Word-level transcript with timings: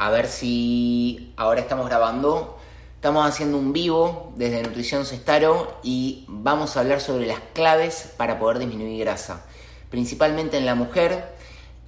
A 0.00 0.10
ver 0.10 0.28
si 0.28 1.32
ahora 1.36 1.60
estamos 1.60 1.88
grabando. 1.88 2.56
Estamos 2.94 3.26
haciendo 3.26 3.58
un 3.58 3.72
vivo 3.72 4.32
desde 4.36 4.62
Nutrición 4.62 5.04
Cestaro 5.04 5.76
y 5.82 6.24
vamos 6.28 6.76
a 6.76 6.80
hablar 6.80 7.00
sobre 7.00 7.26
las 7.26 7.40
claves 7.52 8.12
para 8.16 8.38
poder 8.38 8.60
disminuir 8.60 9.00
grasa. 9.00 9.44
Principalmente 9.90 10.56
en 10.56 10.66
la 10.66 10.76
mujer, 10.76 11.34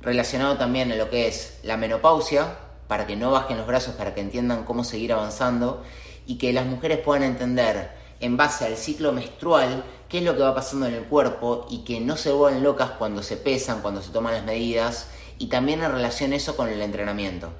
relacionado 0.02 0.58
también 0.58 0.90
en 0.90 0.98
lo 0.98 1.08
que 1.08 1.28
es 1.28 1.60
la 1.62 1.76
menopausia, 1.76 2.56
para 2.88 3.06
que 3.06 3.14
no 3.14 3.30
bajen 3.30 3.58
los 3.58 3.68
brazos, 3.68 3.94
para 3.94 4.12
que 4.12 4.22
entiendan 4.22 4.64
cómo 4.64 4.82
seguir 4.82 5.12
avanzando 5.12 5.84
y 6.26 6.36
que 6.36 6.52
las 6.52 6.66
mujeres 6.66 6.98
puedan 6.98 7.22
entender 7.22 7.92
en 8.18 8.36
base 8.36 8.64
al 8.64 8.76
ciclo 8.76 9.12
menstrual 9.12 9.84
qué 10.08 10.18
es 10.18 10.24
lo 10.24 10.34
que 10.34 10.42
va 10.42 10.52
pasando 10.56 10.86
en 10.86 10.94
el 10.94 11.04
cuerpo 11.04 11.68
y 11.70 11.84
que 11.84 12.00
no 12.00 12.16
se 12.16 12.32
vuelvan 12.32 12.64
locas 12.64 12.90
cuando 12.90 13.22
se 13.22 13.36
pesan, 13.36 13.82
cuando 13.82 14.02
se 14.02 14.10
toman 14.10 14.34
las 14.34 14.44
medidas 14.44 15.06
y 15.38 15.46
también 15.46 15.84
en 15.84 15.92
relación 15.92 16.32
eso 16.32 16.56
con 16.56 16.68
el 16.68 16.82
entrenamiento. 16.82 17.50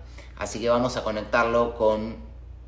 Así 0.40 0.58
que 0.58 0.70
vamos 0.70 0.96
a 0.96 1.04
conectarlo 1.04 1.74
con 1.74 2.16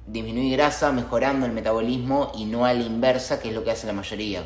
disminuir 0.07 0.59
grasa, 0.59 0.93
mejorando 0.93 1.47
el 1.47 1.53
metabolismo 1.53 2.31
y 2.35 2.45
no 2.45 2.67
a 2.67 2.75
la 2.75 2.83
inversa, 2.83 3.41
que 3.41 3.49
es 3.49 3.55
lo 3.55 3.65
que 3.65 3.71
hace 3.71 3.87
la 3.87 3.95
mayoría. 3.95 4.45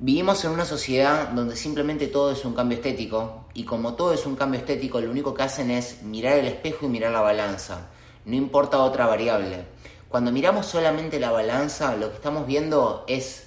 Vivimos 0.00 0.44
en 0.44 0.50
una 0.50 0.64
sociedad 0.64 1.28
donde 1.28 1.54
simplemente 1.54 2.08
todo 2.08 2.32
es 2.32 2.44
un 2.44 2.52
cambio 2.52 2.78
estético 2.78 3.46
y 3.54 3.62
como 3.62 3.94
todo 3.94 4.12
es 4.12 4.26
un 4.26 4.34
cambio 4.34 4.58
estético, 4.58 5.00
lo 5.00 5.08
único 5.08 5.34
que 5.34 5.44
hacen 5.44 5.70
es 5.70 6.02
mirar 6.02 6.36
el 6.36 6.48
espejo 6.48 6.86
y 6.86 6.88
mirar 6.88 7.12
la 7.12 7.20
balanza. 7.20 7.90
No 8.24 8.34
importa 8.34 8.78
otra 8.78 9.06
variable. 9.06 9.66
Cuando 10.08 10.32
miramos 10.32 10.66
solamente 10.66 11.20
la 11.20 11.30
balanza, 11.30 11.94
lo 11.94 12.10
que 12.10 12.16
estamos 12.16 12.44
viendo 12.44 13.04
es 13.06 13.46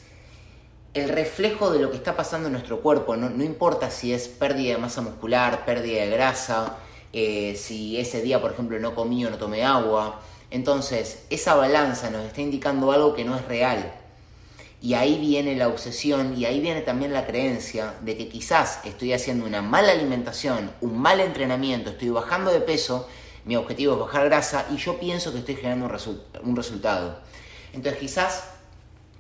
el 0.94 1.10
reflejo 1.10 1.70
de 1.70 1.80
lo 1.80 1.92
que 1.92 1.98
está 1.98 2.16
pasando 2.16 2.48
en 2.48 2.54
nuestro 2.54 2.80
cuerpo. 2.80 3.18
No, 3.18 3.44
importa 3.44 3.92
si 3.92 4.14
es 4.14 4.30
pérdida 4.30 4.76
de 4.76 4.82
masa 4.82 5.02
muscular, 5.02 5.66
pérdida 5.66 6.04
de 6.04 6.10
grasa, 6.12 6.78
eh, 7.14 7.56
si 7.56 8.00
ese 8.00 8.22
día, 8.22 8.42
por 8.42 8.52
ejemplo, 8.52 8.80
no 8.80 8.96
comí 8.96 9.26
o 9.26 9.30
no 9.30 9.38
tomé 9.38 9.64
agua. 9.64 10.22
Entonces, 10.52 11.24
esa 11.30 11.56
balanza 11.56 12.10
nos 12.10 12.26
está 12.26 12.42
indicando 12.42 12.92
algo 12.92 13.14
que 13.14 13.24
no 13.24 13.36
es 13.36 13.46
real. 13.46 13.94
Y 14.82 14.94
ahí 14.94 15.20
viene 15.20 15.56
la 15.56 15.68
obsesión 15.68 16.38
y 16.38 16.46
ahí 16.46 16.62
viene 16.62 16.82
también 16.82 17.12
la 17.12 17.26
creencia 17.28 17.96
de 18.02 18.16
que 18.16 18.30
quizás 18.30 18.80
estoy 18.86 19.12
haciendo 19.12 19.46
una 19.46 19.62
mala 19.62 19.92
alimentación, 19.92 20.72
un 20.80 20.98
mal 20.98 21.20
entrenamiento, 21.20 21.90
estoy 21.90 22.10
bajando 22.10 22.50
de 22.52 22.62
peso, 22.62 23.06
mi 23.44 23.58
objetivo 23.58 23.94
es 23.94 24.00
bajar 24.00 24.26
grasa 24.26 24.68
y 24.72 24.78
yo 24.78 24.98
pienso 24.98 25.34
que 25.34 25.40
estoy 25.40 25.56
generando 25.56 25.88
un, 25.88 26.22
un 26.50 26.56
resultado. 26.56 27.20
Entonces 27.74 28.00
quizás 28.00 28.44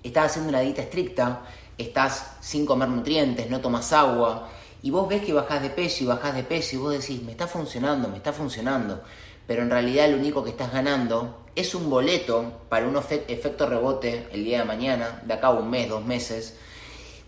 estás 0.01 0.27
haciendo 0.27 0.49
una 0.49 0.61
dieta 0.61 0.81
estricta, 0.81 1.41
estás 1.77 2.37
sin 2.39 2.65
comer 2.65 2.87
nutrientes, 2.87 3.49
no 3.49 3.59
tomas 3.59 3.91
agua, 3.91 4.49
y 4.81 4.91
vos 4.91 5.07
ves 5.07 5.23
que 5.23 5.33
bajás 5.33 5.61
de 5.61 5.69
peso 5.69 6.03
y 6.03 6.07
bajás 6.07 6.35
de 6.35 6.43
peso 6.43 6.75
y 6.75 6.79
vos 6.79 6.91
decís, 6.93 7.21
me 7.23 7.31
está 7.31 7.47
funcionando, 7.47 8.07
me 8.07 8.17
está 8.17 8.31
funcionando, 8.31 9.01
pero 9.45 9.63
en 9.63 9.69
realidad 9.69 10.09
lo 10.09 10.17
único 10.17 10.43
que 10.43 10.51
estás 10.51 10.71
ganando 10.71 11.45
es 11.55 11.75
un 11.75 11.89
boleto 11.89 12.61
para 12.69 12.87
un 12.87 12.95
efecto 12.95 13.67
rebote 13.67 14.27
el 14.31 14.43
día 14.45 14.59
de 14.59 14.65
mañana, 14.65 15.21
de 15.25 15.33
acá 15.33 15.47
a 15.47 15.51
un 15.51 15.69
mes, 15.69 15.89
dos 15.89 16.05
meses, 16.05 16.55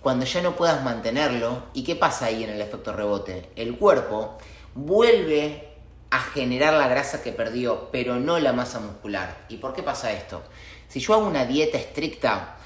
cuando 0.01 0.25
ya 0.25 0.41
no 0.41 0.55
puedas 0.55 0.83
mantenerlo. 0.83 1.63
¿Y 1.73 1.83
qué 1.83 1.95
pasa 1.95 2.27
ahí 2.27 2.43
en 2.43 2.51
el 2.51 2.61
efecto 2.61 2.93
rebote? 2.93 3.49
El 3.55 3.77
cuerpo 3.77 4.37
vuelve 4.75 5.69
a 6.09 6.19
generar 6.19 6.73
la 6.73 6.87
grasa 6.87 7.21
que 7.21 7.31
perdió, 7.31 7.89
pero 7.91 8.15
no 8.19 8.39
la 8.39 8.53
masa 8.53 8.79
muscular. 8.79 9.45
¿Y 9.49 9.57
por 9.57 9.73
qué 9.73 9.83
pasa 9.83 10.11
esto? 10.11 10.43
Si 10.87 10.99
yo 10.99 11.13
hago 11.13 11.27
una 11.27 11.45
dieta 11.45 11.77
estricta, 11.77 12.57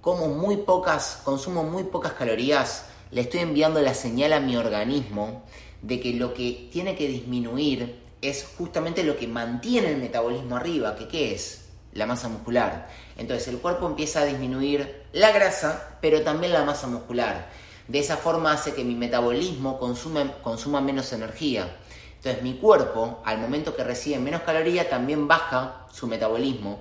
como 0.00 0.28
muy 0.28 0.58
pocas, 0.58 1.20
consumo 1.24 1.64
muy 1.64 1.84
pocas 1.84 2.12
calorías, 2.12 2.87
le 3.10 3.22
estoy 3.22 3.40
enviando 3.40 3.80
la 3.80 3.94
señal 3.94 4.32
a 4.32 4.40
mi 4.40 4.56
organismo 4.56 5.44
de 5.82 6.00
que 6.00 6.12
lo 6.14 6.34
que 6.34 6.68
tiene 6.72 6.94
que 6.96 7.08
disminuir 7.08 8.00
es 8.20 8.48
justamente 8.58 9.04
lo 9.04 9.16
que 9.16 9.28
mantiene 9.28 9.90
el 9.90 9.98
metabolismo 9.98 10.56
arriba, 10.56 10.96
que 10.96 11.08
qué 11.08 11.34
es? 11.34 11.66
La 11.94 12.06
masa 12.06 12.28
muscular. 12.28 12.88
Entonces 13.16 13.48
el 13.48 13.58
cuerpo 13.58 13.86
empieza 13.86 14.20
a 14.20 14.24
disminuir 14.24 15.04
la 15.12 15.32
grasa, 15.32 15.98
pero 16.00 16.22
también 16.22 16.52
la 16.52 16.64
masa 16.64 16.86
muscular. 16.86 17.48
De 17.86 17.98
esa 17.98 18.16
forma 18.16 18.52
hace 18.52 18.74
que 18.74 18.84
mi 18.84 18.94
metabolismo 18.94 19.78
consuma 19.78 20.80
menos 20.80 21.12
energía. 21.12 21.76
Entonces 22.16 22.42
mi 22.42 22.54
cuerpo, 22.54 23.22
al 23.24 23.38
momento 23.38 23.74
que 23.74 23.84
recibe 23.84 24.18
menos 24.18 24.42
calorías, 24.42 24.90
también 24.90 25.26
baja 25.26 25.86
su 25.92 26.06
metabolismo 26.06 26.80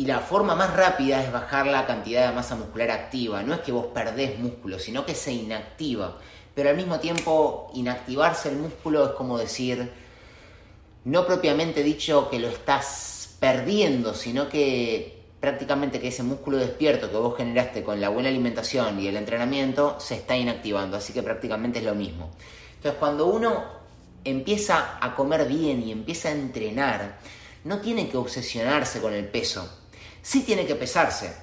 y 0.00 0.06
la 0.06 0.20
forma 0.20 0.54
más 0.54 0.74
rápida 0.74 1.22
es 1.22 1.30
bajar 1.30 1.66
la 1.66 1.84
cantidad 1.84 2.26
de 2.26 2.34
masa 2.34 2.56
muscular 2.56 2.90
activa. 2.90 3.42
No 3.42 3.52
es 3.52 3.60
que 3.60 3.70
vos 3.70 3.88
perdés 3.92 4.38
músculo, 4.38 4.78
sino 4.78 5.04
que 5.04 5.14
se 5.14 5.30
inactiva. 5.30 6.16
Pero 6.54 6.70
al 6.70 6.76
mismo 6.76 6.98
tiempo, 7.00 7.70
inactivarse 7.74 8.48
el 8.48 8.56
músculo 8.56 9.04
es 9.04 9.10
como 9.10 9.36
decir, 9.36 9.92
no 11.04 11.26
propiamente 11.26 11.82
dicho 11.82 12.30
que 12.30 12.38
lo 12.38 12.48
estás 12.48 13.36
perdiendo, 13.40 14.14
sino 14.14 14.48
que 14.48 15.22
prácticamente 15.38 16.00
que 16.00 16.08
ese 16.08 16.22
músculo 16.22 16.56
despierto 16.56 17.10
que 17.10 17.18
vos 17.18 17.36
generaste 17.36 17.84
con 17.84 18.00
la 18.00 18.08
buena 18.08 18.30
alimentación 18.30 18.98
y 19.00 19.06
el 19.06 19.18
entrenamiento 19.18 20.00
se 20.00 20.14
está 20.14 20.34
inactivando. 20.34 20.96
Así 20.96 21.12
que 21.12 21.22
prácticamente 21.22 21.80
es 21.80 21.84
lo 21.84 21.94
mismo. 21.94 22.30
Entonces, 22.76 22.98
cuando 22.98 23.26
uno 23.26 23.64
empieza 24.24 24.96
a 24.98 25.14
comer 25.14 25.46
bien 25.46 25.82
y 25.82 25.92
empieza 25.92 26.30
a 26.30 26.32
entrenar, 26.32 27.18
no 27.64 27.80
tiene 27.80 28.08
que 28.08 28.16
obsesionarse 28.16 29.02
con 29.02 29.12
el 29.12 29.28
peso 29.28 29.76
sí 30.22 30.42
tiene 30.42 30.66
que 30.66 30.74
pesarse, 30.74 31.34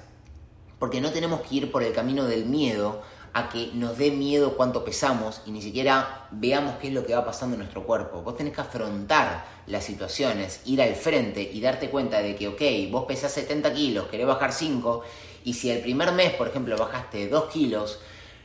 porque 0.78 1.00
no 1.00 1.10
tenemos 1.10 1.40
que 1.42 1.56
ir 1.56 1.72
por 1.72 1.82
el 1.82 1.92
camino 1.92 2.24
del 2.24 2.46
miedo 2.46 3.02
a 3.32 3.48
que 3.48 3.70
nos 3.74 3.98
dé 3.98 4.10
miedo 4.10 4.56
cuánto 4.56 4.84
pesamos 4.84 5.42
y 5.46 5.50
ni 5.50 5.60
siquiera 5.60 6.26
veamos 6.30 6.76
qué 6.80 6.88
es 6.88 6.94
lo 6.94 7.04
que 7.04 7.14
va 7.14 7.24
pasando 7.24 7.54
en 7.54 7.60
nuestro 7.60 7.84
cuerpo. 7.84 8.22
Vos 8.22 8.36
tenés 8.36 8.54
que 8.54 8.60
afrontar 8.60 9.44
las 9.66 9.84
situaciones, 9.84 10.60
ir 10.64 10.80
al 10.82 10.94
frente 10.94 11.42
y 11.42 11.60
darte 11.60 11.90
cuenta 11.90 12.20
de 12.20 12.34
que, 12.34 12.48
ok, 12.48 12.90
vos 12.90 13.04
pesás 13.06 13.32
70 13.32 13.72
kilos, 13.74 14.08
querés 14.08 14.26
bajar 14.26 14.52
5, 14.52 15.02
y 15.44 15.54
si 15.54 15.70
el 15.70 15.80
primer 15.80 16.12
mes, 16.12 16.32
por 16.34 16.48
ejemplo, 16.48 16.76
bajaste 16.76 17.28
2 17.28 17.44
kilos, 17.52 18.00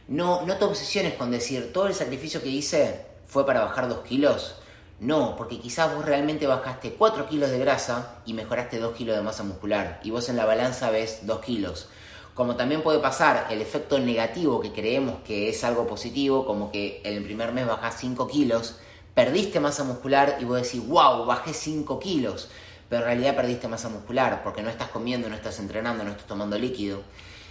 no, 0.07 0.45
no 0.45 0.57
te 0.57 0.65
obsesiones 0.65 1.13
con 1.13 1.31
decir, 1.31 1.71
todo 1.71 1.87
el 1.87 1.93
sacrificio 1.93 2.41
que 2.41 2.49
hice 2.49 3.05
fue 3.25 3.45
para 3.45 3.61
bajar 3.61 3.87
2 3.87 3.99
kilos. 3.99 4.55
No, 5.03 5.35
porque 5.35 5.59
quizás 5.59 5.93
vos 5.93 6.05
realmente 6.05 6.47
bajaste 6.47 6.93
4 6.93 7.27
kilos 7.27 7.51
de 7.51 7.59
grasa 7.59 8.19
y 8.25 8.31
mejoraste 8.31 8.79
2 8.79 8.95
kilos 8.95 9.17
de 9.17 9.21
masa 9.21 9.43
muscular 9.43 9.99
y 10.01 10.11
vos 10.11 10.29
en 10.29 10.37
la 10.37 10.45
balanza 10.45 10.91
ves 10.91 11.27
2 11.27 11.41
kilos. 11.41 11.89
Como 12.33 12.55
también 12.55 12.81
puede 12.81 12.99
pasar 12.99 13.47
el 13.49 13.61
efecto 13.61 13.99
negativo 13.99 14.61
que 14.61 14.71
creemos 14.71 15.15
que 15.25 15.49
es 15.49 15.61
algo 15.65 15.85
positivo, 15.85 16.45
como 16.45 16.71
que 16.71 17.01
el 17.03 17.21
primer 17.21 17.51
mes 17.51 17.67
bajás 17.67 17.97
5 17.99 18.29
kilos, 18.29 18.77
perdiste 19.13 19.59
masa 19.59 19.83
muscular 19.83 20.37
y 20.39 20.45
vos 20.45 20.61
decís, 20.61 20.87
wow, 20.87 21.25
bajé 21.25 21.53
5 21.53 21.99
kilos, 21.99 22.47
pero 22.87 23.01
en 23.01 23.07
realidad 23.07 23.35
perdiste 23.35 23.67
masa 23.67 23.89
muscular 23.89 24.41
porque 24.41 24.61
no 24.61 24.69
estás 24.69 24.87
comiendo, 24.87 25.27
no 25.27 25.35
estás 25.35 25.59
entrenando, 25.59 26.05
no 26.05 26.11
estás 26.11 26.27
tomando 26.27 26.57
líquido. 26.57 27.01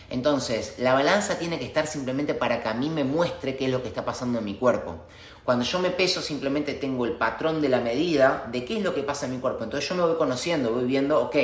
Entonces, 0.08 0.74
la 0.78 0.92
balanza 0.92 1.38
tiene 1.38 1.58
que 1.58 1.64
estar 1.64 1.86
simplemente 1.86 2.34
para 2.34 2.62
que 2.62 2.68
a 2.68 2.74
mí 2.74 2.90
me 2.90 3.02
muestre 3.02 3.56
qué 3.56 3.64
es 3.64 3.70
lo 3.70 3.82
que 3.82 3.88
está 3.88 4.04
pasando 4.04 4.40
en 4.40 4.44
mi 4.44 4.56
cuerpo. 4.56 4.96
Cuando 5.44 5.64
yo 5.64 5.80
me 5.80 5.90
peso, 5.90 6.22
simplemente 6.22 6.74
tengo 6.74 7.04
el 7.04 7.12
patrón 7.12 7.60
de 7.60 7.68
la 7.68 7.80
medida 7.80 8.48
de 8.50 8.64
qué 8.64 8.78
es 8.78 8.82
lo 8.84 8.94
que 8.94 9.02
pasa 9.02 9.26
en 9.26 9.32
mi 9.32 9.38
cuerpo. 9.38 9.64
Entonces 9.64 9.88
yo 9.88 9.96
me 9.96 10.02
voy 10.02 10.16
conociendo, 10.16 10.72
voy 10.72 10.84
viendo, 10.84 11.20
ok, 11.20 11.36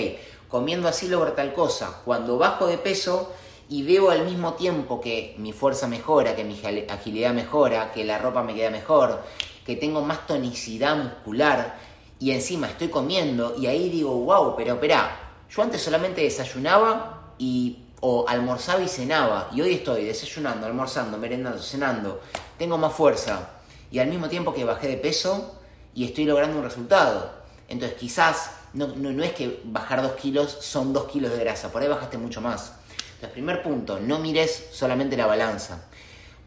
comiendo 0.48 0.86
así 0.88 1.08
logro 1.08 1.32
tal 1.32 1.52
cosa. 1.52 2.00
Cuando 2.04 2.38
bajo 2.38 2.68
de 2.68 2.78
peso 2.78 3.32
y 3.68 3.82
veo 3.82 4.10
al 4.10 4.24
mismo 4.24 4.54
tiempo 4.54 5.00
que 5.00 5.34
mi 5.38 5.52
fuerza 5.52 5.88
mejora, 5.88 6.36
que 6.36 6.44
mi 6.44 6.60
agilidad 6.88 7.34
mejora, 7.34 7.90
que 7.92 8.04
la 8.04 8.18
ropa 8.18 8.42
me 8.44 8.54
queda 8.54 8.70
mejor, 8.70 9.20
que 9.66 9.74
tengo 9.74 10.00
más 10.00 10.26
tonicidad 10.26 10.96
muscular 10.96 11.76
y 12.20 12.30
encima 12.30 12.68
estoy 12.68 12.88
comiendo 12.88 13.56
y 13.58 13.66
ahí 13.66 13.88
digo, 13.88 14.12
wow, 14.12 14.54
pero 14.56 14.74
espera, 14.74 15.10
yo 15.50 15.62
antes 15.62 15.82
solamente 15.82 16.22
desayunaba 16.22 17.34
y 17.36 17.84
o 18.00 18.24
almorzaba 18.28 18.80
y 18.80 18.88
cenaba, 18.88 19.48
y 19.52 19.60
hoy 19.60 19.74
estoy 19.74 20.04
desayunando, 20.04 20.66
almorzando, 20.66 21.18
merendando, 21.18 21.60
cenando, 21.60 22.20
tengo 22.56 22.78
más 22.78 22.92
fuerza, 22.92 23.57
y 23.90 23.98
al 23.98 24.08
mismo 24.08 24.28
tiempo 24.28 24.54
que 24.54 24.64
bajé 24.64 24.88
de 24.88 24.96
peso 24.96 25.58
y 25.94 26.04
estoy 26.04 26.24
logrando 26.24 26.58
un 26.58 26.64
resultado. 26.64 27.32
Entonces 27.68 27.98
quizás 27.98 28.52
no, 28.72 28.88
no, 28.88 29.22
es 29.24 29.32
que 29.32 29.60
bajar 29.64 30.02
dos 30.02 30.12
kilos 30.12 30.58
son 30.60 30.92
dos 30.92 31.04
kilos 31.04 31.32
de 31.32 31.38
grasa, 31.38 31.72
por 31.72 31.82
ahí 31.82 31.88
bajaste 31.88 32.18
mucho 32.18 32.40
más. 32.40 32.72
Entonces, 33.14 33.30
primer 33.30 33.62
punto, 33.62 33.98
no 33.98 34.18
mires 34.18 34.68
solamente 34.70 35.16
la 35.16 35.26
balanza. 35.26 35.86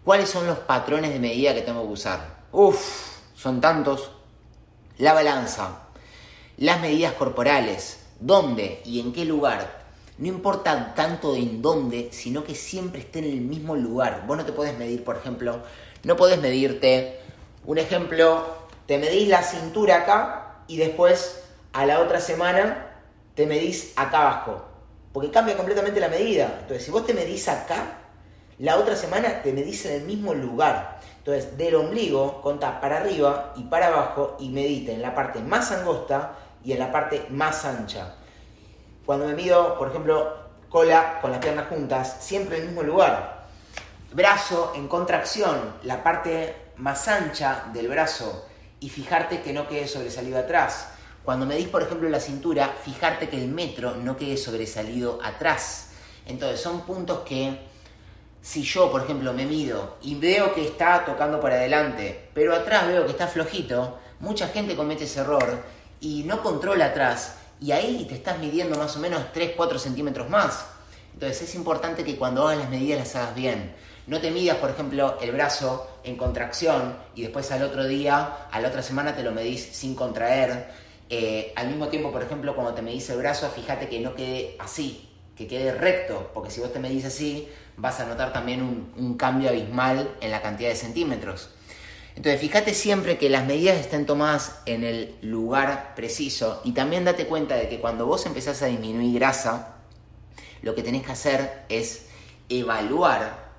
¿Cuáles 0.06 0.30
son 0.30 0.48
los 0.48 0.60
patrones 0.60 1.12
de 1.12 1.20
medida 1.20 1.54
que 1.54 1.62
tengo 1.62 1.86
que 1.86 1.94
usar? 1.94 2.44
Uf, 2.52 2.80
son 3.36 3.60
tantos. 3.60 4.12
La 4.98 5.14
balanza, 5.14 5.80
las 6.58 6.80
medidas 6.80 7.14
corporales, 7.14 8.00
dónde 8.20 8.82
y 8.86 9.00
en 9.00 9.12
qué 9.12 9.26
lugar 9.26 9.82
no 10.22 10.28
importa 10.28 10.94
tanto 10.94 11.36
en 11.36 11.64
dónde, 11.64 12.10
sino 12.12 12.44
que 12.44 12.54
siempre 12.54 13.02
esté 13.02 13.20
en 13.20 13.26
el 13.26 13.42
mismo 13.42 13.76
lugar. 13.76 14.26
Vos 14.28 14.38
no 14.38 14.46
te 14.46 14.52
podés 14.52 14.78
medir, 14.78 15.04
por 15.04 15.18
ejemplo, 15.18 15.62
no 16.04 16.16
podés 16.16 16.40
medirte, 16.40 17.21
un 17.66 17.78
ejemplo, 17.78 18.46
te 18.86 18.98
medís 18.98 19.28
la 19.28 19.44
cintura 19.44 19.98
acá 19.98 20.64
y 20.68 20.78
después 20.78 21.44
a 21.74 21.86
la 21.86 22.00
otra 22.00 22.20
semana 22.20 22.88
te 23.36 23.46
medís 23.46 23.94
acá 23.96 24.22
abajo. 24.22 24.66
Porque 25.14 25.32
cambia 25.32 25.58
completamente 25.58 26.00
la 26.00 26.08
medida. 26.08 26.58
Entonces, 26.62 26.86
si 26.86 26.92
vos 26.92 27.06
te 27.06 27.14
medís 27.14 27.48
acá, 27.48 27.98
La 28.62 28.78
otra 28.78 28.96
semana 28.96 29.42
te 29.42 29.54
medís 29.54 29.88
en 29.88 30.02
el 30.02 30.04
mismo 30.04 30.36
lugar. 30.36 31.00
Entonces, 31.18 31.58
del 31.58 31.74
ombligo, 31.74 32.44
contá 32.44 32.80
para 32.80 32.98
arriba 32.98 33.54
y 33.56 33.64
para 33.64 33.88
abajo 33.88 34.38
y 34.40 34.50
medite 34.50 34.94
en 34.94 35.02
la 35.02 35.16
parte 35.16 35.40
más 35.40 35.72
angosta 35.72 36.34
y 36.64 36.74
en 36.74 36.78
la 36.78 36.92
parte 36.92 37.26
más 37.32 37.66
ancha. 37.66 38.14
Cuando 39.04 39.26
me 39.26 39.34
mido, 39.34 39.80
por 39.80 39.90
ejemplo, 39.90 40.36
cola 40.70 41.18
con 41.22 41.32
las 41.32 41.40
piernas 41.40 41.70
juntas, 41.70 42.18
siempre 42.20 42.58
en 42.58 42.62
el 42.62 42.68
mismo 42.68 42.84
lugar. 42.84 43.48
Brazo 44.14 44.74
en 44.76 44.88
contracción, 44.88 45.78
la 45.82 46.04
parte 46.04 46.56
más 46.82 47.08
ancha 47.08 47.66
del 47.72 47.88
brazo 47.88 48.48
y 48.80 48.90
fijarte 48.90 49.42
que 49.42 49.54
no 49.54 49.68
quede 49.68 49.88
sobresalido 49.88 50.40
atrás. 50.40 50.88
Cuando 51.24 51.46
medís, 51.46 51.68
por 51.68 51.84
ejemplo, 51.84 52.10
la 52.10 52.20
cintura, 52.20 52.76
fijarte 52.84 53.30
que 53.30 53.38
el 53.38 53.48
metro 53.48 53.96
no 53.96 54.18
quede 54.18 54.36
sobresalido 54.36 55.20
atrás. 55.24 55.92
Entonces, 56.26 56.60
son 56.60 56.82
puntos 56.82 57.20
que 57.20 57.60
si 58.42 58.64
yo, 58.64 58.92
por 58.92 59.04
ejemplo, 59.04 59.32
me 59.32 59.46
mido 59.46 59.98
y 60.02 60.16
veo 60.16 60.56
que 60.56 60.66
está 60.66 61.06
tocando 61.06 61.40
para 61.40 61.56
adelante, 61.56 62.30
pero 62.34 62.56
atrás 62.56 62.88
veo 62.88 63.06
que 63.06 63.12
está 63.12 63.28
flojito, 63.28 64.00
mucha 64.20 64.48
gente 64.48 64.76
comete 64.76 65.04
ese 65.04 65.20
error 65.20 65.64
y 66.00 66.24
no 66.24 66.42
controla 66.42 66.88
atrás. 66.88 67.36
Y 67.60 67.74
ahí 67.74 68.06
te 68.10 68.16
estás 68.16 68.40
midiendo 68.40 68.76
más 68.80 68.98
o 68.98 69.00
menos 69.00 69.22
3-4 69.36 69.78
centímetros 69.78 70.28
más. 70.32 70.66
Entonces 71.22 71.50
es 71.50 71.54
importante 71.54 72.04
que 72.04 72.16
cuando 72.16 72.48
hagas 72.48 72.58
las 72.58 72.70
medidas 72.72 72.98
las 72.98 73.16
hagas 73.16 73.36
bien. 73.36 73.76
No 74.08 74.20
te 74.20 74.32
midas, 74.32 74.58
por 74.58 74.72
ejemplo, 74.72 75.20
el 75.22 75.32
brazo 75.32 75.88
en 76.04 76.18
contracción 76.18 76.98
y 77.14 77.22
después 77.22 77.52
al 77.52 77.62
otro 77.62 77.86
día, 77.88 78.48
a 78.50 78.60
la 78.60 78.70
otra 78.70 78.82
semana 78.82 79.16
te 79.16 79.22
lo 79.22 79.32
medís 79.32 79.62
sin 79.62 79.94
contraer. 79.94 80.72
Eh, 81.12 81.54
al 81.56 81.68
mismo 81.68 81.90
tiempo, 81.90 82.12
por 82.12 82.24
ejemplo, 82.24 82.56
cuando 82.56 82.74
te 82.74 82.82
medís 82.82 83.08
el 83.12 83.20
brazo, 83.20 83.48
fíjate 83.50 83.88
que 83.88 84.00
no 84.00 84.16
quede 84.16 84.56
así, 84.58 85.12
que 85.36 85.46
quede 85.46 85.72
recto, 85.72 86.32
porque 86.34 86.50
si 86.50 86.60
vos 86.60 86.74
te 86.74 86.80
medís 86.80 87.06
así, 87.06 87.48
vas 87.78 88.00
a 88.00 88.08
notar 88.08 88.34
también 88.34 88.64
un, 88.64 88.92
un 88.98 89.16
cambio 89.16 89.50
abismal 89.50 90.16
en 90.22 90.32
la 90.32 90.42
cantidad 90.42 90.70
de 90.70 90.76
centímetros. 90.76 91.52
Entonces, 92.16 92.42
fíjate 92.42 92.74
siempre 92.74 93.20
que 93.20 93.30
las 93.30 93.46
medidas 93.46 93.78
estén 93.78 94.08
tomadas 94.08 94.64
en 94.66 94.84
el 94.84 95.14
lugar 95.22 95.94
preciso 95.94 96.62
y 96.64 96.72
también 96.72 97.06
date 97.06 97.28
cuenta 97.28 97.58
de 97.58 97.70
que 97.70 97.80
cuando 97.80 98.08
vos 98.08 98.26
empezás 98.26 98.64
a 98.64 98.66
disminuir 98.66 99.20
grasa, 99.20 99.81
lo 100.62 100.76
que 100.76 100.84
tenés 100.84 101.04
que 101.04 101.12
hacer 101.12 101.64
es 101.70 102.06
evaluar 102.50 103.52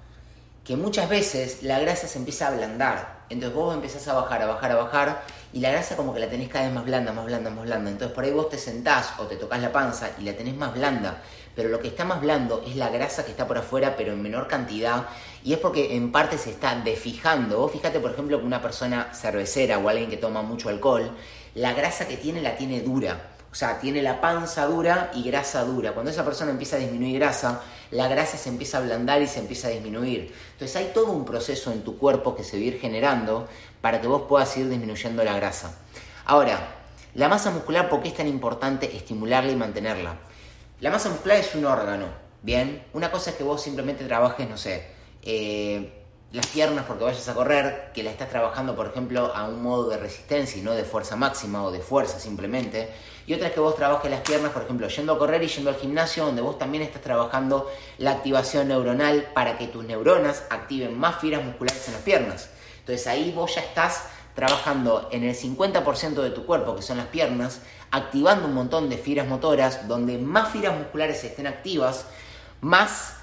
que 0.65 0.77
muchas 0.77 1.09
veces 1.09 1.63
la 1.63 1.81
grasa 1.81 2.07
se 2.07 2.19
empieza 2.19 2.47
a 2.47 2.53
ablandar. 2.53 3.23
Entonces 3.31 3.57
vos 3.57 3.75
empezás 3.75 4.07
a 4.09 4.15
bajar, 4.15 4.43
a 4.43 4.47
bajar, 4.47 4.73
a 4.73 4.77
bajar 4.77 5.23
y 5.53 5.61
la 5.61 5.71
grasa 5.71 5.97
como 5.97 6.15
que 6.15 6.21
la 6.21 6.29
tenés 6.29 6.49
cada 6.49 6.67
vez 6.67 6.75
más 6.75 6.85
blanda, 6.85 7.13
más 7.13 7.25
blanda, 7.25 7.51
más 7.51 7.65
blanda. 7.65 7.91
Entonces 7.91 8.15
por 8.15 8.25
ahí 8.25 8.31
vos 8.31 8.49
te 8.49 8.59
sentás 8.59 9.15
o 9.19 9.25
te 9.25 9.37
tocas 9.37 9.61
la 9.61 9.73
panza 9.73 10.11
y 10.19 10.23
la 10.23 10.35
tenés 10.35 10.55
más 10.55 10.75
blanda. 10.75 11.23
Pero 11.57 11.69
lo 11.69 11.81
que 11.81 11.89
está 11.89 12.05
más 12.05 12.21
blando 12.21 12.63
es 12.67 12.77
la 12.77 12.89
grasa 12.89 13.25
que 13.25 13.33
está 13.33 13.47
por 13.47 13.59
afuera, 13.59 13.97
pero 13.97 14.13
en 14.13 14.23
menor 14.23 14.49
cantidad. 14.49 15.07
Y 15.43 15.53
es 15.53 15.59
porque 15.59 15.97
en 15.97 16.13
parte 16.13 16.39
se 16.39 16.51
está 16.51 16.75
desfijando. 16.77 17.59
Vos 17.59 17.73
fíjate, 17.73 18.01
por 18.01 18.13
ejemplo, 18.13 18.39
que 18.39 18.47
una 18.47 18.63
persona 18.63 19.13
cervecera 19.13 19.79
o 19.79 19.89
alguien 19.89 20.09
que 20.09 20.17
toma 20.17 20.43
mucho 20.43 20.69
alcohol, 20.69 21.11
la 21.55 21.75
grasa 21.75 22.07
que 22.07 22.17
tiene 22.17 22.41
la 22.41 22.57
tiene 22.57 22.81
dura. 22.81 23.32
O 23.53 23.55
sea, 23.55 23.79
tiene 23.79 24.01
la 24.01 24.19
panza 24.19 24.65
dura 24.65 25.11
y 25.15 25.25
grasa 25.25 25.63
dura. 25.65 25.93
Cuando 25.93 26.11
esa 26.11 26.25
persona 26.25 26.51
empieza 26.51 26.77
a 26.77 26.79
disminuir 26.79 27.19
grasa, 27.19 27.61
la 27.91 28.09
grasa 28.09 28.39
se 28.39 28.49
empieza 28.49 28.79
a 28.79 28.81
ablandar 28.81 29.21
y 29.21 29.27
se 29.27 29.41
empieza 29.41 29.69
a 29.69 29.71
disminuir. 29.71 30.35
Entonces 30.53 30.75
hay 30.75 30.91
todo 30.95 31.13
un 31.13 31.27
proceso 31.27 31.71
en 31.71 31.85
tu 31.85 31.99
cuerpo 31.99 32.35
que 32.35 32.45
se 32.45 32.57
va 32.57 32.63
a 32.63 32.67
ir 32.67 32.81
generando 32.81 33.47
para 33.83 34.01
que 34.01 34.07
vos 34.07 34.23
puedas 34.27 34.57
ir 34.57 34.71
disminuyendo 34.71 35.23
la 35.23 35.37
grasa. 35.37 35.79
Ahora, 36.25 36.77
la 37.15 37.29
masa 37.29 37.51
muscular, 37.51 37.91
¿por 37.91 38.01
qué 38.01 38.09
es 38.09 38.15
tan 38.15 38.27
importante 38.27 38.97
estimularla 38.97 39.53
y 39.53 39.57
mantenerla? 39.57 40.17
La 40.81 40.91
masa 40.91 41.11
muscular 41.11 41.37
es 41.37 41.55
un 41.55 41.67
órgano, 41.67 42.07
¿bien? 42.41 42.83
Una 42.95 43.11
cosa 43.11 43.31
es 43.31 43.37
que 43.37 43.45
vos 43.45 43.63
simplemente 43.63 44.07
trabajes, 44.07 44.49
no 44.49 44.57
sé, 44.57 44.87
eh, 45.23 46.02
las 46.33 46.47
piernas 46.47 46.87
porque 46.87 47.05
vayas 47.05 47.29
a 47.29 47.35
correr, 47.35 47.91
que 47.93 48.03
la 48.03 48.11
estás 48.11 48.31
trabajando, 48.31 48.75
por 48.75 48.87
ejemplo, 48.87 49.33
a 49.35 49.45
un 49.45 49.63
modo 49.63 49.91
de 49.91 49.99
resistencia 49.99 50.59
y 50.59 50.63
no 50.63 50.73
de 50.73 50.85
fuerza 50.85 51.15
máxima 51.15 51.63
o 51.63 51.71
de 51.71 51.81
fuerza 51.81 52.19
simplemente. 52.19 52.89
Y 53.27 53.35
otra 53.35 53.49
es 53.49 53.53
que 53.55 53.61
vos 53.61 53.77
trabajes 53.77 54.11
las 54.11 54.21
piernas, 54.21 54.51
por 54.53 54.63
ejemplo, 54.63 54.89
yendo 54.89 55.13
a 55.13 55.19
correr 55.19 55.43
y 55.43 55.49
yendo 55.49 55.69
al 55.69 55.77
gimnasio, 55.77 56.25
donde 56.25 56.41
vos 56.41 56.59
también 56.59 56.83
estás 56.83 57.03
trabajando 57.03 57.71
la 57.99 58.13
activación 58.13 58.69
neuronal 58.69 59.29
para 59.35 59.59
que 59.59 59.67
tus 59.67 59.85
neuronas 59.85 60.45
activen 60.49 60.99
más 60.99 61.21
fibras 61.21 61.45
musculares 61.45 61.87
en 61.89 61.95
las 61.95 62.03
piernas. 62.03 62.49
Entonces 62.81 63.07
ahí 63.07 63.31
vos 63.33 63.55
ya 63.55 63.61
estás 63.61 64.05
trabajando 64.35 65.09
en 65.13 65.25
el 65.25 65.37
50% 65.37 66.23
de 66.23 66.31
tu 66.31 66.47
cuerpo, 66.47 66.75
que 66.75 66.83
son 66.83 66.97
las 66.97 67.09
piernas, 67.09 67.61
activando 67.91 68.49
un 68.49 68.55
montón 68.55 68.89
de 68.89 68.97
fibras 68.97 69.29
motoras, 69.29 69.87
donde 69.87 70.17
más 70.17 70.51
fibras 70.51 70.77
musculares 70.79 71.23
estén 71.23 71.47
activas, 71.47 72.07
más 72.63 73.17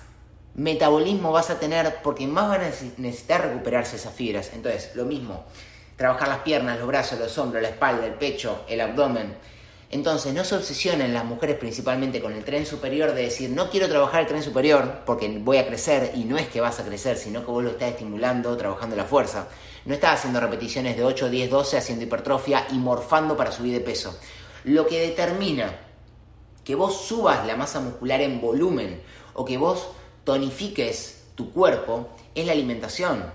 metabolismo 0.56 1.32
vas 1.32 1.50
a 1.50 1.60
tener 1.60 2.02
porque 2.04 2.28
más 2.28 2.50
van 2.50 2.62
a 2.62 2.72
necesitar 2.98 3.48
recuperarse 3.48 3.96
esas 3.96 4.14
fibras. 4.14 4.52
Entonces, 4.54 4.92
lo 4.96 5.06
mismo, 5.06 5.46
trabajar 5.96 6.28
las 6.28 6.40
piernas, 6.40 6.80
los 6.80 6.88
brazos, 6.88 7.20
los 7.20 7.38
hombros, 7.38 7.62
la 7.62 7.70
espalda, 7.70 8.06
el 8.06 8.14
pecho, 8.14 8.64
el 8.68 8.82
abdomen. 8.82 9.36
Entonces, 9.92 10.34
no 10.34 10.44
se 10.44 10.56
obsesionen 10.56 11.14
las 11.14 11.26
mujeres 11.26 11.58
principalmente 11.58 12.22
con 12.22 12.34
el 12.34 12.44
tren 12.44 12.66
superior 12.66 13.14
de 13.14 13.24
decir, 13.24 13.50
no 13.50 13.72
quiero 13.72 13.90
trabajar 13.90 14.22
el 14.22 14.28
tren 14.28 14.44
superior 14.44 15.00
porque 15.06 15.28
voy 15.40 15.58
a 15.58 15.66
crecer 15.66 16.12
y 16.16 16.26
no 16.26 16.38
es 16.38 16.48
que 16.48 16.62
vas 16.62 16.80
a 16.80 16.86
crecer, 16.86 17.18
sino 17.18 17.44
que 17.44 17.52
vos 17.52 17.64
lo 17.64 17.72
estás 17.72 17.90
estimulando, 17.90 18.56
trabajando 18.56 18.96
la 18.96 19.06
fuerza. 19.06 19.48
No 19.86 19.94
estás 19.96 20.20
haciendo 20.20 20.40
repeticiones 20.40 20.96
de 20.96 21.04
8, 21.04 21.30
10, 21.30 21.50
12, 21.50 21.78
haciendo 21.78 22.06
hipertrofia 22.06 22.68
y 22.72 22.78
morfando 22.78 23.36
para 23.36 23.52
subir 23.52 23.74
de 23.74 23.80
peso. 23.80 24.16
Lo 24.66 24.86
que 24.86 25.00
determina 25.00 25.80
que 26.64 26.76
vos 26.76 27.02
subas 27.08 27.48
la 27.48 27.56
masa 27.56 27.80
muscular 27.80 28.22
en 28.22 28.40
volumen 28.40 29.02
o 29.34 29.44
que 29.44 29.58
vos 29.58 29.88
tonifiques 30.30 31.24
tu 31.34 31.52
cuerpo 31.52 32.10
es 32.36 32.46
la 32.46 32.52
alimentación. 32.52 33.34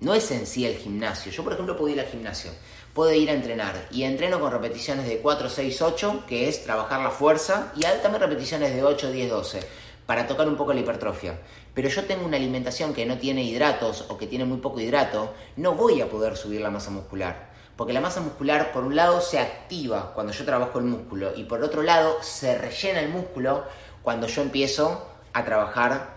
No 0.00 0.12
es 0.12 0.30
en 0.30 0.46
sí 0.46 0.66
el 0.66 0.76
gimnasio. 0.76 1.32
Yo, 1.32 1.42
por 1.42 1.54
ejemplo, 1.54 1.78
puedo 1.78 1.94
ir 1.94 1.98
al 1.98 2.08
gimnasio, 2.08 2.50
puedo 2.92 3.10
ir 3.14 3.30
a 3.30 3.32
entrenar 3.32 3.88
y 3.90 4.02
entreno 4.02 4.38
con 4.38 4.52
repeticiones 4.52 5.08
de 5.08 5.16
4, 5.20 5.48
6, 5.48 5.80
8, 5.80 6.24
que 6.28 6.46
es 6.46 6.62
trabajar 6.62 7.00
la 7.00 7.10
fuerza, 7.10 7.72
y 7.74 7.80
también 8.02 8.20
repeticiones 8.20 8.74
de 8.74 8.84
8, 8.84 9.12
10, 9.12 9.30
12, 9.30 9.60
para 10.04 10.26
tocar 10.26 10.46
un 10.46 10.58
poco 10.58 10.74
la 10.74 10.80
hipertrofia. 10.80 11.38
Pero 11.72 11.88
yo 11.88 12.04
tengo 12.04 12.26
una 12.26 12.36
alimentación 12.36 12.92
que 12.92 13.06
no 13.06 13.16
tiene 13.16 13.42
hidratos 13.42 14.04
o 14.10 14.18
que 14.18 14.26
tiene 14.26 14.44
muy 14.44 14.58
poco 14.58 14.78
hidrato, 14.78 15.32
no 15.56 15.72
voy 15.72 16.02
a 16.02 16.10
poder 16.10 16.36
subir 16.36 16.60
la 16.60 16.70
masa 16.70 16.90
muscular. 16.90 17.48
Porque 17.78 17.94
la 17.94 18.02
masa 18.02 18.20
muscular, 18.20 18.72
por 18.72 18.84
un 18.84 18.94
lado, 18.94 19.22
se 19.22 19.38
activa 19.38 20.12
cuando 20.12 20.34
yo 20.34 20.44
trabajo 20.44 20.80
el 20.80 20.84
músculo 20.84 21.32
y 21.34 21.44
por 21.44 21.62
otro 21.62 21.82
lado, 21.82 22.18
se 22.20 22.58
rellena 22.58 23.00
el 23.00 23.08
músculo 23.08 23.64
cuando 24.02 24.26
yo 24.26 24.42
empiezo 24.42 25.16
a 25.32 25.42
trabajar 25.42 26.15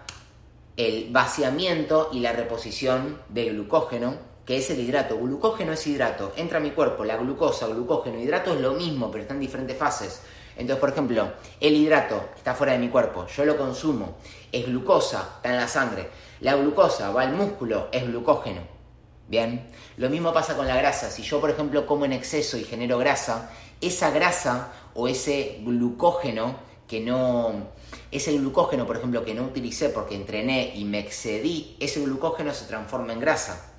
el 0.79 1.09
vaciamiento 1.11 2.09
y 2.13 2.21
la 2.21 2.31
reposición 2.31 3.19
de 3.27 3.49
glucógeno, 3.49 4.15
que 4.45 4.55
es 4.55 4.69
el 4.69 4.79
hidrato. 4.79 5.17
Glucógeno 5.19 5.73
es 5.73 5.85
hidrato, 5.85 6.31
entra 6.37 6.59
a 6.59 6.61
mi 6.61 6.71
cuerpo, 6.71 7.03
la 7.03 7.17
glucosa, 7.17 7.67
glucógeno, 7.67 8.17
hidrato 8.17 8.53
es 8.53 8.61
lo 8.61 8.71
mismo, 8.75 9.11
pero 9.11 9.23
están 9.23 9.35
en 9.35 9.41
diferentes 9.41 9.77
fases. 9.77 10.21
Entonces, 10.55 10.79
por 10.79 10.91
ejemplo, 10.91 11.33
el 11.59 11.75
hidrato 11.75 12.29
está 12.33 12.55
fuera 12.55 12.71
de 12.71 12.79
mi 12.79 12.87
cuerpo, 12.87 13.27
yo 13.27 13.43
lo 13.43 13.57
consumo, 13.57 14.19
es 14.53 14.67
glucosa, 14.67 15.33
está 15.35 15.49
en 15.49 15.57
la 15.57 15.67
sangre. 15.67 16.09
La 16.39 16.55
glucosa 16.55 17.11
va 17.11 17.23
al 17.23 17.33
músculo, 17.33 17.89
es 17.91 18.07
glucógeno. 18.07 18.61
Bien, 19.27 19.69
lo 19.97 20.09
mismo 20.09 20.31
pasa 20.31 20.55
con 20.55 20.65
la 20.65 20.77
grasa. 20.77 21.11
Si 21.11 21.23
yo, 21.23 21.41
por 21.41 21.49
ejemplo, 21.49 21.85
como 21.85 22.05
en 22.05 22.13
exceso 22.13 22.55
y 22.55 22.63
genero 22.63 22.97
grasa, 22.99 23.51
esa 23.81 24.11
grasa 24.11 24.71
o 24.93 25.09
ese 25.09 25.59
glucógeno 25.61 26.68
que 26.89 26.99
no, 26.99 27.53
ese 28.11 28.35
glucógeno, 28.35 28.87
por 28.87 28.97
ejemplo, 28.97 29.23
que 29.23 29.35
no 29.35 29.43
utilicé 29.43 29.89
porque 29.89 30.15
entrené 30.15 30.73
y 30.75 30.85
me 30.85 30.99
excedí, 30.99 31.77
ese 31.79 32.01
glucógeno 32.01 32.51
se 32.53 32.65
transforma 32.65 33.13
en 33.13 33.19
grasa. 33.19 33.73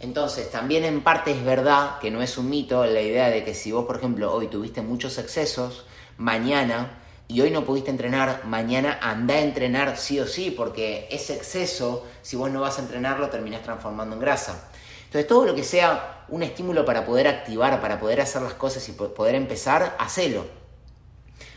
Entonces, 0.00 0.50
también 0.50 0.84
en 0.84 1.00
parte 1.00 1.30
es 1.30 1.42
verdad 1.42 1.98
que 1.98 2.10
no 2.10 2.22
es 2.22 2.36
un 2.36 2.50
mito 2.50 2.84
la 2.84 3.00
idea 3.00 3.30
de 3.30 3.42
que 3.42 3.54
si 3.54 3.72
vos, 3.72 3.86
por 3.86 3.96
ejemplo, 3.96 4.32
hoy 4.34 4.48
tuviste 4.48 4.82
muchos 4.82 5.16
excesos, 5.16 5.86
mañana, 6.18 6.98
y 7.26 7.40
hoy 7.40 7.50
no 7.50 7.64
pudiste 7.64 7.90
entrenar, 7.90 8.44
mañana 8.44 8.98
anda 9.00 9.34
a 9.34 9.40
entrenar 9.40 9.96
sí 9.96 10.20
o 10.20 10.26
sí, 10.26 10.50
porque 10.50 11.08
ese 11.10 11.34
exceso, 11.34 12.04
si 12.20 12.36
vos 12.36 12.50
no 12.50 12.60
vas 12.60 12.78
a 12.78 12.82
entrenarlo, 12.82 13.30
terminás 13.30 13.62
transformando 13.62 14.14
en 14.16 14.20
grasa. 14.20 14.68
Entonces, 15.04 15.26
todo 15.26 15.46
lo 15.46 15.54
que 15.54 15.64
sea 15.64 16.26
un 16.28 16.42
estímulo 16.42 16.84
para 16.84 17.06
poder 17.06 17.28
activar, 17.28 17.80
para 17.80 17.98
poder 17.98 18.20
hacer 18.20 18.42
las 18.42 18.54
cosas 18.54 18.86
y 18.88 18.92
poder 18.92 19.36
empezar, 19.36 19.96
hacelo. 19.98 20.44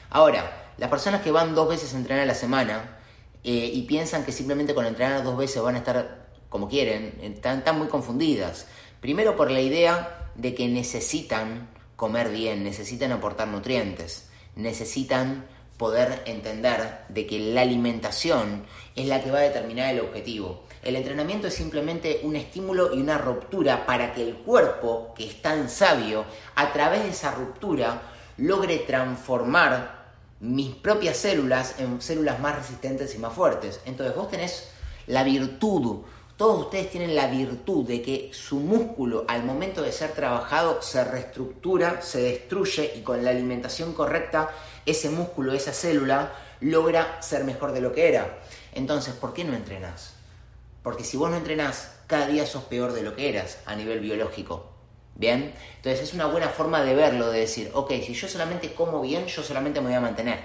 Ahora, 0.10 0.65
las 0.78 0.90
personas 0.90 1.22
que 1.22 1.32
van 1.32 1.56
dos 1.56 1.70
veces 1.70 1.94
a 1.94 1.98
entrenar 1.98 2.24
a 2.24 2.28
la 2.28 2.36
semana 2.36 2.98
eh, 3.44 3.72
y 3.74 3.84
piensan 3.84 4.26
que 4.26 4.32
simplemente 4.32 4.74
con 4.74 4.86
entrenar 4.86 5.24
dos 5.24 5.38
veces 5.38 5.62
van 5.62 5.76
a 5.76 5.80
estar 5.80 6.26
como 6.50 6.70
quieren, 6.70 7.18
están, 7.22 7.60
están 7.60 7.78
muy 7.78 7.88
confundidas. 7.88 8.68
Primero 9.02 9.36
por 9.36 9.52
la 9.52 9.62
idea 9.62 10.32
de 10.36 10.56
que 10.56 10.68
necesitan 10.68 11.70
comer 11.96 12.30
bien, 12.30 12.64
necesitan 12.64 13.12
aportar 13.12 13.48
nutrientes, 13.48 14.30
necesitan 14.56 15.46
poder 15.78 16.24
entender 16.26 17.00
de 17.10 17.28
que 17.28 17.40
la 17.40 17.62
alimentación 17.62 18.66
es 18.96 19.08
la 19.08 19.22
que 19.22 19.32
va 19.32 19.40
a 19.40 19.44
determinar 19.44 19.94
el 19.94 20.02
objetivo. 20.02 20.64
El 20.82 20.96
entrenamiento 20.96 21.48
es 21.48 21.54
simplemente 21.54 22.22
un 22.24 22.36
estímulo 22.36 22.96
y 22.96 23.02
una 23.02 23.18
ruptura 23.18 23.86
para 23.86 24.14
que 24.14 24.22
el 24.22 24.36
cuerpo, 24.38 25.14
que 25.16 25.28
es 25.28 25.42
tan 25.42 25.70
sabio, 25.70 26.26
a 26.56 26.72
través 26.72 27.04
de 27.04 27.10
esa 27.10 27.32
ruptura 27.32 28.02
logre 28.38 28.78
transformar 28.80 30.05
mis 30.40 30.76
propias 30.76 31.18
células 31.18 31.80
en 31.80 32.02
células 32.02 32.40
más 32.40 32.56
resistentes 32.56 33.16
y 33.16 33.20
más 33.20 33.34
fuertes. 33.34 33.80
Entonces 33.86 34.16
vos 34.16 34.30
tenés 34.30 34.70
la 35.08 35.24
virtud. 35.24 36.02
Todos 36.38 36.66
ustedes 36.66 36.90
tienen 36.90 37.16
la 37.16 37.28
virtud 37.28 37.88
de 37.88 38.02
que 38.02 38.30
su 38.34 38.60
músculo 38.60 39.24
al 39.28 39.44
momento 39.44 39.82
de 39.82 39.94
ser 39.94 40.12
trabajado 40.12 40.82
se 40.82 41.04
reestructura, 41.04 42.02
se 42.02 42.22
destruye 42.22 42.94
y 42.98 43.02
con 43.02 43.24
la 43.24 43.32
alimentación 43.32 43.94
correcta 43.94 44.50
ese 44.86 45.10
músculo, 45.10 45.54
esa 45.54 45.72
célula, 45.72 46.34
logra 46.60 47.22
ser 47.22 47.46
mejor 47.46 47.72
de 47.72 47.82
lo 47.82 47.94
que 47.94 48.10
era. 48.10 48.40
Entonces, 48.74 49.14
¿por 49.14 49.34
qué 49.34 49.46
no 49.46 49.54
entrenas? 49.54 50.14
Porque 50.84 51.06
si 51.06 51.16
vos 51.16 51.30
no 51.30 51.38
entrenás, 51.38 51.96
cada 52.08 52.28
día 52.28 52.46
sos 52.46 52.66
peor 52.66 52.92
de 52.92 53.02
lo 53.02 53.16
que 53.16 53.30
eras 53.30 53.60
a 53.66 53.76
nivel 53.76 54.02
biológico. 54.02 54.75
¿Bien? 55.16 55.54
Entonces 55.78 56.02
es 56.02 56.14
una 56.14 56.26
buena 56.28 56.50
forma 56.50 56.84
de 56.84 56.94
verlo, 56.94 57.32
de 57.32 57.40
decir, 57.40 57.72
ok, 57.74 57.92
si 58.06 58.14
yo 58.14 58.28
solamente 58.28 58.74
como 58.74 59.02
bien, 59.02 59.26
yo 59.28 59.42
solamente 59.44 59.80
me 59.80 59.88
voy 59.88 59.96
a 59.96 60.02
mantener. 60.02 60.40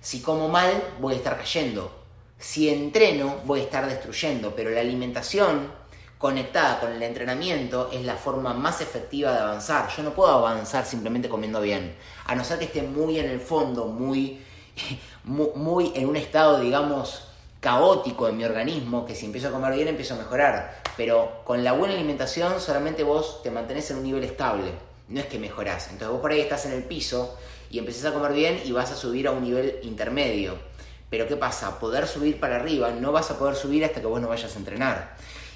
Si 0.00 0.20
como 0.20 0.48
mal, 0.48 0.70
voy 1.00 1.14
a 1.14 1.16
estar 1.18 1.36
cayendo. 1.36 1.92
Si 2.38 2.68
entreno, 2.68 3.36
voy 3.44 3.60
a 3.60 3.64
estar 3.64 3.86
destruyendo, 3.86 4.54
pero 4.54 4.70
la 4.70 4.80
alimentación 4.80 5.70
conectada 6.18 6.80
con 6.80 6.92
el 6.92 7.02
entrenamiento 7.02 7.90
es 7.92 8.02
la 8.02 8.16
forma 8.16 8.54
más 8.54 8.80
efectiva 8.80 9.32
de 9.32 9.40
avanzar. 9.40 9.90
Yo 9.94 10.02
no 10.02 10.14
puedo 10.14 10.30
avanzar 10.30 10.86
simplemente 10.86 11.28
comiendo 11.28 11.60
bien, 11.60 11.94
a 12.26 12.34
no 12.34 12.44
ser 12.44 12.58
que 12.58 12.64
esté 12.64 12.82
muy 12.82 13.18
en 13.18 13.28
el 13.28 13.40
fondo, 13.40 13.86
muy, 13.86 14.42
muy 15.24 15.92
en 15.94 16.08
un 16.08 16.16
estado, 16.16 16.60
digamos, 16.60 17.33
caótico 17.64 18.28
en 18.28 18.36
mi 18.36 18.44
organismo, 18.44 19.06
que 19.06 19.14
si 19.14 19.24
empiezo 19.24 19.48
a 19.48 19.50
comer 19.50 19.72
bien 19.74 19.88
empiezo 19.88 20.12
a 20.14 20.18
mejorar. 20.18 20.82
Pero 20.98 21.40
con 21.44 21.64
la 21.64 21.72
buena 21.72 21.94
alimentación 21.94 22.60
solamente 22.60 23.02
vos 23.02 23.42
te 23.42 23.50
mantenés 23.50 23.90
en 23.90 23.96
un 23.96 24.02
nivel 24.04 24.22
estable, 24.22 24.72
no 25.08 25.20
es 25.20 25.26
que 25.26 25.38
mejorás. 25.38 25.84
Entonces 25.84 26.08
vos 26.08 26.20
por 26.20 26.32
ahí 26.32 26.40
estás 26.40 26.66
en 26.66 26.72
el 26.72 26.84
piso 26.84 27.38
y 27.70 27.78
empezás 27.78 28.04
a 28.04 28.12
comer 28.12 28.34
bien 28.34 28.60
y 28.64 28.72
vas 28.72 28.92
a 28.92 28.96
subir 28.96 29.26
a 29.26 29.30
un 29.30 29.42
nivel 29.42 29.78
intermedio 29.82 30.74
pero 31.14 31.28
¿qué 31.28 31.36
pasa? 31.36 31.78
Poder 31.78 32.08
subir 32.08 32.40
para 32.40 32.56
arriba, 32.56 32.90
no 32.90 33.12
vas 33.12 33.30
a 33.30 33.38
poder 33.38 33.54
subir 33.54 33.84
hasta 33.84 34.00
que 34.00 34.06
vos 34.08 34.20
no 34.20 34.26
vayas 34.26 34.52
a 34.56 34.58
entrenar. 34.58 35.14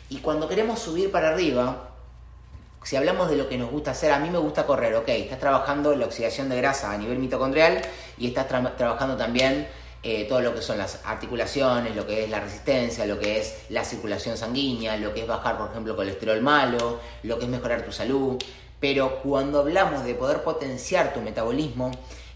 Y 0.08 0.18
cuando 0.18 0.48
queremos 0.48 0.78
subir 0.78 1.10
para 1.10 1.30
arriba, 1.30 1.88
si 2.84 2.94
hablamos 2.94 3.28
de 3.28 3.36
lo 3.36 3.48
que 3.48 3.58
nos 3.58 3.68
gusta 3.68 3.90
hacer, 3.90 4.12
a 4.12 4.20
mí 4.20 4.30
me 4.30 4.38
gusta 4.38 4.66
correr, 4.66 4.94
ok, 4.94 5.08
estás 5.08 5.40
trabajando 5.40 5.96
la 5.96 6.06
oxidación 6.06 6.48
de 6.48 6.58
grasa 6.58 6.92
a 6.92 6.96
nivel 6.96 7.18
mitocondrial 7.18 7.82
y 8.16 8.28
estás 8.28 8.46
trabajando 8.46 9.16
también 9.16 9.66
eh, 10.02 10.26
todo 10.28 10.40
lo 10.40 10.54
que 10.54 10.62
son 10.62 10.78
las 10.78 11.00
articulaciones, 11.04 11.96
lo 11.96 12.06
que 12.06 12.24
es 12.24 12.30
la 12.30 12.40
resistencia, 12.40 13.04
lo 13.04 13.18
que 13.18 13.40
es 13.40 13.64
la 13.68 13.84
circulación 13.84 14.36
sanguínea, 14.36 14.96
lo 14.96 15.12
que 15.12 15.22
es 15.22 15.26
bajar, 15.26 15.58
por 15.58 15.70
ejemplo, 15.70 15.96
colesterol 15.96 16.40
malo, 16.40 17.00
lo 17.24 17.38
que 17.38 17.46
es 17.46 17.50
mejorar 17.50 17.82
tu 17.82 17.90
salud. 17.90 18.36
Pero 18.78 19.20
cuando 19.22 19.60
hablamos 19.60 20.04
de 20.04 20.14
poder 20.14 20.44
potenciar 20.44 21.12
tu 21.12 21.20
metabolismo, 21.20 21.90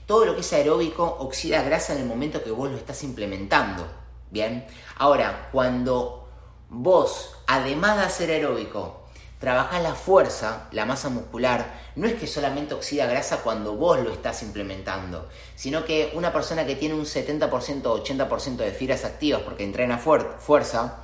todo 0.07 0.25
lo 0.25 0.35
que 0.35 0.41
es 0.41 0.53
aeróbico 0.53 1.05
oxida 1.21 1.63
grasa 1.63 1.93
en 1.95 2.01
el 2.01 2.07
momento 2.07 2.43
que 2.43 2.51
vos 2.51 2.69
lo 2.69 2.77
estás 2.77 3.05
implementando. 3.05 3.87
Bien, 4.31 4.67
ahora, 4.97 5.49
cuando 5.53 6.29
vos, 6.69 7.37
además 7.47 7.99
de 7.99 8.03
hacer 8.03 8.31
aeróbico, 8.31 9.02
trabajás 9.43 9.83
la 9.83 9.97
fuerza, 9.97 10.69
la 10.71 10.87
masa 10.87 11.09
muscular, 11.09 11.67
no 11.97 12.07
es 12.07 12.15
que 12.15 12.29
solamente 12.29 12.75
oxida 12.75 13.07
grasa 13.07 13.39
cuando 13.39 13.75
vos 13.75 13.99
lo 13.99 14.13
estás 14.13 14.45
implementando, 14.45 15.29
sino 15.57 15.85
que 15.85 16.13
una 16.15 16.33
persona 16.33 16.65
que 16.65 16.77
tiene 16.77 16.95
un 16.95 17.07
70% 17.07 17.87
o 17.87 18.05
80% 18.05 18.57
de 18.59 18.71
fibras 18.71 19.05
activas 19.05 19.43
porque 19.43 19.65
entrena 19.65 19.99
fuerza, 19.99 21.01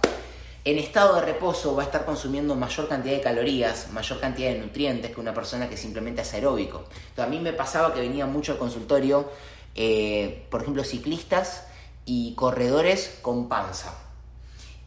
en 0.65 0.79
estado 0.79 1.17
de 1.17 1.23
reposo 1.23 1.75
va 1.75 1.83
a 1.83 1.87
estar 1.87 2.05
consumiendo 2.05 2.55
mayor 2.55 2.87
cantidad 2.87 3.17
de 3.17 3.23
calorías, 3.23 3.91
mayor 3.91 4.21
cantidad 4.21 4.51
de 4.51 4.61
nutrientes 4.61 5.11
que 5.11 5.21
una 5.21 5.35
persona 5.35 5.69
que 5.69 5.77
simplemente 5.77 6.21
hace 6.21 6.37
aeróbico. 6.37 6.85
Entonces, 7.09 7.25
a 7.25 7.27
mí 7.27 7.41
me 7.41 7.53
pasaba 7.53 7.93
que 7.93 7.99
venía 7.99 8.27
mucho 8.27 8.53
al 8.53 8.59
consultorio, 8.59 9.29
eh, 9.75 10.47
por 10.49 10.63
ejemplo, 10.63 10.85
ciclistas 10.85 11.65
y 12.05 12.37
corredores 12.37 13.19
con 13.21 13.49
panza. 13.49 14.08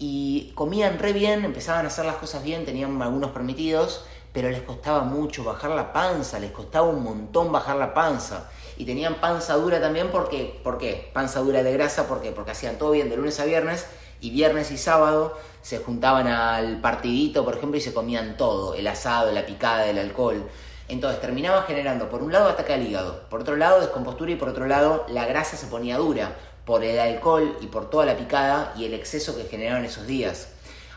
Y 0.03 0.51
comían 0.55 0.97
re 0.97 1.13
bien, 1.13 1.45
empezaban 1.45 1.85
a 1.85 1.89
hacer 1.89 2.05
las 2.05 2.15
cosas 2.15 2.43
bien, 2.43 2.65
tenían 2.65 2.99
algunos 3.03 3.29
permitidos, 3.29 4.03
pero 4.33 4.49
les 4.49 4.63
costaba 4.63 5.03
mucho 5.03 5.43
bajar 5.43 5.69
la 5.69 5.93
panza, 5.93 6.39
les 6.39 6.49
costaba 6.49 6.87
un 6.87 7.03
montón 7.03 7.51
bajar 7.51 7.75
la 7.75 7.93
panza. 7.93 8.49
Y 8.77 8.85
tenían 8.85 9.21
panza 9.21 9.53
dura 9.57 9.79
también 9.79 10.09
porque, 10.09 10.59
¿por 10.63 10.79
qué? 10.79 11.11
Panza 11.13 11.41
dura 11.41 11.61
de 11.61 11.71
grasa, 11.73 12.07
¿por 12.07 12.19
qué? 12.19 12.31
Porque 12.31 12.49
hacían 12.49 12.79
todo 12.79 12.89
bien 12.89 13.11
de 13.11 13.17
lunes 13.17 13.39
a 13.39 13.45
viernes 13.45 13.85
y 14.21 14.31
viernes 14.31 14.71
y 14.71 14.79
sábado 14.79 15.37
se 15.61 15.77
juntaban 15.77 16.25
al 16.25 16.81
partidito, 16.81 17.45
por 17.45 17.57
ejemplo, 17.57 17.77
y 17.77 17.81
se 17.81 17.93
comían 17.93 18.37
todo, 18.37 18.73
el 18.73 18.87
asado, 18.87 19.31
la 19.31 19.45
picada, 19.45 19.87
el 19.87 19.99
alcohol. 19.99 20.49
Entonces 20.87 21.21
terminaba 21.21 21.61
generando, 21.61 22.09
por 22.09 22.23
un 22.23 22.31
lado, 22.31 22.49
ataque 22.49 22.73
al 22.73 22.85
hígado, 22.85 23.29
por 23.29 23.41
otro 23.41 23.55
lado, 23.55 23.79
descompostura 23.79 24.31
y 24.31 24.35
por 24.35 24.49
otro 24.49 24.65
lado, 24.65 25.05
la 25.09 25.27
grasa 25.27 25.57
se 25.57 25.67
ponía 25.67 25.97
dura 25.97 26.35
por 26.71 26.85
el 26.85 26.97
alcohol 27.01 27.57
y 27.59 27.67
por 27.67 27.89
toda 27.89 28.05
la 28.05 28.15
picada 28.15 28.73
y 28.77 28.85
el 28.85 28.93
exceso 28.93 29.35
que 29.35 29.43
generaron 29.43 29.83
esos 29.83 30.07
días. 30.07 30.47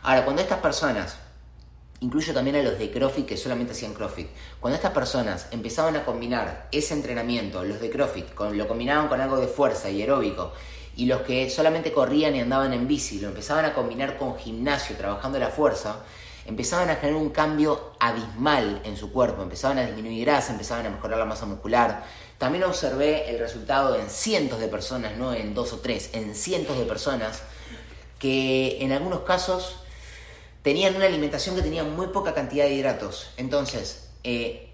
Ahora, 0.03 0.23
cuando 0.23 0.41
estas 0.41 0.59
personas, 0.59 1.17
incluyo 1.99 2.33
también 2.33 2.55
a 2.55 2.63
los 2.63 2.79
de 2.79 2.89
CrossFit 2.89 3.25
que 3.25 3.35
solamente 3.35 3.73
hacían 3.73 3.93
CrossFit, 3.93 4.29
cuando 4.61 4.77
estas 4.77 4.93
personas 4.93 5.49
empezaban 5.51 5.97
a 5.97 6.05
combinar 6.05 6.69
ese 6.71 6.93
entrenamiento, 6.93 7.65
los 7.65 7.81
de 7.81 7.89
CrossFit, 7.89 8.33
con, 8.33 8.57
lo 8.57 8.69
combinaban 8.69 9.09
con 9.09 9.19
algo 9.19 9.35
de 9.35 9.47
fuerza 9.47 9.89
y 9.89 9.99
aeróbico, 9.99 10.53
y 10.95 11.07
los 11.07 11.23
que 11.23 11.49
solamente 11.49 11.91
corrían 11.91 12.37
y 12.37 12.39
andaban 12.39 12.71
en 12.71 12.87
bici 12.87 13.19
lo 13.19 13.27
empezaban 13.27 13.65
a 13.65 13.73
combinar 13.73 14.15
con 14.15 14.37
gimnasio, 14.37 14.95
trabajando 14.95 15.39
la 15.39 15.49
fuerza, 15.49 16.05
empezaban 16.45 16.89
a 16.89 16.95
generar 16.95 17.21
un 17.21 17.29
cambio 17.29 17.93
abismal 17.99 18.81
en 18.83 18.95
su 18.97 19.11
cuerpo, 19.11 19.41
empezaban 19.41 19.79
a 19.79 19.85
disminuir 19.85 20.25
grasa, 20.25 20.51
empezaban 20.51 20.85
a 20.85 20.89
mejorar 20.89 21.17
la 21.17 21.25
masa 21.25 21.45
muscular. 21.45 22.03
También 22.37 22.63
observé 22.63 23.29
el 23.29 23.39
resultado 23.39 23.95
en 23.95 24.09
cientos 24.09 24.59
de 24.59 24.67
personas, 24.67 25.17
no 25.17 25.33
en 25.33 25.53
dos 25.53 25.73
o 25.73 25.79
tres, 25.79 26.11
en 26.13 26.35
cientos 26.35 26.77
de 26.77 26.85
personas 26.85 27.41
que 28.19 28.83
en 28.83 28.91
algunos 28.91 29.21
casos 29.21 29.77
tenían 30.61 30.95
una 30.95 31.05
alimentación 31.05 31.55
que 31.55 31.61
tenía 31.61 31.83
muy 31.83 32.07
poca 32.07 32.33
cantidad 32.33 32.65
de 32.65 32.73
hidratos. 32.73 33.31
Entonces, 33.37 34.09
eh, 34.23 34.73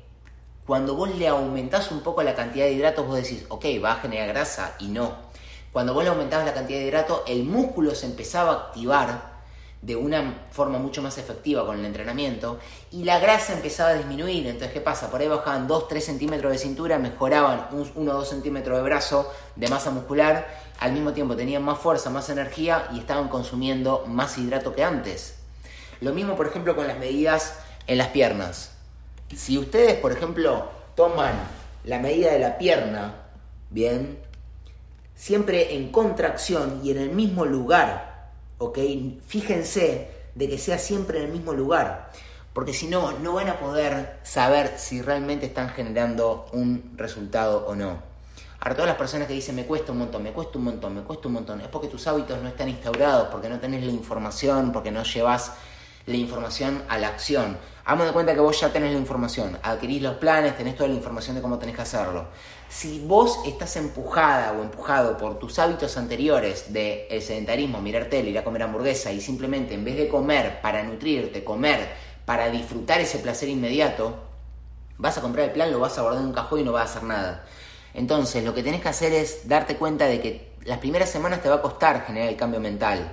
cuando 0.65 0.95
vos 0.95 1.13
le 1.15 1.27
aumentás 1.27 1.91
un 1.91 2.01
poco 2.01 2.23
la 2.23 2.35
cantidad 2.35 2.65
de 2.65 2.73
hidratos, 2.73 3.07
vos 3.07 3.15
decís, 3.15 3.45
ok, 3.49 3.65
va 3.83 3.93
a 3.93 3.95
generar 3.97 4.27
grasa 4.29 4.75
y 4.79 4.87
no. 4.87 5.15
Cuando 5.71 5.93
vos 5.93 6.03
le 6.03 6.09
aumentabas 6.09 6.45
la 6.45 6.53
cantidad 6.53 6.79
de 6.79 6.85
hidrato, 6.85 7.23
el 7.27 7.43
músculo 7.43 7.95
se 7.95 8.05
empezaba 8.05 8.51
a 8.51 8.55
activar 8.67 9.30
de 9.81 9.95
una 9.95 10.45
forma 10.51 10.77
mucho 10.77 11.01
más 11.01 11.17
efectiva 11.17 11.65
con 11.65 11.79
el 11.79 11.85
entrenamiento 11.85 12.59
y 12.91 13.03
la 13.03 13.19
grasa 13.19 13.53
empezaba 13.53 13.89
a 13.89 13.93
disminuir. 13.95 14.45
Entonces, 14.45 14.71
¿qué 14.71 14.81
pasa? 14.81 15.09
Por 15.09 15.21
ahí 15.21 15.27
bajaban 15.27 15.67
2-3 15.67 15.99
centímetros 15.99 16.51
de 16.51 16.57
cintura, 16.59 16.99
mejoraban 16.99 17.67
1 17.71 18.11
o 18.11 18.13
2 18.13 18.29
centímetros 18.29 18.77
de 18.77 18.83
brazo 18.83 19.31
de 19.55 19.67
masa 19.69 19.89
muscular, 19.89 20.47
al 20.79 20.93
mismo 20.93 21.13
tiempo 21.13 21.35
tenían 21.35 21.63
más 21.63 21.79
fuerza, 21.79 22.09
más 22.09 22.29
energía 22.29 22.89
y 22.93 22.99
estaban 22.99 23.27
consumiendo 23.27 24.05
más 24.07 24.37
hidrato 24.37 24.75
que 24.75 24.83
antes. 24.83 25.35
Lo 25.99 26.13
mismo, 26.13 26.35
por 26.35 26.47
ejemplo, 26.47 26.75
con 26.75 26.87
las 26.87 26.97
medidas 26.97 27.59
en 27.87 27.97
las 27.97 28.07
piernas. 28.07 28.73
Si 29.35 29.57
ustedes, 29.57 29.95
por 29.95 30.11
ejemplo, 30.11 30.69
toman 30.95 31.33
la 31.83 31.99
medida 31.99 32.31
de 32.31 32.39
la 32.39 32.57
pierna, 32.57 33.15
bien, 33.69 34.19
siempre 35.15 35.75
en 35.75 35.91
contracción 35.91 36.81
y 36.83 36.91
en 36.91 36.97
el 36.97 37.11
mismo 37.11 37.45
lugar, 37.45 38.10
¿ok? 38.61 38.77
Fíjense 39.25 40.11
de 40.35 40.47
que 40.47 40.57
sea 40.57 40.77
siempre 40.77 41.17
en 41.17 41.25
el 41.25 41.31
mismo 41.31 41.53
lugar, 41.53 42.11
porque 42.53 42.73
si 42.73 42.87
no, 42.87 43.11
no 43.19 43.33
van 43.33 43.49
a 43.49 43.59
poder 43.59 44.19
saber 44.23 44.75
si 44.77 45.01
realmente 45.01 45.47
están 45.47 45.69
generando 45.69 46.45
un 46.53 46.93
resultado 46.95 47.65
o 47.65 47.75
no. 47.75 47.99
Ahora, 48.59 48.75
todas 48.75 48.89
las 48.89 48.97
personas 48.97 49.27
que 49.27 49.33
dicen 49.33 49.55
me 49.55 49.65
cuesta 49.65 49.91
un 49.91 49.97
montón, 49.97 50.21
me 50.21 50.31
cuesta 50.31 50.59
un 50.59 50.65
montón, 50.65 50.93
me 50.93 51.01
cuesta 51.01 51.27
un 51.27 51.33
montón, 51.33 51.61
es 51.61 51.67
porque 51.69 51.87
tus 51.87 52.05
hábitos 52.05 52.39
no 52.39 52.49
están 52.49 52.69
instaurados, 52.69 53.29
porque 53.29 53.49
no 53.49 53.59
tenés 53.59 53.83
la 53.83 53.91
información, 53.91 54.71
porque 54.71 54.91
no 54.91 55.01
llevas 55.03 55.53
la 56.05 56.15
información 56.15 56.83
a 56.87 56.99
la 56.99 57.07
acción. 57.07 57.57
Hagamos 57.83 58.07
de 58.07 58.13
cuenta 58.13 58.33
que 58.35 58.39
vos 58.39 58.59
ya 58.59 58.71
tenés 58.71 58.93
la 58.93 58.99
información, 58.99 59.57
adquirís 59.63 60.03
los 60.03 60.15
planes, 60.15 60.55
tenés 60.55 60.75
toda 60.75 60.89
la 60.89 60.95
información 60.95 61.35
de 61.35 61.41
cómo 61.41 61.57
tenés 61.57 61.75
que 61.75 61.81
hacerlo. 61.81 62.27
Si 62.69 62.99
vos 62.99 63.39
estás 63.45 63.75
empujada 63.75 64.51
o 64.53 64.61
empujado 64.61 65.17
por 65.17 65.39
tus 65.39 65.57
hábitos 65.57 65.97
anteriores 65.97 66.71
de 66.71 67.07
el 67.09 67.21
sedentarismo, 67.23 67.81
mirar 67.81 68.05
tele, 68.05 68.29
ir 68.29 68.37
a 68.37 68.43
comer 68.43 68.63
hamburguesa 68.63 69.11
y 69.11 69.19
simplemente 69.19 69.73
en 69.73 69.83
vez 69.83 69.97
de 69.97 70.07
comer 70.07 70.61
para 70.61 70.83
nutrirte, 70.83 71.43
comer 71.43 71.89
para 72.25 72.49
disfrutar 72.49 73.01
ese 73.01 73.17
placer 73.17 73.49
inmediato, 73.49 74.15
vas 74.99 75.17
a 75.17 75.21
comprar 75.21 75.47
el 75.47 75.51
plan, 75.51 75.71
lo 75.71 75.79
vas 75.79 75.97
a 75.97 76.01
guardar 76.03 76.21
en 76.21 76.27
un 76.27 76.33
cajón 76.33 76.59
y 76.59 76.63
no 76.63 76.71
vas 76.71 76.81
a 76.81 76.91
hacer 76.91 77.03
nada. 77.03 77.45
Entonces, 77.95 78.43
lo 78.43 78.53
que 78.53 78.61
tenés 78.61 78.81
que 78.81 78.89
hacer 78.89 79.11
es 79.11 79.47
darte 79.49 79.75
cuenta 79.75 80.05
de 80.05 80.21
que 80.21 80.51
las 80.65 80.77
primeras 80.77 81.09
semanas 81.09 81.41
te 81.41 81.49
va 81.49 81.55
a 81.55 81.61
costar 81.61 82.05
generar 82.05 82.29
el 82.29 82.35
cambio 82.37 82.59
mental. 82.59 83.11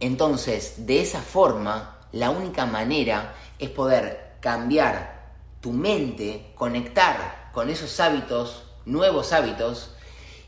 Entonces, 0.00 0.86
de 0.86 1.00
esa 1.00 1.20
forma, 1.20 1.97
la 2.12 2.30
única 2.30 2.66
manera 2.66 3.34
es 3.58 3.70
poder 3.70 4.36
cambiar 4.40 5.18
tu 5.60 5.72
mente, 5.72 6.52
conectar 6.54 7.50
con 7.52 7.70
esos 7.70 7.98
hábitos, 8.00 8.64
nuevos 8.86 9.32
hábitos, 9.32 9.94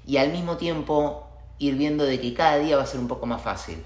y 0.07 0.17
al 0.17 0.31
mismo 0.33 0.57
tiempo 0.57 1.27
ir 1.59 1.75
viendo 1.75 2.05
de 2.05 2.21
que 2.21 2.33
cada 2.33 2.59
día 2.59 2.77
va 2.77 2.85
a 2.85 2.87
ser 2.87 3.01
un 3.01 3.09
poco 3.09 3.27
más 3.27 3.43
fácil. 3.43 3.85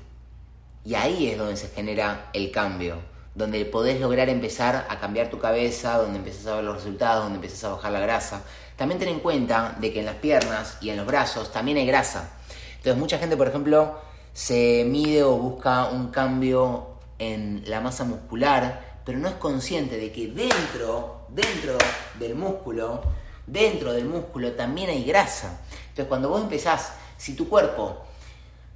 Y 0.84 0.94
ahí 0.94 1.28
es 1.28 1.38
donde 1.38 1.56
se 1.56 1.68
genera 1.68 2.30
el 2.32 2.50
cambio, 2.50 2.98
donde 3.34 3.64
podés 3.64 4.00
lograr 4.00 4.28
empezar 4.28 4.86
a 4.88 5.00
cambiar 5.00 5.28
tu 5.28 5.38
cabeza, 5.38 5.98
donde 5.98 6.18
empiezas 6.18 6.46
a 6.46 6.56
ver 6.56 6.64
los 6.64 6.76
resultados, 6.76 7.24
donde 7.24 7.36
empiezas 7.36 7.64
a 7.64 7.70
bajar 7.70 7.92
la 7.92 8.00
grasa. 8.00 8.42
También 8.76 9.00
ten 9.00 9.08
en 9.08 9.20
cuenta 9.20 9.76
de 9.80 9.92
que 9.92 10.00
en 10.00 10.06
las 10.06 10.16
piernas 10.16 10.78
y 10.80 10.90
en 10.90 10.98
los 10.98 11.06
brazos 11.06 11.50
también 11.50 11.78
hay 11.78 11.86
grasa. 11.86 12.30
Entonces 12.76 12.96
mucha 12.96 13.18
gente, 13.18 13.36
por 13.36 13.48
ejemplo, 13.48 13.98
se 14.32 14.84
mide 14.86 15.22
o 15.22 15.36
busca 15.36 15.86
un 15.86 16.08
cambio 16.08 16.93
en 17.18 17.64
la 17.66 17.80
masa 17.80 18.04
muscular, 18.04 19.00
pero 19.04 19.18
no 19.18 19.28
es 19.28 19.34
consciente 19.34 19.96
de 19.96 20.10
que 20.10 20.28
dentro, 20.28 21.26
dentro 21.28 21.76
del 22.18 22.34
músculo, 22.34 23.02
dentro 23.46 23.92
del 23.92 24.06
músculo 24.06 24.52
también 24.52 24.90
hay 24.90 25.04
grasa. 25.04 25.60
Entonces 25.88 26.06
cuando 26.06 26.28
vos 26.28 26.42
empezás, 26.42 26.92
si 27.16 27.34
tu 27.34 27.48
cuerpo, 27.48 28.04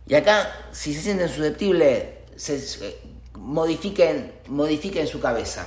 y 0.07 0.14
acá 0.14 0.68
si 0.73 0.95
se 0.95 1.02
sienten 1.02 1.28
susceptibles, 1.28 2.04
se, 2.37 2.99
modifiquen, 3.35 4.33
modifiquen 4.47 5.07
su 5.07 5.21
cabeza. 5.21 5.66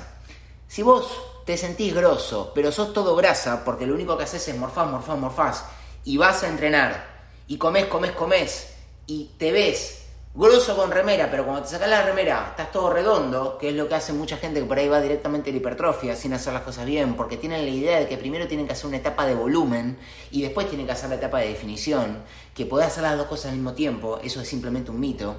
Si 0.68 0.84
vos 0.84 1.12
te 1.46 1.58
sentís 1.58 1.94
grosso, 1.94 2.52
pero 2.54 2.72
sos 2.72 2.94
todo 2.94 3.16
grasa, 3.16 3.64
porque 3.66 3.86
lo 3.88 3.94
único 3.94 4.18
que 4.18 4.24
haces 4.24 4.48
es 4.48 4.58
morfás, 4.58 4.90
morfás, 4.90 5.18
morfás, 5.18 5.66
y 6.04 6.18
vas 6.18 6.44
a 6.44 6.48
entrenar, 6.48 7.06
y 7.48 7.58
comes, 7.58 7.86
comes, 7.86 8.12
comes, 8.12 8.74
y 9.08 9.32
te 9.38 9.52
ves 9.52 10.01
grosso 10.34 10.78
con 10.78 10.92
remera, 10.92 11.30
pero 11.30 11.44
cuando 11.44 11.64
te 11.64 11.70
sacas 11.70 11.90
la 11.90 12.04
remera 12.04 12.48
estás 12.52 12.72
todo 12.72 12.90
redondo, 12.90 13.58
que 13.58 13.70
es 13.70 13.76
lo 13.76 13.90
que 13.90 13.96
hace 13.96 14.14
mucha 14.14 14.38
gente 14.38 14.62
que 14.62 14.66
por 14.66 14.78
ahí 14.78 14.88
va 14.88 15.02
directamente 15.02 15.50
a 15.50 15.54
la 15.54 15.58
hipertrofia 15.58 16.16
sin 16.16 16.34
hacer 16.34 16.54
las 16.54 16.62
cosas 16.62 16.86
bien, 16.86 17.16
porque 17.16 17.36
tienen 17.36 17.66
la 17.66 17.72
idea 17.72 18.00
de 18.00 18.08
que 18.08 18.18
primero 18.18 18.48
tienen 18.48 18.66
que 18.66 18.74
hacer 18.74 18.86
una 18.88 18.98
etapa 18.98 19.26
de 19.26 19.36
volumen 19.36 19.98
y 20.32 20.42
después 20.42 20.68
tienen 20.68 20.86
que 20.86 20.94
hacer 20.94 21.10
la 21.10 21.16
etapa 21.16 21.40
de 21.40 21.50
definición, 21.50 22.24
que 22.56 22.66
podés 22.66 22.88
hacer 22.88 23.04
las 23.04 23.18
dos 23.18 23.28
cosas 23.28 23.48
al 23.48 23.58
mismo 23.58 23.74
tiempo, 23.74 24.20
eso 24.24 24.42
es 24.42 24.48
simplemente 24.48 24.90
un 24.90 25.00
mito. 25.00 25.36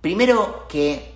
Primero 0.00 0.66
que 0.68 1.14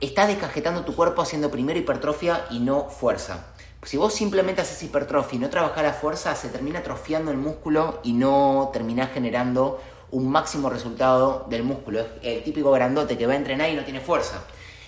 estás 0.00 0.28
descajetando 0.28 0.84
tu 0.84 0.94
cuerpo 0.94 1.22
haciendo 1.22 1.50
primero 1.50 1.78
hipertrofia 1.78 2.46
y 2.50 2.58
no 2.58 2.88
fuerza. 2.88 3.54
Si 3.84 3.96
vos 3.96 4.12
simplemente 4.12 4.60
haces 4.60 4.82
hipertrofia 4.82 5.36
y 5.36 5.38
no 5.38 5.50
trabajas 5.50 5.84
la 5.84 5.92
fuerza, 5.92 6.34
se 6.34 6.48
termina 6.48 6.80
atrofiando 6.80 7.30
el 7.30 7.36
músculo 7.36 8.00
y 8.02 8.12
no 8.12 8.70
terminás 8.72 9.12
generando 9.12 9.80
un 10.10 10.30
máximo 10.30 10.70
resultado 10.70 11.46
del 11.48 11.62
músculo. 11.62 12.00
Es 12.22 12.38
el 12.38 12.42
típico 12.42 12.70
grandote 12.70 13.18
que 13.18 13.26
va 13.26 13.34
a 13.34 13.36
entrenar 13.36 13.70
y 13.70 13.74
no 13.74 13.84
tiene 13.84 14.00
fuerza. 14.00 14.42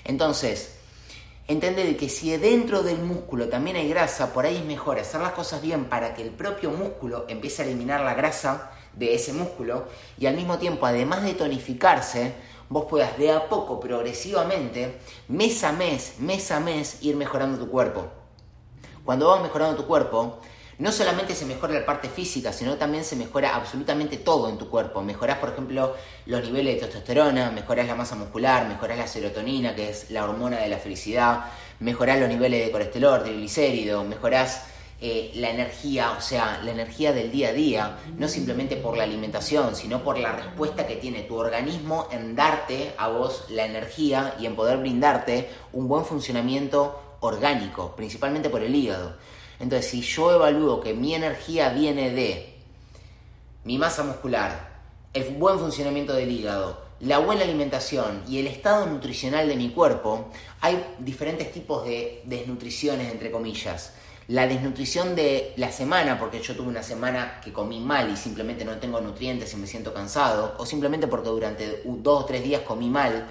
Entonces, 0.05 0.77
entender 1.47 1.97
que 1.97 2.09
si 2.09 2.37
dentro 2.37 2.83
del 2.83 3.03
músculo 3.03 3.49
también 3.49 3.77
hay 3.77 3.89
grasa, 3.89 4.33
por 4.33 4.47
ahí 4.47 4.57
es 4.57 4.65
mejor 4.65 4.99
hacer 4.99 5.21
las 5.21 5.33
cosas 5.33 5.61
bien 5.63 5.87
para 5.87 6.15
que 6.15 6.23
el 6.23 6.31
propio 6.31 6.71
músculo 6.71 7.27
empiece 7.29 7.63
a 7.63 7.67
eliminar 7.67 8.01
la 8.03 8.15
grasa 8.15 8.71
de 8.95 9.15
ese 9.15 9.33
músculo 9.33 9.87
y 10.19 10.27
al 10.27 10.35
mismo 10.35 10.59
tiempo, 10.59 10.87
además 10.87 11.23
de 11.23 11.35
tonificarse, 11.35 12.35
vos 12.69 12.87
puedas 12.89 13.19
de 13.19 13.33
a 13.33 13.49
poco, 13.49 13.81
progresivamente, 13.81 15.01
mes 15.29 15.63
a 15.65 15.73
mes, 15.73 16.15
mes 16.19 16.51
a 16.51 16.61
mes, 16.61 17.03
ir 17.03 17.17
mejorando 17.17 17.59
tu 17.59 17.71
cuerpo. 17.71 18.07
Cuando 19.05 19.29
vas 19.29 19.43
mejorando 19.43 19.77
tu 19.77 19.87
cuerpo, 19.87 20.39
no 20.81 20.91
solamente 20.93 21.35
se 21.35 21.45
mejora 21.45 21.75
la 21.75 21.85
parte 21.85 22.09
física, 22.09 22.55
sino 22.55 22.77
también 22.77 23.05
se 23.05 23.15
mejora 23.15 23.55
absolutamente 23.55 24.17
todo 24.17 24.49
en 24.49 24.57
tu 24.57 24.71
cuerpo. 24.71 25.03
Mejoras, 25.03 25.37
por 25.37 25.51
ejemplo, 25.51 25.95
los 26.25 26.43
niveles 26.43 26.77
de 26.77 26.87
testosterona, 26.87 27.51
mejoras 27.51 27.87
la 27.87 27.95
masa 27.95 28.17
muscular, 28.17 28.67
mejoras 28.67 28.97
la 28.97 29.07
serotonina, 29.07 29.75
que 29.75 29.91
es 29.91 30.11
la 30.11 30.25
hormona 30.25 30.57
de 30.57 30.69
la 30.69 30.79
felicidad, 30.79 31.45
mejoras 31.81 32.19
los 32.19 32.31
niveles 32.31 32.65
de 32.65 32.73
colesterol, 32.73 33.23
de 33.23 33.35
glicérido, 33.35 34.05
mejoras 34.05 34.65
eh, 35.03 35.33
la 35.35 35.51
energía, 35.51 36.13
o 36.17 36.21
sea, 36.23 36.61
la 36.65 36.71
energía 36.71 37.13
del 37.13 37.31
día 37.31 37.51
a 37.51 37.53
día, 37.53 37.99
no 38.17 38.27
simplemente 38.27 38.77
por 38.77 38.97
la 38.97 39.05
alimentación, 39.05 39.77
sino 39.77 40.03
por 40.03 40.19
la 40.19 40.33
respuesta 40.33 40.87
que 40.87 40.97
tiene 40.97 41.25
tu 41.25 41.37
organismo 41.37 42.09
en 42.11 42.35
darte 42.35 42.95
a 42.97 43.09
vos 43.09 43.45
la 43.51 43.67
energía 43.67 44.35
y 44.41 44.47
en 44.47 44.57
poder 44.57 44.79
brindarte 44.79 45.51
un 45.75 45.89
buen 45.89 46.07
funcionamiento 46.07 47.19
orgánico, 47.21 47.95
principalmente 47.95 48.49
por 48.49 48.63
el 48.63 48.75
hígado. 48.75 49.17
Entonces, 49.61 49.91
si 49.91 50.01
yo 50.01 50.33
evalúo 50.33 50.81
que 50.81 50.95
mi 50.95 51.15
energía 51.15 51.69
viene 51.69 52.11
de 52.11 52.55
mi 53.65 53.77
masa 53.79 54.03
muscular, 54.03 54.71
el 55.13 55.35
buen 55.35 55.59
funcionamiento 55.59 56.15
del 56.15 56.33
hígado, 56.33 56.81
la 57.01 57.19
buena 57.19 57.43
alimentación 57.43 58.23
y 58.29 58.39
el 58.39 58.47
estado 58.47 58.87
nutricional 58.87 59.49
de 59.49 59.57
mi 59.57 59.71
cuerpo, 59.71 60.31
hay 60.61 60.83
diferentes 60.99 61.53
tipos 61.53 61.85
de 61.85 62.23
desnutriciones, 62.25 63.13
entre 63.13 63.31
comillas. 63.31 63.93
La 64.29 64.47
desnutrición 64.47 65.15
de 65.15 65.53
la 65.57 65.73
semana, 65.73 66.19
porque 66.19 66.41
yo 66.41 66.55
tuve 66.55 66.69
una 66.69 66.83
semana 66.83 67.41
que 67.43 67.53
comí 67.53 67.81
mal 67.81 68.11
y 68.13 68.17
simplemente 68.17 68.65
no 68.65 68.79
tengo 68.79 69.01
nutrientes 69.01 69.53
y 69.53 69.57
me 69.57 69.67
siento 69.67 69.93
cansado, 69.93 70.55
o 70.59 70.65
simplemente 70.65 71.07
porque 71.07 71.29
durante 71.29 71.83
dos 71.85 72.23
o 72.23 72.27
tres 72.27 72.45
días 72.45 72.63
comí 72.63 72.89
mal, 72.89 73.29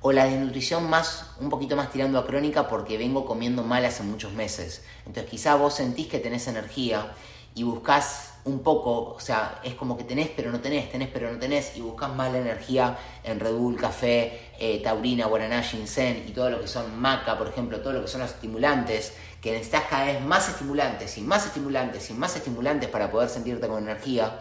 o 0.00 0.12
la 0.12 0.26
desnutrición 0.26 0.88
más, 0.88 1.32
un 1.40 1.48
poquito 1.48 1.76
más 1.76 1.90
tirando 1.90 2.18
a 2.18 2.26
crónica 2.26 2.68
porque 2.68 2.98
vengo 2.98 3.24
comiendo 3.24 3.62
mal 3.64 3.84
hace 3.84 4.02
muchos 4.02 4.32
meses. 4.32 4.84
Entonces 5.06 5.30
quizá 5.30 5.56
vos 5.56 5.74
sentís 5.74 6.06
que 6.06 6.18
tenés 6.18 6.46
energía 6.46 7.12
y 7.54 7.64
buscas 7.64 8.34
un 8.44 8.60
poco, 8.60 9.14
o 9.14 9.20
sea, 9.20 9.60
es 9.64 9.74
como 9.74 9.96
que 9.96 10.04
tenés 10.04 10.30
pero 10.34 10.50
no 10.52 10.60
tenés, 10.60 10.90
tenés 10.90 11.08
pero 11.12 11.30
no 11.32 11.38
tenés 11.38 11.76
y 11.76 11.80
buscas 11.80 12.14
más 12.14 12.32
la 12.32 12.38
energía 12.38 12.96
en 13.24 13.40
Red 13.40 13.54
Bull, 13.54 13.76
café, 13.76 14.52
eh, 14.58 14.80
taurina, 14.82 15.26
guaraná, 15.26 15.62
ginseng 15.62 16.24
y 16.26 16.30
todo 16.30 16.50
lo 16.50 16.60
que 16.60 16.68
son 16.68 16.98
maca, 16.98 17.36
por 17.36 17.48
ejemplo, 17.48 17.80
todo 17.80 17.94
lo 17.94 18.02
que 18.02 18.08
son 18.08 18.20
los 18.20 18.30
estimulantes, 18.30 19.12
que 19.42 19.52
necesitas 19.52 19.84
cada 19.90 20.06
vez 20.06 20.24
más 20.24 20.48
estimulantes 20.48 21.18
y 21.18 21.22
más 21.22 21.46
estimulantes 21.46 22.08
y 22.10 22.14
más 22.14 22.36
estimulantes 22.36 22.88
para 22.88 23.10
poder 23.10 23.28
sentirte 23.28 23.66
con 23.66 23.82
energía, 23.82 24.40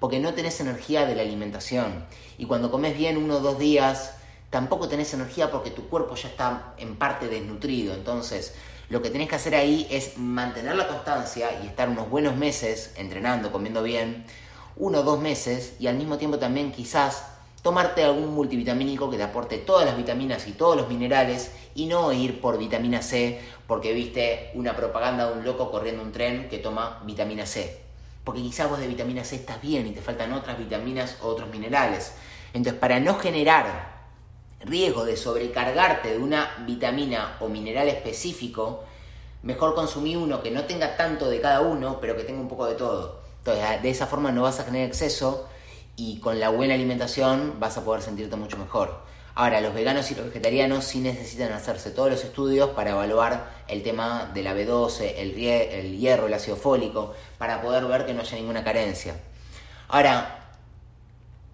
porque 0.00 0.18
no 0.18 0.34
tenés 0.34 0.60
energía 0.60 1.06
de 1.06 1.14
la 1.14 1.22
alimentación. 1.22 2.04
Y 2.38 2.46
cuando 2.46 2.70
comes 2.70 2.96
bien 2.96 3.16
uno 3.16 3.36
o 3.36 3.40
dos 3.40 3.58
días, 3.58 4.16
tampoco 4.50 4.88
tenés 4.88 5.12
energía 5.14 5.50
porque 5.50 5.70
tu 5.70 5.88
cuerpo 5.88 6.14
ya 6.14 6.28
está 6.28 6.74
en 6.78 6.96
parte 6.96 7.28
desnutrido. 7.28 7.94
Entonces, 7.94 8.54
lo 8.88 9.02
que 9.02 9.10
tenés 9.10 9.28
que 9.28 9.34
hacer 9.34 9.54
ahí 9.54 9.86
es 9.90 10.16
mantener 10.16 10.76
la 10.76 10.86
constancia 10.86 11.60
y 11.62 11.66
estar 11.66 11.88
unos 11.88 12.08
buenos 12.08 12.36
meses 12.36 12.92
entrenando, 12.96 13.50
comiendo 13.50 13.82
bien, 13.82 14.24
uno 14.76 15.00
o 15.00 15.02
dos 15.02 15.20
meses, 15.20 15.74
y 15.80 15.86
al 15.86 15.96
mismo 15.96 16.18
tiempo 16.18 16.38
también 16.38 16.70
quizás 16.70 17.24
tomarte 17.62 18.04
algún 18.04 18.32
multivitamínico 18.32 19.10
que 19.10 19.16
te 19.16 19.24
aporte 19.24 19.58
todas 19.58 19.84
las 19.86 19.96
vitaminas 19.96 20.46
y 20.46 20.52
todos 20.52 20.76
los 20.76 20.88
minerales 20.88 21.50
y 21.74 21.86
no 21.86 22.12
ir 22.12 22.40
por 22.40 22.58
vitamina 22.58 23.02
C 23.02 23.40
porque 23.66 23.92
viste 23.92 24.52
una 24.54 24.76
propaganda 24.76 25.28
de 25.28 25.38
un 25.38 25.44
loco 25.44 25.72
corriendo 25.72 26.00
un 26.02 26.12
tren 26.12 26.48
que 26.48 26.58
toma 26.58 27.02
vitamina 27.04 27.44
C. 27.44 27.80
Porque 28.22 28.40
quizás 28.40 28.70
vos 28.70 28.78
de 28.78 28.86
vitamina 28.86 29.24
C 29.24 29.34
estás 29.34 29.60
bien 29.60 29.84
y 29.88 29.90
te 29.90 30.00
faltan 30.00 30.32
otras 30.32 30.58
vitaminas 30.58 31.16
o 31.22 31.26
otros 31.26 31.50
minerales. 31.50 32.12
Entonces, 32.52 32.78
para 32.78 33.00
no 33.00 33.18
generar 33.18 33.95
riesgo 34.66 35.04
de 35.04 35.16
sobrecargarte 35.16 36.10
de 36.10 36.18
una 36.18 36.64
vitamina 36.66 37.36
o 37.40 37.48
mineral 37.48 37.88
específico, 37.88 38.84
mejor 39.42 39.74
consumir 39.74 40.18
uno 40.18 40.42
que 40.42 40.50
no 40.50 40.64
tenga 40.64 40.96
tanto 40.96 41.30
de 41.30 41.40
cada 41.40 41.60
uno, 41.60 41.98
pero 42.00 42.16
que 42.16 42.24
tenga 42.24 42.40
un 42.40 42.48
poco 42.48 42.66
de 42.66 42.74
todo. 42.74 43.20
Entonces, 43.38 43.82
de 43.82 43.90
esa 43.90 44.06
forma 44.06 44.32
no 44.32 44.42
vas 44.42 44.58
a 44.58 44.64
tener 44.64 44.86
exceso 44.86 45.48
y 45.94 46.18
con 46.18 46.40
la 46.40 46.50
buena 46.50 46.74
alimentación 46.74 47.60
vas 47.60 47.78
a 47.78 47.84
poder 47.84 48.02
sentirte 48.02 48.36
mucho 48.36 48.58
mejor. 48.58 49.00
Ahora, 49.34 49.60
los 49.60 49.74
veganos 49.74 50.10
y 50.10 50.14
los 50.14 50.26
vegetarianos 50.26 50.84
sí 50.84 50.98
necesitan 50.98 51.52
hacerse 51.52 51.90
todos 51.90 52.10
los 52.10 52.24
estudios 52.24 52.70
para 52.70 52.92
evaluar 52.92 53.50
el 53.68 53.82
tema 53.82 54.30
de 54.32 54.42
la 54.42 54.54
B12, 54.54 55.14
el, 55.18 55.38
el 55.38 55.98
hierro, 55.98 56.26
el 56.26 56.34
ácido 56.34 56.56
fólico, 56.56 57.14
para 57.36 57.60
poder 57.60 57.84
ver 57.84 58.06
que 58.06 58.14
no 58.14 58.22
haya 58.22 58.36
ninguna 58.36 58.64
carencia. 58.64 59.14
Ahora, 59.88 60.54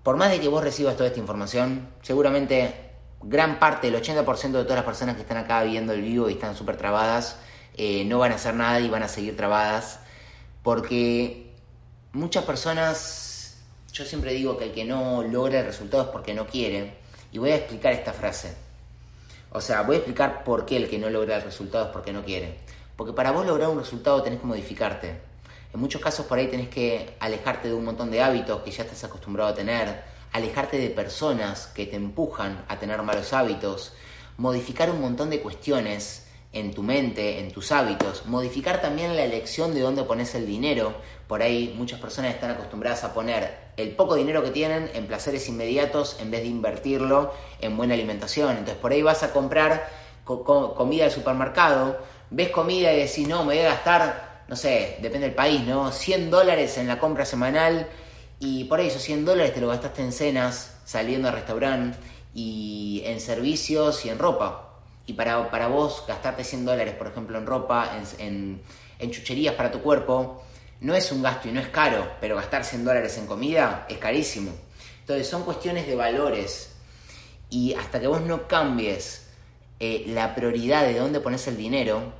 por 0.03 0.16
más 0.16 0.31
de 0.31 0.40
que 0.40 0.48
vos 0.48 0.62
recibas 0.62 0.96
toda 0.96 1.09
esta 1.09 1.20
información, 1.20 1.88
seguramente 2.03 2.91
gran 3.22 3.58
parte, 3.58 3.88
el 3.88 3.94
80% 3.94 4.52
de 4.52 4.62
todas 4.64 4.76
las 4.76 4.85
personas 4.85 5.16
que 5.16 5.22
están 5.22 5.37
acá 5.37 5.62
viendo 5.62 5.92
el 5.92 6.02
vivo 6.02 6.28
y 6.28 6.35
están 6.35 6.56
súper 6.56 6.76
trabadas, 6.76 7.37
eh, 7.76 8.04
no 8.04 8.18
van 8.18 8.32
a 8.32 8.37
hacer 8.37 8.54
nada 8.54 8.80
y 8.80 8.88
van 8.88 9.02
a 9.02 9.08
seguir 9.08 9.37
trabadas, 9.37 10.00
porque 10.62 11.52
muchas 12.12 12.44
personas, 12.44 13.56
yo 13.92 14.04
siempre 14.04 14.32
digo 14.32 14.58
que 14.58 14.64
el 14.66 14.72
que 14.72 14.85
no 14.85 15.22
logra 15.22 15.61
el 15.61 15.66
resultado 15.66 16.04
es 16.04 16.08
porque 16.11 16.35
no 16.35 16.46
quiere, 16.46 16.94
y 17.32 17.38
voy 17.38 17.50
a 17.50 17.56
explicar 17.56 17.92
esta 17.92 18.12
frase. 18.12 18.54
O 19.52 19.61
sea, 19.61 19.82
voy 19.82 19.96
a 19.96 19.98
explicar 19.98 20.44
por 20.44 20.64
qué 20.64 20.76
el 20.76 20.88
que 20.88 20.98
no 20.98 21.11
logra 21.11 21.37
el 21.37 21.42
resultado 21.42 21.87
es 21.87 21.90
porque 21.90 22.12
no 22.12 22.24
quiere. 22.24 22.56
Porque 22.96 23.12
para 23.12 23.32
vos 23.32 23.46
lograr 23.46 23.68
un 23.68 23.78
resultado 23.78 24.22
tenés 24.22 24.40
que 24.40 24.46
modificarte. 24.46 25.20
En 25.72 25.80
muchos 25.80 26.00
casos 26.00 26.26
por 26.26 26.38
ahí 26.38 26.48
tenés 26.48 26.68
que 26.68 27.16
alejarte 27.20 27.68
de 27.68 27.74
un 27.74 27.85
montón 27.85 28.11
de 28.11 28.22
hábitos 28.22 28.62
que 28.62 28.70
ya 28.70 28.85
estás 28.85 29.04
acostumbrado 29.04 29.50
a 29.50 29.54
tener, 29.54 30.02
alejarte 30.32 30.78
de 30.78 30.90
personas 30.90 31.66
que 31.68 31.86
te 31.86 31.96
empujan 31.96 32.64
a 32.68 32.78
tener 32.78 33.02
malos 33.02 33.32
hábitos, 33.32 33.92
modificar 34.36 34.90
un 34.90 35.00
montón 35.00 35.30
de 35.30 35.40
cuestiones 35.40 36.26
en 36.52 36.74
tu 36.74 36.82
mente, 36.82 37.38
en 37.38 37.50
tus 37.50 37.72
hábitos, 37.72 38.26
modificar 38.26 38.82
también 38.82 39.16
la 39.16 39.24
elección 39.24 39.74
de 39.74 39.80
dónde 39.80 40.02
pones 40.04 40.34
el 40.34 40.46
dinero. 40.46 40.94
Por 41.26 41.42
ahí 41.42 41.74
muchas 41.76 41.98
personas 41.98 42.34
están 42.34 42.50
acostumbradas 42.50 43.04
a 43.04 43.14
poner 43.14 43.72
el 43.76 43.92
poco 43.92 44.16
dinero 44.16 44.42
que 44.42 44.50
tienen 44.50 44.90
en 44.92 45.06
placeres 45.06 45.48
inmediatos 45.48 46.18
en 46.20 46.30
vez 46.30 46.42
de 46.42 46.48
invertirlo 46.48 47.32
en 47.60 47.76
buena 47.76 47.94
alimentación. 47.94 48.50
Entonces 48.50 48.76
por 48.76 48.92
ahí 48.92 49.00
vas 49.00 49.22
a 49.22 49.32
comprar 49.32 49.88
comida 50.24 51.04
del 51.04 51.12
supermercado, 51.12 51.98
ves 52.30 52.50
comida 52.50 52.92
y 52.92 52.98
decís, 52.98 53.26
no, 53.26 53.40
me 53.44 53.54
voy 53.54 53.64
a 53.64 53.70
gastar, 53.70 54.44
no 54.48 54.56
sé, 54.56 54.98
depende 55.00 55.28
del 55.28 55.34
país, 55.34 55.62
¿no? 55.62 55.90
100 55.90 56.30
dólares 56.30 56.76
en 56.76 56.86
la 56.86 56.98
compra 56.98 57.24
semanal 57.24 57.88
y 58.44 58.64
por 58.64 58.81
ahí 58.81 58.88
esos 58.88 59.02
100 59.02 59.24
dólares 59.24 59.55
te 59.55 59.61
lo 59.61 59.68
gastaste 59.68 60.02
en 60.02 60.11
cenas, 60.11 60.74
saliendo 60.85 61.28
al 61.28 61.35
restaurante 61.35 61.96
y 62.35 63.00
en 63.05 63.20
servicios 63.20 64.05
y 64.05 64.09
en 64.09 64.18
ropa. 64.18 64.81
Y 65.07 65.12
para, 65.12 65.48
para 65.48 65.68
vos 65.68 66.02
gastarte 66.09 66.42
100 66.42 66.64
dólares, 66.64 66.94
por 66.96 67.07
ejemplo, 67.07 67.38
en 67.38 67.46
ropa, 67.46 67.96
en, 68.18 68.61
en, 68.98 69.11
chucherías 69.12 69.55
para 69.55 69.70
tu 69.70 69.81
cuerpo, 69.81 70.42
no 70.81 70.92
es 70.96 71.12
un 71.12 71.22
gasto 71.22 71.48
y 71.48 71.52
no 71.52 71.61
es 71.61 71.68
caro, 71.68 72.14
pero 72.20 72.35
gastar 72.35 72.64
100 72.64 72.85
dólares 72.85 73.16
en 73.16 73.28
comida 73.28 73.87
es 73.88 73.98
carísimo. 73.98 74.50
Entonces 74.98 75.28
son 75.28 75.44
cuestiones 75.44 75.87
de 75.87 75.94
valores 75.94 76.72
y 77.48 77.74
hasta 77.74 78.00
que 78.00 78.09
vos 78.09 78.22
no 78.22 78.48
cambies 78.48 79.28
eh, 79.78 80.07
la 80.09 80.35
prioridad 80.35 80.83
de 80.83 80.98
dónde 80.98 81.20
pones 81.20 81.46
el 81.46 81.57
dinero, 81.57 82.12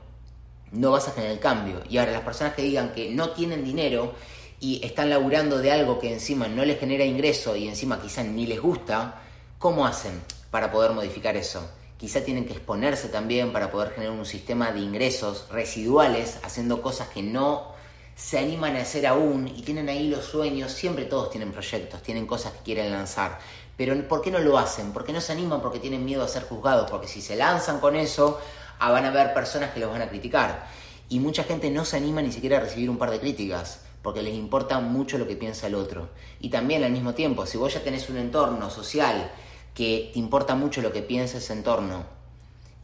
no 0.71 0.93
vas 0.93 1.09
a 1.09 1.15
tener 1.17 1.33
el 1.33 1.41
cambio. 1.41 1.83
Y 1.91 1.99
ahora 1.99 2.13
las 2.13 2.23
personas 2.23 2.55
que 2.55 2.63
digan 2.63 2.93
que 2.93 3.11
no 3.11 3.31
tienen 3.31 3.65
dinero 3.65 4.15
y 4.63 4.81
están 4.87 5.11
laburando 5.11 5.59
de 5.59 5.73
algo 5.73 5.99
que 5.99 6.13
encima 6.13 6.47
no 6.47 6.65
les 6.65 6.79
genera 6.79 7.05
ingreso 7.05 7.57
y 7.57 7.67
encima 7.67 8.01
quizá 8.01 8.23
ni 8.23 8.47
les 8.47 8.63
gusta, 8.63 9.21
¿cómo 9.59 9.85
hacen 9.85 10.23
para 10.53 10.71
poder 10.71 10.93
modificar 10.93 11.37
eso? 11.37 11.69
Quizá 11.99 12.21
tienen 12.21 12.47
que 12.47 12.53
exponerse 12.53 13.09
también 13.09 13.53
para 13.53 13.73
poder 13.73 13.91
generar 13.91 14.17
un 14.17 14.25
sistema 14.25 14.71
de 14.71 14.79
ingresos 14.79 15.49
residuales 15.51 16.39
haciendo 16.45 16.81
cosas 16.81 17.09
que 17.09 17.25
no 17.25 17.73
se 18.15 18.39
animan 18.39 18.77
a 18.77 18.83
hacer 18.83 19.05
aún 19.09 19.49
y 19.49 19.63
tienen 19.63 19.89
ahí 19.89 20.07
los 20.07 20.27
sueños, 20.27 20.71
siempre 20.71 21.07
todos 21.07 21.31
tienen 21.31 21.51
proyectos, 21.51 22.01
tienen 22.01 22.25
cosas 22.25 22.53
que 22.53 22.63
quieren 22.63 22.93
lanzar, 22.93 23.41
pero 23.77 24.01
¿por 24.07 24.23
qué 24.23 24.31
no 24.31 24.39
lo 24.39 24.59
hacen? 24.59 24.93
¿Por 24.93 25.05
qué 25.05 25.13
no 25.13 25.21
se 25.21 25.33
animan? 25.33 25.61
Porque 25.61 25.81
tienen 25.81 26.05
miedo 26.05 26.23
a 26.23 26.29
ser 26.29 26.45
juzgados, 26.45 26.89
porque 26.89 27.09
si 27.09 27.21
se 27.21 27.35
lanzan 27.35 27.81
con 27.81 27.97
eso, 27.97 28.41
ah, 28.79 28.93
van 28.93 29.07
a 29.07 29.09
haber 29.09 29.35
personas 29.35 29.73
que 29.73 29.81
los 29.81 29.91
van 29.91 30.03
a 30.03 30.09
criticar. 30.09 30.69
Y 31.09 31.19
mucha 31.19 31.43
gente 31.43 31.69
no 31.69 31.85
se 31.85 31.97
anima 31.97 32.23
ni 32.23 32.31
siquiera 32.31 32.59
a 32.59 32.61
recibir 32.61 32.89
un 32.89 32.97
par 32.97 33.11
de 33.11 33.19
críticas, 33.19 33.81
porque 34.03 34.23
les 34.23 34.35
importa 34.35 34.81
mucho 34.81 35.17
lo 35.17 35.27
que 35.27 35.37
piensa 35.37 35.69
el 35.69 35.75
otro. 35.75 36.09
Y 36.41 36.51
también 36.51 36.83
al 36.85 36.93
mismo 36.93 37.15
tiempo, 37.15 37.47
si 37.47 37.57
vos 37.57 37.73
ya 37.73 37.83
tenés 37.83 38.11
un 38.11 38.19
entorno 38.19 38.69
social 38.69 39.31
que 39.75 40.11
te 40.13 40.19
importa 40.19 40.55
mucho 40.55 40.83
lo 40.83 40.93
que 40.93 41.03
piensa 41.03 41.39
ese 41.39 41.53
entorno, 41.53 42.05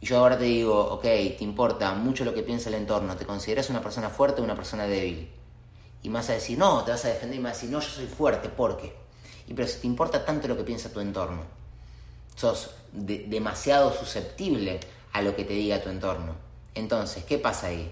y 0.01 0.05
yo 0.05 0.17
ahora 0.17 0.37
te 0.37 0.45
digo, 0.45 0.79
ok, 0.93 1.01
te 1.01 1.37
importa 1.41 1.93
mucho 1.93 2.23
lo 2.23 2.33
que 2.33 2.41
piensa 2.41 2.69
el 2.69 2.75
entorno, 2.75 3.17
¿te 3.17 3.25
consideras 3.25 3.69
una 3.69 3.81
persona 3.81 4.09
fuerte 4.09 4.39
o 4.39 4.43
una 4.45 4.55
persona 4.55 4.85
débil? 4.85 5.29
Y 6.01 6.07
me 6.07 6.15
vas 6.15 6.29
a 6.29 6.33
decir, 6.33 6.57
no, 6.57 6.83
te 6.83 6.91
vas 6.91 7.03
a 7.03 7.09
defender 7.09 7.37
y 7.37 7.41
me 7.41 7.49
vas 7.49 7.57
a 7.57 7.59
decir, 7.59 7.69
no, 7.69 7.81
yo 7.81 7.89
soy 7.89 8.05
fuerte, 8.05 8.47
¿por 8.47 8.77
qué? 8.77 8.95
Y 9.47 9.53
pero 9.53 9.67
si 9.67 9.79
te 9.79 9.87
importa 9.87 10.23
tanto 10.23 10.47
lo 10.47 10.55
que 10.55 10.63
piensa 10.63 10.93
tu 10.93 11.01
entorno, 11.01 11.43
sos 12.35 12.69
demasiado 12.93 13.91
susceptible 13.91 14.79
a 15.11 15.21
lo 15.21 15.35
que 15.35 15.43
te 15.43 15.53
diga 15.53 15.81
tu 15.81 15.89
entorno. 15.89 16.35
Entonces, 16.73 17.25
¿qué 17.25 17.37
pasa 17.37 17.67
ahí? 17.67 17.91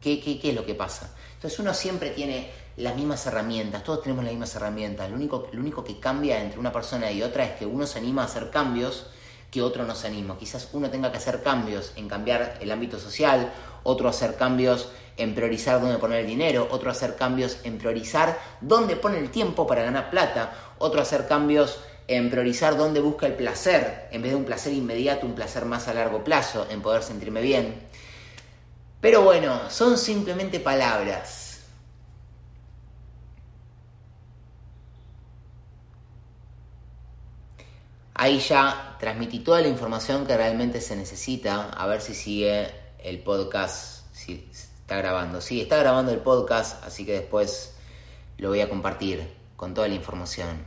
¿Qué, 0.00 0.20
qué, 0.20 0.38
qué 0.38 0.50
es 0.50 0.54
lo 0.54 0.64
que 0.64 0.74
pasa? 0.74 1.15
Entonces 1.46 1.60
uno 1.60 1.74
siempre 1.74 2.10
tiene 2.10 2.50
las 2.76 2.96
mismas 2.96 3.24
herramientas, 3.24 3.84
todos 3.84 4.02
tenemos 4.02 4.24
las 4.24 4.32
mismas 4.32 4.56
herramientas. 4.56 5.08
Lo 5.08 5.14
único, 5.14 5.48
lo 5.52 5.60
único 5.60 5.84
que 5.84 6.00
cambia 6.00 6.42
entre 6.42 6.58
una 6.58 6.72
persona 6.72 7.08
y 7.12 7.22
otra 7.22 7.44
es 7.44 7.52
que 7.52 7.64
uno 7.64 7.86
se 7.86 8.00
anima 8.00 8.22
a 8.22 8.24
hacer 8.24 8.50
cambios 8.50 9.06
que 9.48 9.62
otro 9.62 9.84
no 9.84 9.94
se 9.94 10.08
anima. 10.08 10.36
Quizás 10.36 10.68
uno 10.72 10.90
tenga 10.90 11.12
que 11.12 11.18
hacer 11.18 11.44
cambios 11.44 11.92
en 11.94 12.08
cambiar 12.08 12.58
el 12.60 12.72
ámbito 12.72 12.98
social, 12.98 13.52
otro 13.84 14.08
hacer 14.08 14.34
cambios 14.34 14.88
en 15.16 15.36
priorizar 15.36 15.80
dónde 15.80 15.98
poner 15.98 16.22
el 16.22 16.26
dinero, 16.26 16.66
otro 16.72 16.90
hacer 16.90 17.14
cambios 17.14 17.58
en 17.62 17.78
priorizar 17.78 18.36
dónde 18.60 18.96
pone 18.96 19.20
el 19.20 19.30
tiempo 19.30 19.68
para 19.68 19.84
ganar 19.84 20.10
plata, 20.10 20.74
otro 20.78 21.00
hacer 21.00 21.28
cambios 21.28 21.78
en 22.08 22.28
priorizar 22.28 22.76
dónde 22.76 22.98
busca 22.98 23.26
el 23.26 23.34
placer, 23.34 24.08
en 24.10 24.20
vez 24.20 24.32
de 24.32 24.36
un 24.36 24.46
placer 24.46 24.72
inmediato, 24.72 25.24
un 25.24 25.36
placer 25.36 25.64
más 25.64 25.86
a 25.86 25.94
largo 25.94 26.24
plazo, 26.24 26.66
en 26.70 26.82
poder 26.82 27.04
sentirme 27.04 27.40
bien. 27.40 27.86
Pero 29.00 29.22
bueno, 29.22 29.70
son 29.70 29.98
simplemente 29.98 30.60
palabras. 30.60 31.46
Ahí 38.14 38.38
ya 38.40 38.96
transmití 38.98 39.40
toda 39.40 39.60
la 39.60 39.68
información 39.68 40.26
que 40.26 40.36
realmente 40.36 40.80
se 40.80 40.96
necesita. 40.96 41.68
A 41.68 41.86
ver 41.86 42.00
si 42.00 42.14
sigue 42.14 42.70
el 42.98 43.18
podcast, 43.22 44.06
si 44.14 44.48
está 44.52 44.96
grabando. 44.96 45.42
Sí, 45.42 45.60
está 45.60 45.76
grabando 45.76 46.12
el 46.12 46.20
podcast, 46.20 46.82
así 46.84 47.04
que 47.04 47.12
después 47.12 47.74
lo 48.38 48.48
voy 48.48 48.62
a 48.62 48.70
compartir 48.70 49.30
con 49.56 49.74
toda 49.74 49.88
la 49.88 49.94
información. 49.94 50.64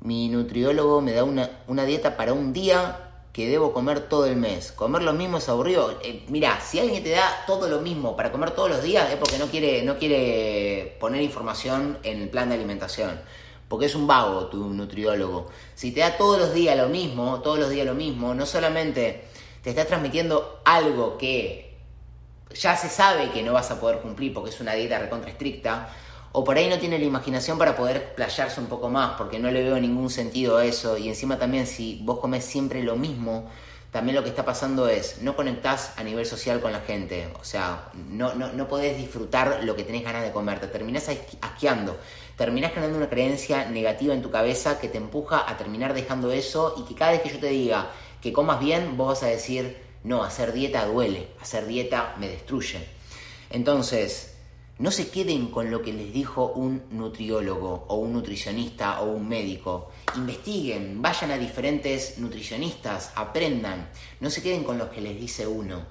Mi 0.00 0.28
nutriólogo 0.28 1.00
me 1.00 1.12
da 1.12 1.22
una, 1.22 1.48
una 1.68 1.84
dieta 1.84 2.16
para 2.16 2.32
un 2.32 2.52
día 2.52 3.05
que 3.36 3.46
debo 3.46 3.74
comer 3.74 4.08
todo 4.08 4.24
el 4.24 4.36
mes. 4.36 4.72
Comer 4.72 5.02
lo 5.02 5.12
mismo 5.12 5.36
es 5.36 5.46
aburrido. 5.50 5.98
Eh, 6.02 6.24
mira, 6.28 6.58
si 6.58 6.78
alguien 6.80 7.04
te 7.04 7.10
da 7.10 7.44
todo 7.46 7.68
lo 7.68 7.82
mismo 7.82 8.16
para 8.16 8.32
comer 8.32 8.52
todos 8.52 8.70
los 8.70 8.82
días 8.82 9.10
es 9.10 9.16
porque 9.16 9.36
no 9.36 9.48
quiere, 9.48 9.82
no 9.82 9.98
quiere 9.98 10.96
poner 10.98 11.20
información 11.20 11.98
en 12.02 12.22
el 12.22 12.30
plan 12.30 12.48
de 12.48 12.54
alimentación. 12.54 13.20
Porque 13.68 13.84
es 13.84 13.94
un 13.94 14.06
vago 14.06 14.46
tu 14.46 14.70
nutriólogo. 14.70 15.50
Si 15.74 15.92
te 15.92 16.00
da 16.00 16.16
todos 16.16 16.38
los 16.38 16.54
días 16.54 16.78
lo 16.78 16.88
mismo, 16.88 17.42
todos 17.42 17.58
los 17.58 17.68
días 17.68 17.84
lo 17.84 17.92
mismo, 17.92 18.32
no 18.32 18.46
solamente 18.46 19.24
te 19.62 19.68
está 19.68 19.84
transmitiendo 19.84 20.62
algo 20.64 21.18
que 21.18 21.76
ya 22.54 22.74
se 22.74 22.88
sabe 22.88 23.28
que 23.32 23.42
no 23.42 23.52
vas 23.52 23.70
a 23.70 23.78
poder 23.78 23.98
cumplir 23.98 24.32
porque 24.32 24.48
es 24.48 24.60
una 24.62 24.72
dieta 24.72 24.98
recontra 24.98 25.30
estricta, 25.30 25.90
o 26.38 26.44
por 26.44 26.58
ahí 26.58 26.68
no 26.68 26.78
tiene 26.78 26.98
la 26.98 27.06
imaginación 27.06 27.56
para 27.56 27.74
poder 27.74 27.96
explayarse 27.96 28.60
un 28.60 28.66
poco 28.66 28.90
más, 28.90 29.12
porque 29.16 29.38
no 29.38 29.50
le 29.50 29.62
veo 29.62 29.80
ningún 29.80 30.10
sentido 30.10 30.58
a 30.58 30.66
eso. 30.66 30.98
Y 30.98 31.08
encima 31.08 31.38
también 31.38 31.66
si 31.66 31.98
vos 32.04 32.18
comes 32.18 32.44
siempre 32.44 32.82
lo 32.82 32.94
mismo, 32.94 33.48
también 33.90 34.16
lo 34.16 34.22
que 34.22 34.28
está 34.28 34.44
pasando 34.44 34.86
es, 34.86 35.22
no 35.22 35.34
conectás 35.34 35.94
a 35.96 36.04
nivel 36.04 36.26
social 36.26 36.60
con 36.60 36.72
la 36.72 36.80
gente, 36.80 37.26
o 37.40 37.42
sea, 37.42 37.88
no, 38.10 38.34
no, 38.34 38.52
no 38.52 38.68
podés 38.68 38.98
disfrutar 38.98 39.60
lo 39.64 39.76
que 39.76 39.84
tenés 39.84 40.04
ganas 40.04 40.24
de 40.24 40.30
comer, 40.30 40.60
te 40.60 40.66
terminás 40.66 41.08
asqueando, 41.40 41.96
terminás 42.36 42.72
creando 42.72 42.98
una 42.98 43.08
creencia 43.08 43.70
negativa 43.70 44.12
en 44.12 44.20
tu 44.20 44.30
cabeza 44.30 44.78
que 44.78 44.88
te 44.88 44.98
empuja 44.98 45.50
a 45.50 45.56
terminar 45.56 45.94
dejando 45.94 46.30
eso 46.32 46.74
y 46.76 46.82
que 46.86 46.94
cada 46.94 47.12
vez 47.12 47.22
que 47.22 47.30
yo 47.30 47.38
te 47.38 47.48
diga 47.48 47.92
que 48.20 48.34
comas 48.34 48.60
bien, 48.60 48.98
vos 48.98 49.08
vas 49.08 49.22
a 49.22 49.28
decir, 49.28 49.78
no, 50.04 50.22
hacer 50.22 50.52
dieta 50.52 50.84
duele, 50.84 51.28
hacer 51.40 51.64
dieta 51.64 52.14
me 52.18 52.28
destruye. 52.28 52.86
Entonces, 53.48 54.35
no 54.78 54.90
se 54.90 55.08
queden 55.08 55.46
con 55.46 55.70
lo 55.70 55.80
que 55.80 55.92
les 55.92 56.12
dijo 56.12 56.52
un 56.54 56.82
nutriólogo 56.90 57.86
o 57.88 57.96
un 57.96 58.12
nutricionista 58.12 59.00
o 59.00 59.10
un 59.10 59.26
médico. 59.26 59.90
Investiguen, 60.16 61.00
vayan 61.00 61.30
a 61.30 61.38
diferentes 61.38 62.18
nutricionistas, 62.18 63.10
aprendan. 63.14 63.88
No 64.20 64.28
se 64.28 64.42
queden 64.42 64.64
con 64.64 64.76
lo 64.76 64.90
que 64.90 65.00
les 65.00 65.18
dice 65.18 65.46
uno. 65.46 65.86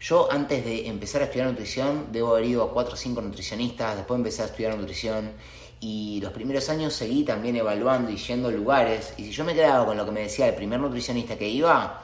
Yo 0.00 0.32
antes 0.32 0.64
de 0.64 0.88
empezar 0.88 1.20
a 1.20 1.26
estudiar 1.26 1.48
nutrición, 1.48 2.06
debo 2.10 2.30
haber 2.30 2.46
ido 2.46 2.62
a 2.64 2.72
4 2.72 2.94
o 2.94 2.96
5 2.96 3.20
nutricionistas, 3.20 3.96
después 3.96 4.16
empecé 4.16 4.42
a 4.42 4.46
estudiar 4.46 4.76
nutrición 4.76 5.32
y 5.78 6.20
los 6.22 6.32
primeros 6.32 6.68
años 6.70 6.94
seguí 6.94 7.24
también 7.24 7.56
evaluando 7.56 8.10
y 8.10 8.16
yendo 8.16 8.48
a 8.48 8.52
lugares. 8.52 9.12
Y 9.18 9.24
si 9.24 9.32
yo 9.32 9.44
me 9.44 9.54
quedaba 9.54 9.84
con 9.84 9.96
lo 9.96 10.06
que 10.06 10.10
me 10.10 10.22
decía 10.22 10.48
el 10.48 10.54
primer 10.54 10.80
nutricionista 10.80 11.36
que 11.36 11.48
iba, 11.48 12.02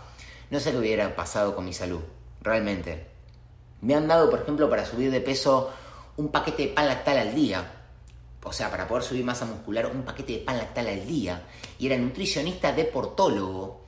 no 0.51 0.61
sé 0.61 0.73
qué 0.73 0.79
hubiera 0.79 1.17
pasado 1.17 1.57
con 1.57 1.65
mi 1.65 1.73
salud, 1.73 2.01
realmente. 2.43 3.07
Me 3.81 3.95
han 3.95 4.07
dado, 4.07 4.29
por 4.29 4.41
ejemplo, 4.43 4.69
para 4.69 4.85
subir 4.85 5.11
de 5.11 5.21
peso 5.21 5.71
un 6.19 6.29
paquete 6.29 6.63
de 6.67 6.69
pan 6.69 6.87
lactal 6.87 7.17
al 7.17 7.35
día. 7.35 7.75
O 8.43 8.53
sea, 8.53 8.71
para 8.71 8.87
poder 8.87 9.05
subir 9.05 9.25
masa 9.25 9.47
muscular, 9.47 9.87
un 9.87 10.03
paquete 10.03 10.33
de 10.35 10.39
pan 10.41 10.59
lactal 10.59 10.89
al 10.89 11.07
día. 11.07 11.47
Y 11.79 11.87
era 11.87 11.97
nutricionista 11.97 12.73
deportólogo, 12.73 13.81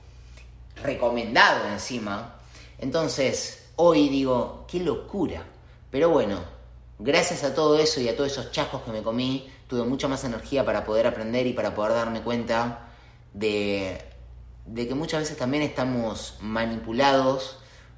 recomendado 0.81 1.67
encima. 1.67 2.35
Entonces, 2.79 3.69
hoy 3.75 4.09
digo, 4.09 4.65
qué 4.69 4.79
locura. 4.79 5.45
Pero 5.89 6.09
bueno, 6.09 6.39
gracias 6.99 7.43
a 7.43 7.53
todo 7.53 7.77
eso 7.77 7.99
y 7.99 8.07
a 8.07 8.15
todos 8.15 8.31
esos 8.31 8.51
chascos 8.51 8.81
que 8.83 8.91
me 8.91 9.03
comí, 9.03 9.49
tuve 9.67 9.83
mucha 9.83 10.07
más 10.07 10.23
energía 10.23 10.65
para 10.65 10.85
poder 10.85 11.07
aprender 11.07 11.47
y 11.47 11.53
para 11.53 11.75
poder 11.75 11.93
darme 11.93 12.21
cuenta 12.21 12.91
de, 13.33 14.01
de 14.65 14.87
que 14.87 14.95
muchas 14.95 15.21
veces 15.21 15.37
también 15.37 15.63
estamos 15.63 16.37
manipulados 16.39 17.57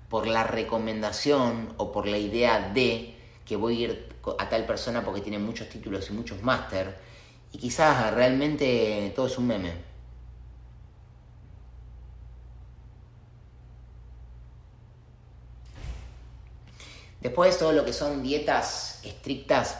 por 0.10 0.26
la 0.26 0.44
recomendación 0.44 1.74
o 1.78 1.92
por 1.92 2.08
la 2.08 2.18
idea 2.18 2.72
de 2.74 3.16
que 3.46 3.56
voy 3.56 3.78
a 3.78 3.88
ir 3.88 4.13
a 4.40 4.50
tal 4.50 4.66
persona 4.66 5.04
porque 5.04 5.22
tiene 5.22 5.40
muchos 5.40 5.70
títulos 5.70 6.10
y 6.10 6.14
muchos 6.14 6.42
máster, 6.42 6.96
y 7.52 7.58
quizás 7.58 8.14
realmente 8.14 9.12
todo 9.16 9.28
es 9.28 9.38
un 9.38 9.48
meme. 9.48 9.94
Después 17.22 17.58
todo 17.58 17.72
lo 17.72 17.86
que 17.86 17.94
son 17.94 18.22
dietas 18.22 19.00
estrictas 19.04 19.78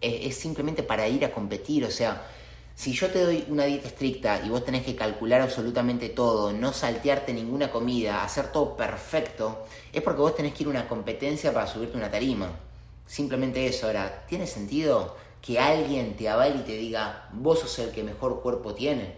es, 0.00 0.36
simplemente 0.36 0.82
para 0.82 1.06
ir 1.06 1.24
a 1.24 1.30
competir, 1.30 1.84
o 1.84 1.90
sea, 1.90 2.26
si 2.74 2.92
yo 2.92 3.08
te 3.10 3.24
doy 3.24 3.44
una 3.48 3.64
dieta 3.64 3.88
estricta 3.88 4.40
y 4.44 4.48
vos 4.48 4.64
tenés 4.64 4.84
que 4.84 4.96
calcular 4.96 5.40
absolutamente 5.40 6.08
todo, 6.08 6.52
no 6.52 6.72
saltearte 6.72 7.32
ninguna 7.32 7.70
comida, 7.70 8.24
hacer 8.24 8.50
todo 8.52 8.76
perfecto, 8.76 9.66
es 9.92 10.02
porque 10.02 10.20
vos 10.20 10.34
tenés 10.34 10.54
que 10.54 10.64
ir 10.64 10.68
a 10.68 10.70
una 10.70 10.88
competencia 10.88 11.52
para 11.52 11.66
subirte 11.66 11.96
una 11.96 12.10
tarima. 12.10 12.50
Simplemente 13.08 13.66
eso. 13.66 13.86
Ahora, 13.86 14.26
¿tiene 14.28 14.46
sentido 14.46 15.16
que 15.40 15.58
alguien 15.58 16.14
te 16.14 16.28
avale 16.28 16.56
y 16.58 16.62
te 16.62 16.76
diga, 16.76 17.28
vos 17.32 17.60
sos 17.60 17.78
el 17.78 17.90
que 17.90 18.04
mejor 18.04 18.42
cuerpo 18.42 18.74
tiene? 18.74 19.16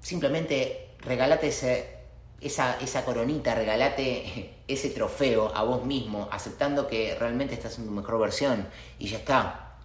Simplemente 0.00 0.90
regalate 0.98 1.46
ese, 1.46 1.96
esa, 2.40 2.76
esa 2.80 3.04
coronita, 3.04 3.54
regalate 3.54 4.56
ese 4.68 4.90
trofeo 4.90 5.54
a 5.54 5.62
vos 5.62 5.84
mismo, 5.84 6.28
aceptando 6.32 6.88
que 6.88 7.14
realmente 7.14 7.54
estás 7.54 7.78
en 7.78 7.86
tu 7.86 7.92
mejor 7.92 8.18
versión 8.18 8.66
y 8.98 9.06
ya 9.08 9.18
está. 9.18 9.76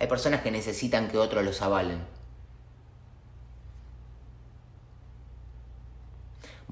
Hay 0.00 0.08
personas 0.08 0.42
que 0.42 0.50
necesitan 0.50 1.08
que 1.08 1.18
otros 1.18 1.44
los 1.44 1.62
avalen. 1.62 2.13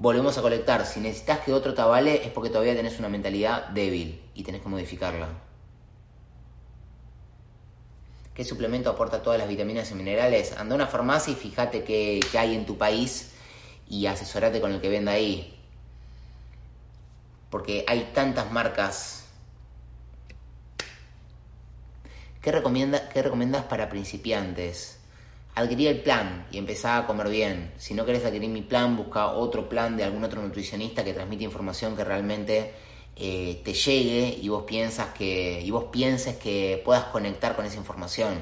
Volvemos 0.03 0.37
a 0.37 0.41
colectar. 0.41 0.85
Si 0.85 0.99
necesitas 0.99 1.39
que 1.39 1.53
otro 1.53 1.73
te 1.73 1.81
avale 1.81 2.25
es 2.25 2.31
porque 2.33 2.49
todavía 2.49 2.75
tenés 2.75 2.99
una 2.99 3.07
mentalidad 3.07 3.69
débil 3.69 4.21
y 4.35 4.43
tenés 4.43 4.61
que 4.61 4.67
modificarla. 4.67 5.29
¿Qué 8.35 8.43
suplemento 8.43 8.89
aporta 8.89 9.23
todas 9.23 9.39
las 9.39 9.47
vitaminas 9.47 9.89
y 9.91 9.95
minerales? 9.95 10.57
Anda 10.57 10.73
a 10.73 10.75
una 10.75 10.87
farmacia 10.87 11.31
y 11.31 11.37
fíjate 11.37 11.85
qué, 11.85 12.19
hay 12.37 12.53
en 12.53 12.65
tu 12.65 12.77
país 12.77 13.31
y 13.87 14.05
asesorate 14.07 14.59
con 14.59 14.73
el 14.73 14.81
que 14.81 14.89
venda 14.89 15.13
ahí. 15.13 15.57
Porque 17.49 17.85
hay 17.87 18.11
tantas 18.13 18.51
marcas. 18.51 19.23
¿Qué, 22.41 22.51
recomienda, 22.51 23.07
¿Qué 23.07 23.21
recomiendas 23.21 23.63
para 23.63 23.87
principiantes? 23.87 24.97
Adquirí 25.55 25.85
el 25.85 26.01
plan 26.01 26.47
y 26.51 26.57
empezá 26.57 26.97
a 26.97 27.05
comer 27.05 27.29
bien. 27.29 27.73
Si 27.77 27.93
no 27.93 28.05
querés 28.05 28.25
adquirir 28.25 28.49
mi 28.49 28.63
plan, 28.63 28.97
busca 28.97 29.27
otro 29.27 29.69
plan 29.69 29.95
de 29.95 30.03
algún 30.03 30.23
otro 30.23 30.41
nutricionista 30.41 31.03
que 31.03 31.13
transmite 31.13 31.43
información 31.43 31.95
que 31.95 32.03
realmente 32.03 32.73
eh, 33.15 33.61
te 33.63 33.73
llegue 33.73 34.39
y 34.41 34.49
vos 34.49 34.63
piensas 34.63 35.13
que 35.13 35.61
y 35.61 35.69
vos 35.69 35.85
pienses 35.91 36.37
que 36.37 36.81
puedas 36.83 37.03
conectar 37.05 37.55
con 37.55 37.65
esa 37.65 37.77
información. 37.77 38.39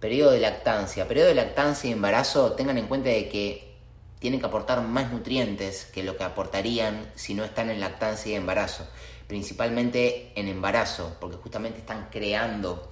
Periodo 0.00 0.30
de 0.30 0.40
lactancia. 0.40 1.06
Periodo 1.06 1.28
de 1.28 1.34
lactancia 1.34 1.90
y 1.90 1.92
embarazo, 1.92 2.52
tengan 2.52 2.78
en 2.78 2.86
cuenta 2.86 3.10
de 3.10 3.28
que 3.28 3.76
tienen 4.18 4.40
que 4.40 4.46
aportar 4.46 4.80
más 4.80 5.12
nutrientes 5.12 5.84
que 5.84 6.02
lo 6.02 6.16
que 6.16 6.24
aportarían 6.24 7.10
si 7.14 7.34
no 7.34 7.44
están 7.44 7.68
en 7.68 7.80
lactancia 7.80 8.32
y 8.32 8.34
embarazo. 8.36 8.88
Principalmente 9.26 10.32
en 10.34 10.48
embarazo, 10.48 11.18
porque 11.20 11.36
justamente 11.36 11.80
están 11.80 12.08
creando 12.10 12.90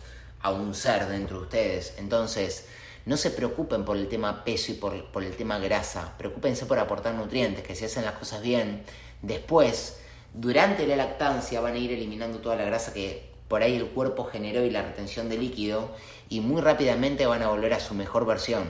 a 0.49 0.53
un 0.53 0.75
ser 0.75 1.07
dentro 1.09 1.39
de 1.39 1.43
ustedes. 1.45 1.95
Entonces, 1.99 2.67
no 3.07 3.17
se 3.17 3.31
preocupen 3.31 3.85
por 3.85 3.97
el 3.97 4.09
tema 4.09 4.45
peso 4.45 4.73
y 4.73 4.75
por, 4.75 5.25
el 5.25 5.37
tema 5.37 5.59
grasa. 5.59 6.15
Preocúpense 6.19 6.67
por 6.67 6.79
aportar 6.79 7.15
nutrientes, 7.15 7.65
que 7.65 7.75
si 7.75 7.85
hacen 7.85 8.05
las 8.05 8.15
cosas 8.15 8.43
bien, 8.43 8.85
Después, 9.23 9.99
durante 10.33 10.87
la 10.87 10.97
lactancia 10.97 11.61
van 11.61 11.75
a 11.75 11.79
ir 11.79 11.93
eliminando 11.93 12.39
toda 12.39 12.57
la 12.57 12.65
grasa 12.65 12.93
que 12.93 13.33
por 13.49 13.63
ahí 13.63 13.75
el 13.75 13.89
cuerpo 13.89 14.25
generó 14.25 14.65
y 14.65 14.71
la 14.71 14.83
retención 14.83 15.29
de 15.29 15.39
líquido 15.39 15.91
y 16.29 16.41
muy 16.41 16.61
rápidamente 16.61 17.27
van 17.27 17.43
a 17.43 17.49
volver 17.49 17.73
a 17.73 17.81
su 17.81 17.95
mejor 17.95 18.27
versión. 18.27 18.65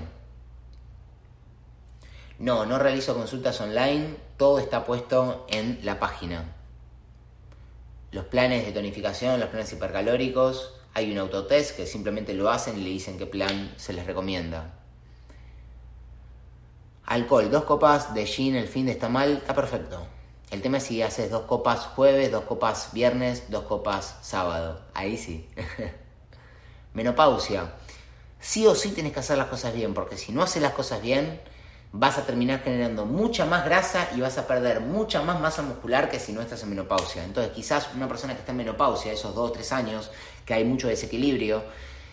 No, 2.38 2.64
no 2.64 2.78
realizo 2.78 3.14
consultas 3.14 3.60
online, 3.60 4.14
todo 4.36 4.60
está 4.60 4.84
puesto 4.84 5.44
en 5.50 5.80
la 5.82 5.98
página. 5.98 6.54
Los 8.12 8.24
planes 8.26 8.64
de 8.64 8.72
tonificación, 8.72 9.40
los 9.40 9.50
planes 9.50 9.72
hipercalóricos, 9.72 10.77
hay 10.98 11.12
un 11.12 11.18
autotest 11.18 11.76
que 11.76 11.86
simplemente 11.86 12.34
lo 12.34 12.50
hacen 12.50 12.76
y 12.76 12.82
le 12.82 12.90
dicen 12.90 13.18
qué 13.18 13.26
plan 13.26 13.72
se 13.76 13.92
les 13.92 14.04
recomienda. 14.04 14.74
Alcohol, 17.06 17.50
dos 17.50 17.64
copas 17.64 18.14
de 18.14 18.26
gin 18.26 18.56
el 18.56 18.68
fin 18.68 18.86
de 18.86 18.92
está 18.92 19.08
mal, 19.08 19.38
está 19.38 19.54
perfecto. 19.54 20.06
El 20.50 20.60
tema 20.60 20.78
es 20.78 20.84
si 20.84 21.00
haces 21.00 21.30
dos 21.30 21.42
copas 21.42 21.86
jueves, 21.86 22.32
dos 22.32 22.44
copas 22.44 22.90
viernes, 22.92 23.44
dos 23.48 23.64
copas 23.64 24.18
sábado. 24.22 24.80
Ahí 24.92 25.16
sí. 25.16 25.48
Menopausia. 26.94 27.74
Sí 28.40 28.66
o 28.66 28.74
sí 28.74 28.90
tienes 28.90 29.12
que 29.12 29.20
hacer 29.20 29.38
las 29.38 29.46
cosas 29.46 29.74
bien, 29.74 29.94
porque 29.94 30.16
si 30.16 30.32
no 30.32 30.42
haces 30.42 30.60
las 30.60 30.72
cosas 30.72 31.00
bien, 31.00 31.40
vas 31.92 32.18
a 32.18 32.26
terminar 32.26 32.60
generando 32.62 33.06
mucha 33.06 33.46
más 33.46 33.64
grasa 33.64 34.08
y 34.14 34.20
vas 34.20 34.36
a 34.36 34.46
perder 34.46 34.80
mucha 34.80 35.22
más 35.22 35.40
masa 35.40 35.62
muscular 35.62 36.10
que 36.10 36.20
si 36.20 36.32
no 36.32 36.40
estás 36.40 36.62
en 36.62 36.70
menopausia. 36.70 37.24
Entonces, 37.24 37.52
quizás 37.52 37.88
una 37.94 38.08
persona 38.08 38.34
que 38.34 38.40
está 38.40 38.52
en 38.52 38.58
menopausia, 38.58 39.12
esos 39.12 39.34
dos 39.34 39.50
o 39.50 39.52
tres 39.52 39.72
años, 39.72 40.10
que 40.48 40.54
hay 40.54 40.64
mucho 40.64 40.88
desequilibrio, 40.88 41.62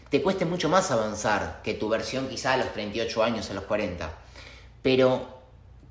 te 0.09 0.21
cueste 0.21 0.43
mucho 0.43 0.67
más 0.67 0.91
avanzar 0.91 1.61
que 1.63 1.73
tu 1.73 1.87
versión 1.87 2.27
quizá 2.27 2.51
a 2.51 2.57
los 2.57 2.73
38 2.73 3.23
años, 3.23 3.49
a 3.49 3.53
los 3.53 3.63
40. 3.63 4.11
Pero 4.81 5.39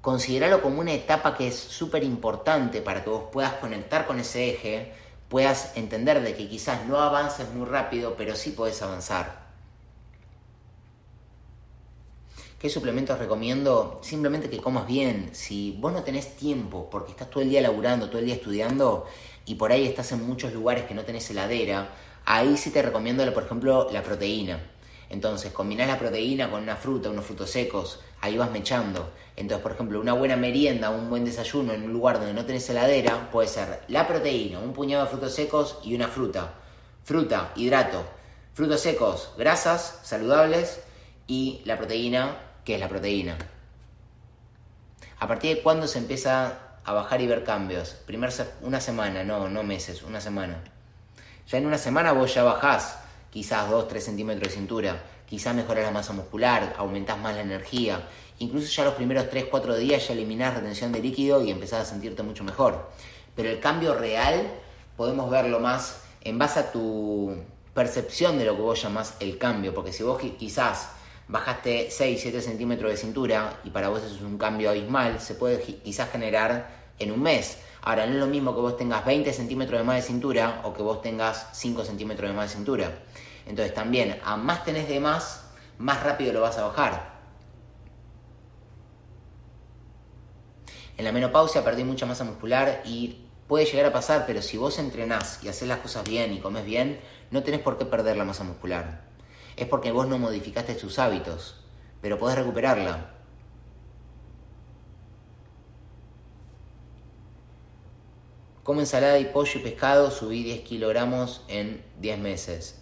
considerarlo 0.02 0.60
como 0.60 0.80
una 0.80 0.92
etapa 0.92 1.38
que 1.38 1.48
es 1.48 1.56
súper 1.56 2.04
importante 2.04 2.82
para 2.82 3.02
que 3.02 3.08
vos 3.08 3.24
puedas 3.32 3.54
conectar 3.54 4.06
con 4.06 4.20
ese 4.20 4.50
eje, 4.50 4.92
puedas 5.30 5.74
entender 5.74 6.20
de 6.20 6.34
que 6.34 6.46
quizás 6.46 6.84
no 6.84 6.98
avances 6.98 7.48
muy 7.48 7.64
rápido, 7.64 8.14
pero 8.14 8.36
sí 8.36 8.50
puedes 8.50 8.82
avanzar. 8.82 9.42
¿Qué 12.58 12.68
suplementos 12.68 13.18
recomiendo? 13.18 14.00
Simplemente 14.02 14.50
que 14.50 14.58
comas 14.58 14.86
bien. 14.86 15.30
Si 15.32 15.78
vos 15.80 15.94
no 15.94 16.02
tenés 16.02 16.36
tiempo 16.36 16.90
porque 16.90 17.12
estás 17.12 17.30
todo 17.30 17.42
el 17.42 17.48
día 17.48 17.62
laburando, 17.62 18.08
todo 18.08 18.18
el 18.18 18.26
día 18.26 18.34
estudiando 18.34 19.06
y 19.46 19.54
por 19.54 19.72
ahí 19.72 19.86
estás 19.86 20.12
en 20.12 20.26
muchos 20.26 20.52
lugares 20.52 20.84
que 20.84 20.94
no 20.94 21.04
tenés 21.04 21.28
heladera, 21.30 21.88
ahí 22.24 22.56
sí 22.56 22.70
te 22.70 22.82
recomiendo, 22.82 23.30
por 23.32 23.44
ejemplo, 23.44 23.88
la 23.92 24.02
proteína. 24.02 24.60
Entonces, 25.10 25.52
combinás 25.52 25.88
la 25.88 25.98
proteína 25.98 26.50
con 26.50 26.62
una 26.62 26.76
fruta, 26.76 27.10
unos 27.10 27.24
frutos 27.24 27.50
secos, 27.50 28.00
ahí 28.20 28.36
vas 28.36 28.50
mechando. 28.50 29.10
Entonces, 29.36 29.62
por 29.62 29.72
ejemplo, 29.72 30.00
una 30.00 30.12
buena 30.12 30.36
merienda, 30.36 30.90
un 30.90 31.10
buen 31.10 31.24
desayuno 31.24 31.72
en 31.72 31.84
un 31.84 31.92
lugar 31.92 32.18
donde 32.18 32.34
no 32.34 32.44
tenés 32.44 32.68
heladera, 32.70 33.30
puede 33.30 33.48
ser 33.48 33.82
la 33.88 34.08
proteína, 34.08 34.58
un 34.58 34.72
puñado 34.72 35.04
de 35.04 35.10
frutos 35.10 35.34
secos 35.34 35.78
y 35.84 35.94
una 35.94 36.08
fruta. 36.08 36.54
Fruta, 37.04 37.52
hidrato. 37.54 38.04
Frutos 38.54 38.80
secos, 38.80 39.32
grasas 39.36 40.00
saludables 40.04 40.80
y 41.26 41.60
la 41.64 41.76
proteína, 41.76 42.38
que 42.64 42.74
es 42.74 42.80
la 42.80 42.88
proteína. 42.88 43.36
¿A 45.18 45.28
partir 45.28 45.56
de 45.56 45.62
cuándo 45.62 45.86
se 45.86 45.98
empieza 45.98 46.78
a 46.84 46.92
bajar 46.92 47.20
y 47.20 47.26
ver 47.26 47.44
cambios? 47.44 47.90
Primer 48.06 48.30
una 48.62 48.80
semana, 48.80 49.24
no, 49.24 49.48
no 49.48 49.62
meses, 49.62 50.02
una 50.02 50.20
semana. 50.20 50.62
Ya 51.46 51.58
en 51.58 51.66
una 51.66 51.78
semana 51.78 52.12
vos 52.12 52.34
ya 52.34 52.42
bajás 52.42 52.98
quizás 53.30 53.68
2-3 53.68 54.00
centímetros 54.00 54.48
de 54.48 54.54
cintura, 54.54 55.02
quizás 55.26 55.54
mejoras 55.54 55.84
la 55.84 55.90
masa 55.90 56.12
muscular, 56.12 56.74
aumentás 56.78 57.18
más 57.18 57.34
la 57.34 57.42
energía, 57.42 58.08
incluso 58.38 58.68
ya 58.68 58.84
los 58.84 58.94
primeros 58.94 59.26
3-4 59.26 59.76
días 59.76 60.06
ya 60.06 60.14
eliminás 60.14 60.54
retención 60.54 60.92
de 60.92 61.00
líquido 61.00 61.44
y 61.44 61.50
empezás 61.50 61.80
a 61.82 61.84
sentirte 61.84 62.22
mucho 62.22 62.44
mejor. 62.44 62.90
Pero 63.34 63.50
el 63.50 63.60
cambio 63.60 63.94
real 63.94 64.48
podemos 64.96 65.30
verlo 65.30 65.60
más 65.60 66.00
en 66.22 66.38
base 66.38 66.60
a 66.60 66.72
tu 66.72 67.36
percepción 67.74 68.38
de 68.38 68.44
lo 68.44 68.56
que 68.56 68.62
vos 68.62 68.80
llamás 68.80 69.16
el 69.20 69.36
cambio, 69.36 69.74
porque 69.74 69.92
si 69.92 70.02
vos 70.02 70.22
quizás 70.38 70.90
bajaste 71.28 71.88
6-7 71.88 72.40
centímetros 72.40 72.90
de 72.90 72.96
cintura 72.96 73.60
y 73.64 73.70
para 73.70 73.88
vos 73.88 74.02
eso 74.02 74.14
es 74.14 74.22
un 74.22 74.38
cambio 74.38 74.70
abismal, 74.70 75.20
se 75.20 75.34
puede 75.34 75.60
quizás 75.60 76.10
generar 76.10 76.84
en 76.98 77.10
un 77.10 77.22
mes. 77.22 77.58
Ahora, 77.86 78.06
no 78.06 78.14
es 78.14 78.18
lo 78.18 78.26
mismo 78.26 78.54
que 78.54 78.62
vos 78.62 78.78
tengas 78.78 79.04
20 79.04 79.30
centímetros 79.34 79.78
de 79.78 79.84
más 79.84 79.96
de 79.96 80.02
cintura 80.02 80.62
o 80.64 80.72
que 80.72 80.80
vos 80.80 81.02
tengas 81.02 81.50
5 81.52 81.84
centímetros 81.84 82.30
de 82.30 82.34
más 82.34 82.48
de 82.48 82.56
cintura. 82.56 83.02
Entonces 83.44 83.74
también, 83.74 84.18
a 84.24 84.38
más 84.38 84.64
tenés 84.64 84.88
de 84.88 85.00
más, 85.00 85.50
más 85.76 86.02
rápido 86.02 86.32
lo 86.32 86.40
vas 86.40 86.56
a 86.56 86.66
bajar. 86.66 87.12
En 90.96 91.04
la 91.04 91.12
menopausia 91.12 91.62
perdí 91.62 91.84
mucha 91.84 92.06
masa 92.06 92.24
muscular 92.24 92.80
y 92.86 93.26
puede 93.48 93.66
llegar 93.66 93.84
a 93.84 93.92
pasar, 93.92 94.24
pero 94.26 94.40
si 94.40 94.56
vos 94.56 94.78
entrenás 94.78 95.40
y 95.42 95.48
haces 95.48 95.68
las 95.68 95.80
cosas 95.80 96.04
bien 96.04 96.32
y 96.32 96.40
comes 96.40 96.64
bien, 96.64 96.98
no 97.30 97.42
tenés 97.42 97.60
por 97.60 97.76
qué 97.76 97.84
perder 97.84 98.16
la 98.16 98.24
masa 98.24 98.44
muscular. 98.44 99.02
Es 99.56 99.68
porque 99.68 99.92
vos 99.92 100.06
no 100.06 100.16
modificaste 100.16 100.74
tus 100.74 100.98
hábitos, 100.98 101.62
pero 102.00 102.18
podés 102.18 102.38
recuperarla. 102.38 103.13
Como 108.64 108.80
ensalada 108.80 109.20
y 109.20 109.26
pollo 109.26 109.60
y 109.60 109.62
pescado, 109.62 110.10
subí 110.10 110.42
10 110.42 110.62
kilogramos 110.62 111.42
en 111.46 111.84
10 112.00 112.18
meses 112.18 112.80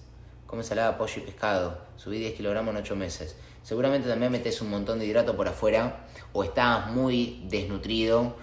come 0.53 0.61
ensalada, 0.61 0.99
pollo 0.99 1.14
y 1.16 1.21
pescado, 1.21 1.79
subí 1.97 2.18
10 2.18 2.35
kilogramos 2.35 2.75
en 2.75 2.83
8 2.83 2.95
meses. 2.95 3.37
Seguramente 3.62 4.07
también 4.07 4.31
metes 4.31 4.61
un 4.61 4.68
montón 4.68 4.99
de 4.99 5.07
hidrato 5.07 5.35
por 5.35 5.49
afuera 5.49 6.05
o 6.35 6.45
estabas 6.45 6.90
muy 6.92 7.42
desnutrido 7.49 8.37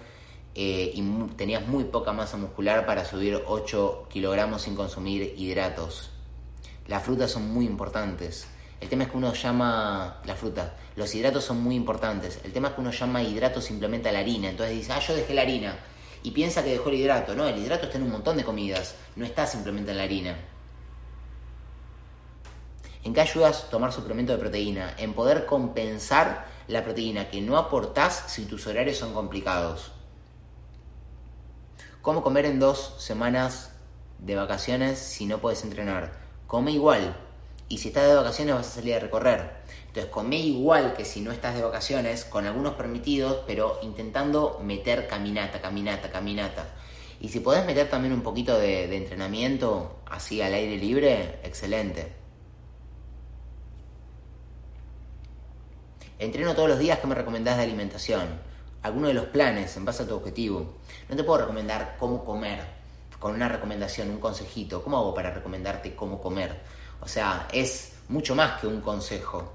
eh, 0.56 0.90
y 0.92 1.02
tenías 1.36 1.64
muy 1.68 1.84
poca 1.84 2.12
masa 2.12 2.36
muscular 2.36 2.84
para 2.84 3.04
subir 3.04 3.40
8 3.46 4.08
kilogramos 4.10 4.62
sin 4.62 4.74
consumir 4.74 5.34
hidratos. 5.38 6.10
Las 6.88 7.04
frutas 7.04 7.30
son 7.30 7.48
muy 7.54 7.64
importantes. 7.64 8.48
El 8.80 8.88
tema 8.88 9.04
es 9.04 9.10
que 9.10 9.16
uno 9.16 9.32
llama 9.32 10.20
la 10.24 10.34
fruta, 10.34 10.74
los 10.96 11.14
hidratos 11.14 11.44
son 11.44 11.62
muy 11.62 11.76
importantes. 11.76 12.40
El 12.42 12.52
tema 12.52 12.70
es 12.70 12.74
que 12.74 12.80
uno 12.80 12.90
llama 12.90 13.22
hidrato 13.22 13.60
simplemente 13.60 14.08
a 14.08 14.12
la 14.12 14.18
harina. 14.18 14.50
Entonces 14.50 14.74
dice, 14.74 14.92
ah, 14.92 14.98
yo 14.98 15.14
dejé 15.14 15.32
la 15.32 15.42
harina. 15.42 15.78
Y 16.22 16.32
piensa 16.32 16.62
que 16.62 16.70
dejó 16.70 16.90
el 16.90 16.96
hidrato. 16.96 17.34
No, 17.34 17.46
el 17.46 17.58
hidrato 17.58 17.86
está 17.86 17.98
en 17.98 18.04
un 18.04 18.12
montón 18.12 18.36
de 18.36 18.44
comidas. 18.44 18.94
No 19.16 19.24
está 19.24 19.46
simplemente 19.46 19.90
en 19.90 19.96
la 19.96 20.04
harina. 20.04 20.36
¿En 23.02 23.14
qué 23.14 23.22
ayudas 23.22 23.70
tomar 23.70 23.92
suplemento 23.92 24.32
de 24.32 24.38
proteína? 24.38 24.94
En 24.98 25.14
poder 25.14 25.46
compensar 25.46 26.46
la 26.68 26.84
proteína 26.84 27.30
que 27.30 27.40
no 27.40 27.56
aportás 27.56 28.24
si 28.28 28.44
tus 28.44 28.66
horarios 28.66 28.98
son 28.98 29.14
complicados. 29.14 29.92
¿Cómo 32.02 32.22
comer 32.22 32.44
en 32.44 32.60
dos 32.60 32.94
semanas 32.98 33.72
de 34.18 34.34
vacaciones 34.36 34.98
si 34.98 35.26
no 35.26 35.38
puedes 35.38 35.64
entrenar? 35.64 36.12
Come 36.46 36.72
igual. 36.72 37.16
Y 37.70 37.78
si 37.78 37.88
estás 37.88 38.08
de 38.08 38.16
vacaciones 38.16 38.56
vas 38.56 38.66
a 38.66 38.70
salir 38.72 38.96
a 38.96 38.98
recorrer. 38.98 39.48
Entonces 39.86 40.10
come 40.10 40.36
igual 40.36 40.92
que 40.94 41.04
si 41.04 41.20
no 41.20 41.30
estás 41.30 41.54
de 41.54 41.62
vacaciones, 41.62 42.24
con 42.24 42.44
algunos 42.44 42.74
permitidos, 42.74 43.44
pero 43.46 43.78
intentando 43.82 44.58
meter 44.60 45.06
caminata, 45.06 45.60
caminata, 45.60 46.10
caminata. 46.10 46.66
Y 47.20 47.28
si 47.28 47.38
podés 47.38 47.64
meter 47.64 47.88
también 47.88 48.12
un 48.12 48.22
poquito 48.22 48.58
de, 48.58 48.88
de 48.88 48.96
entrenamiento 48.96 50.00
así 50.10 50.42
al 50.42 50.52
aire 50.52 50.78
libre, 50.78 51.38
excelente. 51.44 52.12
Entreno 56.18 56.56
todos 56.56 56.70
los 56.70 56.80
días, 56.80 56.98
¿qué 56.98 57.06
me 57.06 57.14
recomendás 57.14 57.56
de 57.56 57.62
alimentación? 57.62 58.26
Alguno 58.82 59.06
de 59.06 59.14
los 59.14 59.26
planes 59.26 59.76
en 59.76 59.84
base 59.84 60.02
a 60.02 60.08
tu 60.08 60.16
objetivo. 60.16 60.74
No 61.08 61.14
te 61.14 61.22
puedo 61.22 61.42
recomendar 61.42 61.94
cómo 62.00 62.24
comer 62.24 62.64
con 63.20 63.32
una 63.32 63.48
recomendación, 63.48 64.10
un 64.10 64.18
consejito. 64.18 64.82
¿Cómo 64.82 64.98
hago 64.98 65.14
para 65.14 65.30
recomendarte 65.30 65.94
cómo 65.94 66.20
comer? 66.20 66.79
O 67.00 67.08
sea, 67.08 67.48
es 67.52 67.94
mucho 68.08 68.34
más 68.34 68.60
que 68.60 68.66
un 68.66 68.80
consejo. 68.80 69.52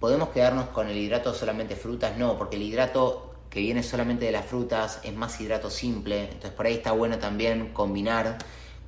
¿Podemos 0.00 0.28
quedarnos 0.30 0.68
con 0.68 0.88
el 0.88 0.96
hidrato 0.96 1.32
solamente 1.32 1.76
frutas? 1.76 2.16
No, 2.16 2.36
porque 2.36 2.56
el 2.56 2.62
hidrato 2.62 3.34
que 3.48 3.60
viene 3.60 3.82
solamente 3.82 4.26
de 4.26 4.32
las 4.32 4.44
frutas 4.44 5.00
es 5.02 5.14
más 5.14 5.40
hidrato 5.40 5.70
simple, 5.70 6.24
entonces 6.24 6.50
por 6.50 6.66
ahí 6.66 6.74
está 6.74 6.92
bueno 6.92 7.18
también 7.18 7.72
combinar 7.72 8.36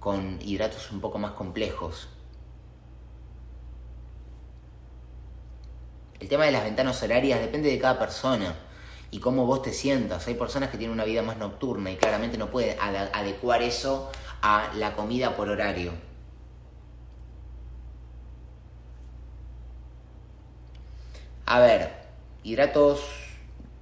con 0.01 0.39
hidratos 0.43 0.91
un 0.91 1.01
poco 1.01 1.19
más 1.19 1.33
complejos. 1.33 2.09
El 6.19 6.29
tema 6.29 6.45
de 6.45 6.53
las 6.53 6.65
ventanas 6.65 7.03
horarias 7.03 7.41
depende 7.41 7.71
de 7.71 7.79
cada 7.79 7.99
persona 7.99 8.57
y 9.11 9.21
cómo 9.21 9.47
vos 9.47 9.63
te 9.63 9.73
sientas. 9.73 10.27
Hay 10.27 10.35
personas 10.35 10.71
que 10.71 10.79
tienen 10.79 10.95
una 10.95 11.05
vida 11.05 11.23
más 11.23 11.37
nocturna 11.37 11.91
y 11.91 11.97
claramente 11.97 12.37
no 12.37 12.51
pueden 12.51 12.77
adecuar 12.81 13.63
eso 13.63 14.11
a 14.43 14.71
la 14.75 14.95
comida 14.95 15.37
por 15.37 15.49
horario. 15.49 15.93
A 21.47 21.61
ver, 21.61 21.93
hidratos 22.43 23.01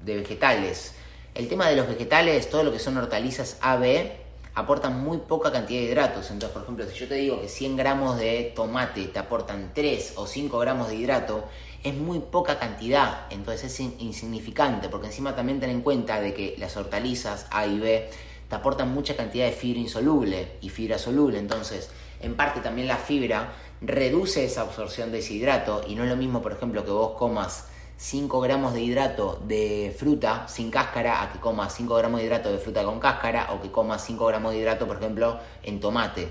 de 0.04 0.16
vegetales. 0.16 0.94
El 1.34 1.48
tema 1.48 1.68
de 1.68 1.76
los 1.76 1.88
vegetales, 1.88 2.50
todo 2.50 2.62
lo 2.62 2.72
que 2.72 2.78
son 2.78 2.96
hortalizas 2.96 3.56
AB, 3.62 4.12
aportan 4.54 5.02
muy 5.02 5.18
poca 5.18 5.50
cantidad 5.50 5.80
de 5.80 5.86
hidratos. 5.86 6.30
Entonces, 6.30 6.50
por 6.50 6.62
ejemplo, 6.62 6.86
si 6.86 6.98
yo 6.98 7.08
te 7.08 7.14
digo 7.14 7.40
que 7.40 7.48
100 7.48 7.76
gramos 7.76 8.18
de 8.18 8.52
tomate 8.54 9.06
te 9.06 9.18
aportan 9.18 9.72
3 9.74 10.12
o 10.16 10.26
5 10.26 10.58
gramos 10.58 10.88
de 10.88 10.96
hidrato, 10.96 11.48
es 11.82 11.94
muy 11.94 12.20
poca 12.20 12.58
cantidad. 12.58 13.26
Entonces 13.30 13.64
es 13.64 13.80
insignificante, 13.80 14.88
porque 14.88 15.08
encima 15.08 15.34
también 15.34 15.58
ten 15.58 15.70
en 15.70 15.80
cuenta 15.80 16.20
de 16.20 16.34
que 16.34 16.54
las 16.58 16.76
hortalizas 16.76 17.46
A 17.50 17.66
y 17.66 17.78
B 17.78 18.10
te 18.48 18.54
aportan 18.54 18.92
mucha 18.92 19.16
cantidad 19.16 19.46
de 19.46 19.52
fibra 19.52 19.80
insoluble 19.80 20.52
y 20.60 20.68
fibra 20.68 20.98
soluble. 20.98 21.38
Entonces, 21.38 21.90
en 22.20 22.36
parte 22.36 22.60
también 22.60 22.88
la 22.88 22.96
fibra 22.96 23.52
reduce 23.80 24.44
esa 24.44 24.62
absorción 24.62 25.12
de 25.12 25.18
ese 25.18 25.34
hidrato 25.34 25.82
y 25.86 25.94
no 25.94 26.04
es 26.04 26.10
lo 26.10 26.16
mismo, 26.16 26.42
por 26.42 26.52
ejemplo, 26.52 26.84
que 26.84 26.90
vos 26.90 27.16
comas 27.18 27.66
5 27.96 28.40
gramos 28.40 28.74
de 28.74 28.82
hidrato 28.82 29.40
de 29.46 29.94
fruta 29.96 30.48
sin 30.48 30.70
cáscara 30.70 31.22
a 31.22 31.32
que 31.32 31.38
comas 31.38 31.74
5 31.74 31.94
gramos 31.94 32.20
de 32.20 32.26
hidrato 32.26 32.50
de 32.50 32.58
fruta 32.58 32.82
con 32.82 32.98
cáscara 32.98 33.52
o 33.52 33.62
que 33.62 33.70
comas 33.70 34.04
5 34.04 34.26
gramos 34.26 34.52
de 34.52 34.58
hidrato, 34.58 34.86
por 34.86 34.96
ejemplo, 34.96 35.38
en 35.62 35.80
tomate. 35.80 36.28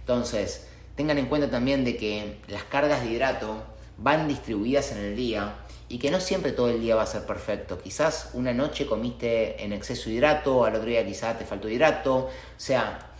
Entonces, 0.00 0.68
tengan 0.94 1.18
en 1.18 1.26
cuenta 1.26 1.50
también 1.50 1.84
de 1.84 1.96
que 1.96 2.38
las 2.48 2.64
cargas 2.64 3.02
de 3.02 3.10
hidrato 3.10 3.62
van 3.98 4.28
distribuidas 4.28 4.92
en 4.92 4.98
el 4.98 5.16
día 5.16 5.54
y 5.90 5.98
que 5.98 6.08
no 6.08 6.20
siempre 6.20 6.52
todo 6.52 6.70
el 6.70 6.80
día 6.80 6.94
va 6.94 7.02
a 7.02 7.06
ser 7.06 7.26
perfecto. 7.26 7.76
Quizás 7.76 8.30
una 8.34 8.52
noche 8.52 8.86
comiste 8.86 9.62
en 9.62 9.72
exceso 9.72 10.08
hidrato, 10.08 10.64
al 10.64 10.76
otro 10.76 10.88
día 10.88 11.04
quizás 11.04 11.36
te 11.36 11.44
faltó 11.44 11.68
hidrato. 11.68 12.16
O 12.16 12.30
sea, 12.56 13.10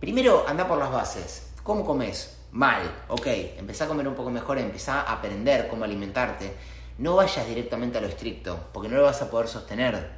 primero 0.00 0.42
anda 0.48 0.66
por 0.66 0.78
las 0.78 0.90
bases. 0.90 1.50
¿Cómo 1.62 1.84
comes? 1.84 2.38
Mal, 2.52 3.04
ok. 3.08 3.26
Empezá 3.58 3.84
a 3.84 3.88
comer 3.88 4.08
un 4.08 4.14
poco 4.14 4.30
mejor, 4.30 4.56
empezá 4.56 5.02
a 5.02 5.12
aprender 5.12 5.68
cómo 5.68 5.84
alimentarte. 5.84 6.54
No 6.96 7.16
vayas 7.16 7.46
directamente 7.46 7.98
a 7.98 8.00
lo 8.00 8.06
estricto, 8.06 8.70
porque 8.72 8.88
no 8.88 8.96
lo 8.96 9.02
vas 9.02 9.20
a 9.20 9.30
poder 9.30 9.46
sostener. 9.46 10.10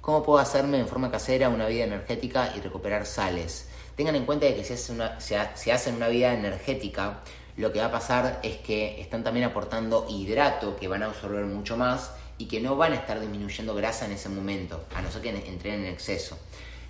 ¿Cómo 0.00 0.24
puedo 0.24 0.40
hacerme 0.40 0.80
en 0.80 0.88
forma 0.88 1.12
casera 1.12 1.48
una 1.48 1.68
vida 1.68 1.84
energética 1.84 2.52
y 2.56 2.60
recuperar 2.60 3.06
sales? 3.06 3.68
Tengan 3.94 4.16
en 4.16 4.26
cuenta 4.26 4.52
que 4.52 4.64
si 4.64 4.72
hacen 4.72 4.96
una, 4.96 5.20
si 5.20 5.70
hacen 5.70 5.94
una 5.94 6.08
vida 6.08 6.34
energética, 6.34 7.22
lo 7.56 7.72
que 7.72 7.80
va 7.80 7.86
a 7.86 7.90
pasar 7.90 8.40
es 8.42 8.58
que 8.58 9.00
están 9.00 9.24
también 9.24 9.46
aportando 9.46 10.06
hidrato 10.08 10.76
que 10.76 10.88
van 10.88 11.02
a 11.02 11.06
absorber 11.06 11.44
mucho 11.46 11.76
más 11.76 12.12
y 12.38 12.46
que 12.46 12.60
no 12.60 12.76
van 12.76 12.92
a 12.92 12.96
estar 12.96 13.18
disminuyendo 13.18 13.74
grasa 13.74 14.04
en 14.04 14.12
ese 14.12 14.28
momento, 14.28 14.84
a 14.94 15.00
no 15.00 15.10
ser 15.10 15.22
que 15.22 15.30
entren 15.30 15.84
en 15.84 15.86
exceso. 15.86 16.38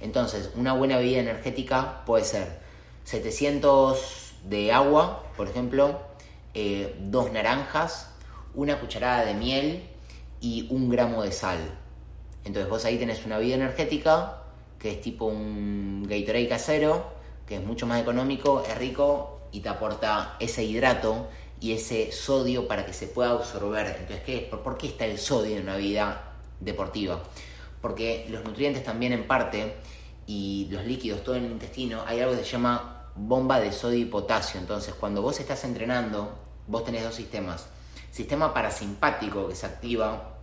Entonces, 0.00 0.50
una 0.57 0.72
buena 0.72 0.98
bebida 0.98 1.20
energética 1.20 2.05
puede 2.05 2.24
ser 2.24 2.59
700 3.05 4.35
de 4.44 4.72
agua, 4.72 5.24
por 5.37 5.48
ejemplo, 5.48 6.00
eh, 6.55 6.96
dos 7.00 7.33
naranjas, 7.33 8.11
una 8.55 8.81
cucharada 8.81 9.24
de 9.24 9.35
miel 9.35 9.88
y 10.40 10.66
un 10.70 10.90
gramo 10.90 11.22
de 11.22 11.33
sal. 11.33 11.59
Entonces 12.44 12.68
vos 12.70 12.85
ahí 12.85 12.98
tenés 12.98 13.24
una 13.24 13.38
bebida 13.38 13.57
energética 13.57 14.42
que 14.79 14.92
es 14.92 15.00
tipo 15.00 15.26
un 15.26 16.05
Gatorade 16.09 16.48
casero, 16.48 17.12
que 17.46 17.57
es 17.57 17.64
mucho 17.64 17.87
más 17.87 18.00
económico, 18.00 18.62
es 18.68 18.76
rico 18.79 19.36
y 19.52 19.61
te 19.61 19.68
aporta 19.68 20.37
ese 20.40 20.64
hidrato 20.64 21.28
y 21.61 21.72
ese 21.72 22.12
sodio 22.12 22.68
para 22.68 22.85
que 22.85 22.92
se 22.92 23.06
pueda 23.06 23.30
absorber. 23.30 23.87
Entonces, 23.87 24.22
¿qué? 24.24 24.48
¿por 24.50 24.76
qué 24.76 24.88
está 24.88 25.06
el 25.06 25.18
sodio 25.18 25.56
en 25.56 25.62
una 25.62 25.76
vida 25.76 26.32
deportiva? 26.61 27.22
Porque 27.80 28.26
los 28.28 28.44
nutrientes 28.44 28.85
también 28.85 29.12
en 29.12 29.26
parte 29.26 29.76
y 30.26 30.68
los 30.70 30.85
líquidos, 30.85 31.22
todo 31.22 31.37
en 31.37 31.44
el 31.44 31.52
intestino, 31.52 32.02
hay 32.06 32.20
algo 32.20 32.37
que 32.37 32.44
se 32.44 32.52
llama 32.52 33.11
bomba 33.14 33.61
de 33.61 33.72
sodio 33.72 33.98
y 33.98 34.04
potasio. 34.04 34.61
Entonces, 34.61 34.94
cuando 34.94 35.22
vos 35.22 35.38
estás 35.40 35.64
entrenando, 35.64 36.37
vos 36.66 36.85
tenés 36.85 37.04
dos 37.04 37.14
sistemas. 37.14 37.66
Sistema 38.11 38.52
parasimpático 38.52 39.48
que 39.48 39.54
se 39.54 39.66
activa 39.66 40.37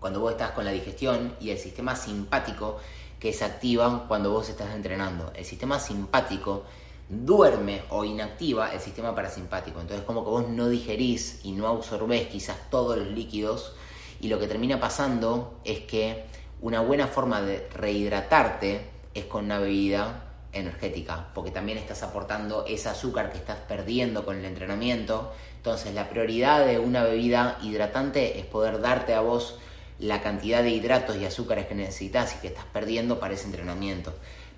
cuando 0.00 0.20
vos 0.20 0.32
estás 0.32 0.50
con 0.50 0.64
la 0.64 0.70
digestión 0.70 1.34
y 1.40 1.50
el 1.50 1.58
sistema 1.58 1.96
simpático 1.96 2.78
que 3.18 3.32
se 3.32 3.44
activa 3.44 4.04
cuando 4.06 4.30
vos 4.32 4.48
estás 4.48 4.74
entrenando. 4.74 5.32
El 5.34 5.44
sistema 5.44 5.78
simpático 5.78 6.64
duerme 7.08 7.82
o 7.90 8.04
inactiva 8.04 8.72
el 8.72 8.80
sistema 8.80 9.14
parasimpático. 9.14 9.80
Entonces 9.80 10.04
como 10.04 10.24
que 10.24 10.30
vos 10.30 10.48
no 10.48 10.68
digerís 10.68 11.40
y 11.44 11.52
no 11.52 11.68
absorbés 11.68 12.28
quizás 12.28 12.70
todos 12.70 12.96
los 12.96 13.08
líquidos 13.08 13.74
y 14.20 14.28
lo 14.28 14.38
que 14.38 14.46
termina 14.46 14.80
pasando 14.80 15.60
es 15.64 15.80
que 15.80 16.24
una 16.60 16.80
buena 16.80 17.06
forma 17.06 17.42
de 17.42 17.68
rehidratarte 17.74 18.88
es 19.12 19.24
con 19.26 19.44
una 19.44 19.58
bebida 19.58 20.24
energética, 20.52 21.28
porque 21.34 21.50
también 21.50 21.78
estás 21.78 22.02
aportando 22.02 22.64
ese 22.66 22.88
azúcar 22.88 23.32
que 23.32 23.38
estás 23.38 23.58
perdiendo 23.68 24.24
con 24.24 24.38
el 24.38 24.44
entrenamiento. 24.44 25.32
Entonces 25.56 25.94
la 25.94 26.08
prioridad 26.08 26.64
de 26.64 26.78
una 26.78 27.02
bebida 27.02 27.58
hidratante 27.62 28.38
es 28.38 28.46
poder 28.46 28.80
darte 28.80 29.14
a 29.14 29.20
vos 29.20 29.58
la 29.98 30.22
cantidad 30.22 30.62
de 30.62 30.70
hidratos 30.70 31.16
y 31.16 31.24
azúcares 31.24 31.66
que 31.66 31.74
necesitas 31.74 32.34
y 32.34 32.38
que 32.38 32.48
estás 32.48 32.64
perdiendo 32.72 33.20
para 33.20 33.34
ese 33.34 33.46
entrenamiento. 33.46 34.14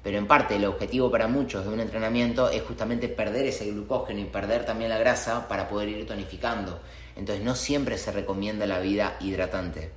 Pero 0.07 0.19
en 0.19 0.29
parte 0.29 0.55
el 0.55 0.65
objetivo 0.67 1.11
para 1.11 1.27
muchos 1.27 1.67
de 1.67 1.73
un 1.73 1.81
entrenamiento 1.81 2.49
es 2.49 2.63
justamente 2.63 3.09
perder 3.09 3.45
ese 3.47 3.69
glucógeno 3.73 4.21
y 4.21 4.27
perder 4.27 4.65
también 4.65 4.89
la 4.89 4.99
grasa 4.99 5.49
para 5.49 5.69
poder 5.69 5.89
ir 5.89 6.07
tonificando. 6.07 6.79
Entonces 7.17 7.45
no 7.45 7.57
siempre 7.57 7.99
se 7.99 8.13
recomienda 8.13 8.67
la 8.67 8.79
vida 8.79 9.17
hidratante. 9.19 9.91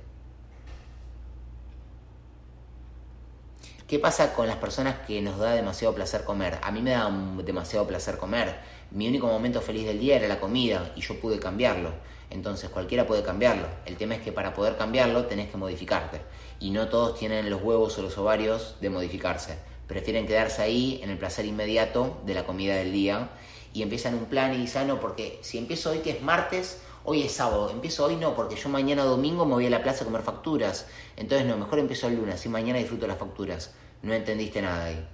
¿Qué 3.86 4.00
pasa 4.00 4.34
con 4.34 4.48
las 4.48 4.56
personas 4.56 4.96
que 5.06 5.22
nos 5.22 5.38
da 5.38 5.52
demasiado 5.52 5.94
placer 5.94 6.24
comer? 6.24 6.58
A 6.60 6.72
mí 6.72 6.82
me 6.82 6.90
da 6.90 7.08
demasiado 7.44 7.86
placer 7.86 8.18
comer. 8.18 8.56
Mi 8.90 9.06
único 9.06 9.28
momento 9.28 9.60
feliz 9.60 9.86
del 9.86 10.00
día 10.00 10.16
era 10.16 10.26
la 10.26 10.40
comida 10.40 10.90
y 10.96 11.02
yo 11.02 11.20
pude 11.20 11.38
cambiarlo. 11.38 11.92
Entonces 12.30 12.68
cualquiera 12.68 13.06
puede 13.06 13.22
cambiarlo. 13.22 13.68
El 13.86 13.96
tema 13.96 14.16
es 14.16 14.22
que 14.22 14.32
para 14.32 14.54
poder 14.54 14.76
cambiarlo 14.76 15.26
tenés 15.26 15.52
que 15.52 15.56
modificarte. 15.56 16.20
Y 16.58 16.72
no 16.72 16.88
todos 16.88 17.16
tienen 17.16 17.48
los 17.48 17.62
huevos 17.62 17.96
o 17.96 18.02
los 18.02 18.18
ovarios 18.18 18.74
de 18.80 18.90
modificarse 18.90 19.70
prefieren 19.90 20.24
quedarse 20.24 20.62
ahí 20.62 21.00
en 21.02 21.10
el 21.10 21.18
placer 21.18 21.44
inmediato 21.44 22.20
de 22.24 22.34
la 22.34 22.46
comida 22.46 22.76
del 22.76 22.92
día 22.92 23.30
y 23.72 23.82
empiezan 23.82 24.14
un 24.14 24.26
plan 24.26 24.54
y 24.54 24.58
dicen, 24.58 24.88
ah, 24.88 25.00
porque 25.00 25.40
si 25.42 25.58
empiezo 25.58 25.90
hoy 25.90 25.98
que 25.98 26.10
es 26.10 26.22
martes, 26.22 26.80
hoy 27.02 27.22
es 27.22 27.32
sábado, 27.32 27.70
empiezo 27.70 28.04
hoy 28.04 28.14
no, 28.14 28.36
porque 28.36 28.54
yo 28.54 28.68
mañana 28.68 29.02
domingo 29.02 29.44
me 29.46 29.54
voy 29.54 29.66
a 29.66 29.70
la 29.70 29.82
plaza 29.82 30.04
a 30.04 30.06
comer 30.06 30.22
facturas, 30.22 30.86
entonces 31.16 31.44
no, 31.44 31.56
mejor 31.56 31.80
empiezo 31.80 32.06
el 32.06 32.14
lunes, 32.14 32.46
y 32.46 32.48
mañana 32.48 32.78
disfruto 32.78 33.08
las 33.08 33.18
facturas. 33.18 33.72
No 34.02 34.14
entendiste 34.14 34.62
nada 34.62 34.84
ahí. 34.84 35.08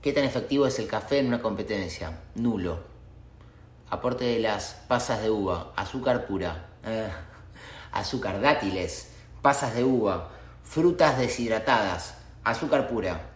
¿Qué 0.00 0.14
tan 0.14 0.24
efectivo 0.24 0.66
es 0.66 0.78
el 0.78 0.88
café 0.88 1.18
en 1.18 1.26
una 1.26 1.42
competencia? 1.42 2.18
Nulo. 2.34 2.78
Aporte 3.90 4.24
de 4.24 4.38
las 4.38 4.72
pasas 4.88 5.20
de 5.20 5.28
uva, 5.28 5.74
azúcar 5.76 6.26
pura, 6.26 6.70
azúcar, 7.92 8.40
dátiles, 8.40 9.10
pasas 9.42 9.74
de 9.74 9.84
uva, 9.84 10.30
frutas 10.68 11.16
deshidratadas, 11.16 12.14
azúcar 12.44 12.88
pura. 12.88 13.30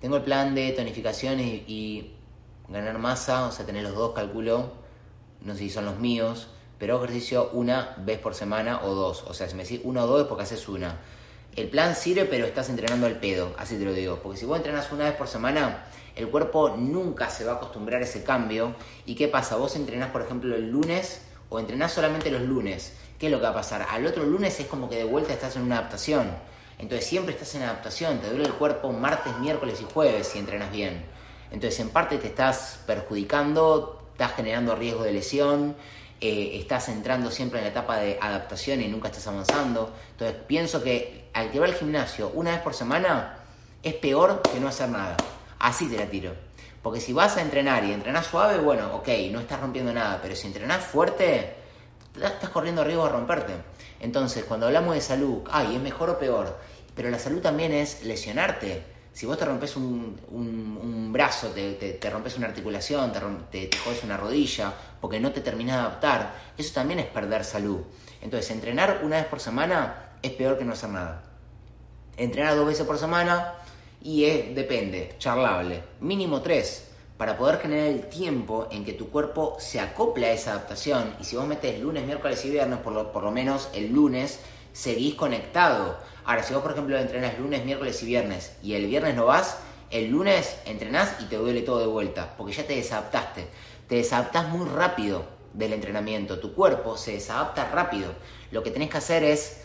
Tengo 0.00 0.16
el 0.16 0.22
plan 0.22 0.54
de 0.54 0.72
tonificación 0.72 1.38
y, 1.40 2.16
ganar 2.68 2.98
masa, 2.98 3.46
o 3.46 3.52
sea, 3.52 3.64
tener 3.64 3.84
los 3.84 3.94
dos, 3.94 4.12
calculo, 4.12 4.72
no 5.40 5.52
sé 5.52 5.60
si 5.60 5.70
son 5.70 5.84
los 5.84 5.98
míos, 5.98 6.48
pero 6.78 6.96
ejercicio 6.96 7.50
una 7.52 7.94
vez 7.98 8.18
por 8.18 8.34
semana 8.34 8.80
o 8.82 8.94
dos. 8.94 9.22
O 9.28 9.32
sea, 9.32 9.48
si 9.48 9.54
me 9.54 9.62
decís 9.62 9.80
uno 9.84 10.02
o 10.02 10.06
dos 10.06 10.22
es 10.22 10.26
porque 10.26 10.42
haces 10.42 10.68
una. 10.68 10.98
El 11.54 11.68
plan 11.68 11.94
sirve, 11.94 12.24
pero 12.24 12.44
estás 12.44 12.70
entrenando 12.70 13.06
al 13.06 13.20
pedo, 13.20 13.54
así 13.56 13.78
te 13.78 13.84
lo 13.84 13.92
digo. 13.92 14.18
Porque 14.20 14.38
si 14.38 14.46
vos 14.46 14.56
entrenas 14.56 14.90
una 14.90 15.04
vez 15.04 15.14
por 15.14 15.28
semana, 15.28 15.84
el 16.16 16.28
cuerpo 16.28 16.70
nunca 16.76 17.30
se 17.30 17.44
va 17.44 17.52
a 17.52 17.56
acostumbrar 17.56 18.02
a 18.02 18.04
ese 18.04 18.24
cambio. 18.24 18.74
¿Y 19.06 19.14
qué 19.14 19.28
pasa? 19.28 19.54
Vos 19.56 19.76
entrenás, 19.76 20.10
por 20.10 20.22
ejemplo, 20.22 20.56
el 20.56 20.70
lunes 20.70 21.22
o 21.54 21.60
entrenás 21.60 21.92
solamente 21.92 22.32
los 22.32 22.42
lunes, 22.42 22.94
¿qué 23.16 23.26
es 23.26 23.32
lo 23.32 23.38
que 23.38 23.44
va 23.44 23.50
a 23.50 23.54
pasar? 23.54 23.86
Al 23.88 24.04
otro 24.06 24.24
lunes 24.24 24.58
es 24.58 24.66
como 24.66 24.90
que 24.90 24.96
de 24.96 25.04
vuelta 25.04 25.32
estás 25.32 25.54
en 25.54 25.62
una 25.62 25.78
adaptación. 25.78 26.32
Entonces 26.80 27.06
siempre 27.06 27.32
estás 27.32 27.54
en 27.54 27.62
adaptación, 27.62 28.18
te 28.18 28.28
duele 28.28 28.46
el 28.46 28.54
cuerpo 28.54 28.90
martes, 28.90 29.38
miércoles 29.38 29.80
y 29.80 29.84
jueves 29.84 30.26
si 30.26 30.40
entrenas 30.40 30.72
bien. 30.72 31.04
Entonces 31.52 31.78
en 31.78 31.90
parte 31.90 32.18
te 32.18 32.26
estás 32.26 32.80
perjudicando, 32.88 34.02
estás 34.10 34.34
generando 34.34 34.74
riesgo 34.74 35.04
de 35.04 35.12
lesión, 35.12 35.76
eh, 36.20 36.58
estás 36.58 36.88
entrando 36.88 37.30
siempre 37.30 37.60
en 37.60 37.66
la 37.66 37.70
etapa 37.70 37.98
de 37.98 38.18
adaptación 38.20 38.80
y 38.80 38.88
nunca 38.88 39.06
estás 39.06 39.28
avanzando. 39.28 39.92
Entonces 40.10 40.36
pienso 40.48 40.82
que 40.82 41.28
al 41.34 41.52
que 41.52 41.60
va 41.60 41.66
al 41.66 41.74
gimnasio 41.74 42.32
una 42.34 42.50
vez 42.50 42.62
por 42.62 42.74
semana 42.74 43.36
es 43.80 43.94
peor 43.94 44.42
que 44.42 44.58
no 44.58 44.66
hacer 44.66 44.88
nada. 44.88 45.16
Así 45.60 45.86
te 45.86 45.98
la 45.98 46.06
tiro. 46.06 46.43
Porque 46.84 47.00
si 47.00 47.14
vas 47.14 47.38
a 47.38 47.40
entrenar 47.40 47.82
y 47.84 47.92
entrenás 47.92 48.26
suave, 48.26 48.58
bueno, 48.58 48.94
ok, 48.96 49.08
no 49.32 49.40
estás 49.40 49.58
rompiendo 49.58 49.90
nada, 49.90 50.20
pero 50.20 50.36
si 50.36 50.48
entrenás 50.48 50.84
fuerte, 50.84 51.54
estás 52.14 52.50
corriendo 52.50 52.84
riesgo 52.84 53.06
de 53.06 53.10
romperte. 53.10 53.54
Entonces, 54.00 54.44
cuando 54.44 54.66
hablamos 54.66 54.94
de 54.94 55.00
salud, 55.00 55.38
ay, 55.50 55.76
es 55.76 55.80
mejor 55.80 56.10
o 56.10 56.18
peor, 56.18 56.58
pero 56.94 57.08
la 57.08 57.18
salud 57.18 57.40
también 57.40 57.72
es 57.72 58.04
lesionarte. 58.04 58.82
Si 59.14 59.24
vos 59.24 59.38
te 59.38 59.46
rompes 59.46 59.76
un, 59.76 61.10
brazo, 61.10 61.52
te, 61.52 62.10
rompes 62.12 62.36
una 62.36 62.48
articulación, 62.48 63.12
te, 63.50 63.68
te, 63.68 63.78
jodes 63.78 64.04
una 64.04 64.18
rodilla, 64.18 64.74
porque 65.00 65.18
no 65.18 65.32
te 65.32 65.40
terminas 65.40 65.76
de 65.76 65.80
adaptar, 65.80 66.34
eso 66.58 66.74
también 66.74 67.00
es 67.00 67.06
perder 67.06 67.46
salud. 67.46 67.80
Entonces, 68.20 68.50
entrenar 68.50 69.00
una 69.02 69.16
vez 69.16 69.24
por 69.24 69.40
semana 69.40 70.10
es 70.20 70.32
peor 70.32 70.58
que 70.58 70.66
no 70.66 70.74
hacer 70.74 70.90
nada. 70.90 71.22
Entrenar 72.18 72.54
dos 72.56 72.66
veces 72.66 72.86
por 72.86 72.98
semana 72.98 73.54
y 74.04 74.26
es, 74.26 74.54
depende, 74.54 75.14
charlable. 75.18 75.82
Mínimo 76.00 76.42
tres, 76.42 76.90
para 77.16 77.38
poder 77.38 77.58
generar 77.58 77.86
el 77.86 78.06
tiempo 78.10 78.68
en 78.70 78.84
que 78.84 78.92
tu 78.92 79.08
cuerpo 79.08 79.56
se 79.58 79.80
acople 79.80 80.26
a 80.26 80.32
esa 80.32 80.52
adaptación. 80.52 81.16
Y 81.18 81.24
si 81.24 81.36
vos 81.36 81.46
metes 81.46 81.80
lunes, 81.80 82.04
miércoles 82.04 82.44
y 82.44 82.50
viernes, 82.50 82.80
por 82.80 82.92
lo, 82.92 83.10
por 83.12 83.24
lo 83.24 83.30
menos 83.30 83.70
el 83.72 83.90
lunes 83.92 84.40
seguís 84.74 85.14
conectado. 85.14 85.96
Ahora, 86.26 86.42
si 86.42 86.52
vos, 86.52 86.62
por 86.62 86.72
ejemplo, 86.72 86.98
entrenas 86.98 87.38
lunes, 87.38 87.64
miércoles 87.64 88.02
y 88.02 88.06
viernes 88.06 88.56
y 88.62 88.74
el 88.74 88.86
viernes 88.86 89.14
no 89.14 89.24
vas, 89.24 89.58
el 89.90 90.10
lunes 90.10 90.54
entrenás 90.66 91.16
y 91.20 91.24
te 91.24 91.36
duele 91.36 91.62
todo 91.62 91.78
de 91.78 91.86
vuelta, 91.86 92.34
porque 92.36 92.52
ya 92.52 92.66
te 92.66 92.76
desadaptaste. 92.76 93.46
Te 93.88 93.94
desadaptás 93.96 94.50
muy 94.50 94.68
rápido 94.68 95.24
del 95.54 95.72
entrenamiento, 95.72 96.40
tu 96.40 96.52
cuerpo 96.52 96.98
se 96.98 97.12
desadapta 97.12 97.70
rápido. 97.70 98.12
Lo 98.50 98.62
que 98.62 98.70
tenés 98.70 98.90
que 98.90 98.98
hacer 98.98 99.24
es 99.24 99.63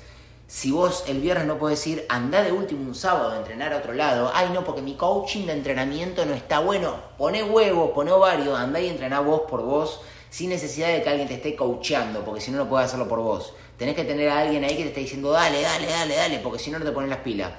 si 0.49 0.71
vos 0.71 1.03
el 1.05 1.21
viernes 1.21 1.45
no 1.45 1.59
podés 1.59 1.85
ir, 1.85 2.07
anda 2.09 2.41
de 2.41 2.51
último 2.51 2.81
un 2.81 2.95
sábado 2.95 3.33
a 3.33 3.37
entrenar 3.37 3.71
a 3.71 3.77
otro 3.77 3.93
lado. 3.93 4.31
Ay, 4.33 4.49
no, 4.51 4.63
porque 4.63 4.81
mi 4.81 4.95
coaching 4.95 5.45
de 5.45 5.53
entrenamiento 5.53 6.25
no 6.25 6.33
está 6.33 6.57
bueno. 6.57 6.95
Poné 7.19 7.43
huevo, 7.43 7.93
poné 7.93 8.11
ovario, 8.11 8.55
andá 8.55 8.81
y 8.81 8.87
entrená 8.87 9.19
vos 9.19 9.41
por 9.47 9.61
vos, 9.61 10.01
sin 10.31 10.49
necesidad 10.49 10.87
de 10.87 11.03
que 11.03 11.09
alguien 11.09 11.27
te 11.27 11.35
esté 11.35 11.55
coacheando, 11.55 12.25
porque 12.25 12.41
si 12.41 12.49
no, 12.49 12.57
no 12.57 12.67
puedes 12.67 12.87
hacerlo 12.87 13.07
por 13.07 13.19
vos. 13.19 13.53
Tenés 13.77 13.95
que 13.95 14.05
tener 14.05 14.27
a 14.27 14.39
alguien 14.39 14.63
ahí 14.63 14.75
que 14.75 14.81
te 14.81 14.89
esté 14.89 15.01
diciendo, 15.01 15.29
dale, 15.29 15.61
dale, 15.61 15.85
dale, 15.85 16.15
dale, 16.15 16.39
porque 16.39 16.57
si 16.57 16.71
no, 16.71 16.79
no 16.79 16.85
te 16.85 16.91
ponen 16.91 17.11
las 17.11 17.19
pilas. 17.19 17.51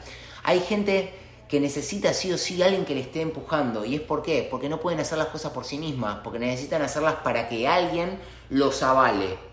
Hay 0.43 0.59
gente 0.59 1.15
que 1.49 1.61
necesita 1.61 2.13
sí 2.13 2.33
o 2.33 2.39
sí 2.39 2.61
alguien 2.61 2.85
que 2.85 2.97
le 2.97 3.03
esté 3.03 3.21
empujando. 3.21 3.85
¿Y 3.85 3.95
es 3.95 4.01
por 4.01 4.25
qué? 4.25 4.49
Porque 4.51 4.69
no 4.69 4.81
pueden 4.81 4.99
hacer 4.99 5.17
las 5.17 5.29
cosas 5.29 5.53
por 5.53 5.65
sí 5.65 5.79
mismas, 5.79 6.19
porque 6.25 6.41
necesitan 6.41 6.83
hacerlas 6.83 7.15
para 7.23 7.49
que 7.49 7.69
alguien 7.69 8.19
los 8.49 8.83
avale. 8.83 9.50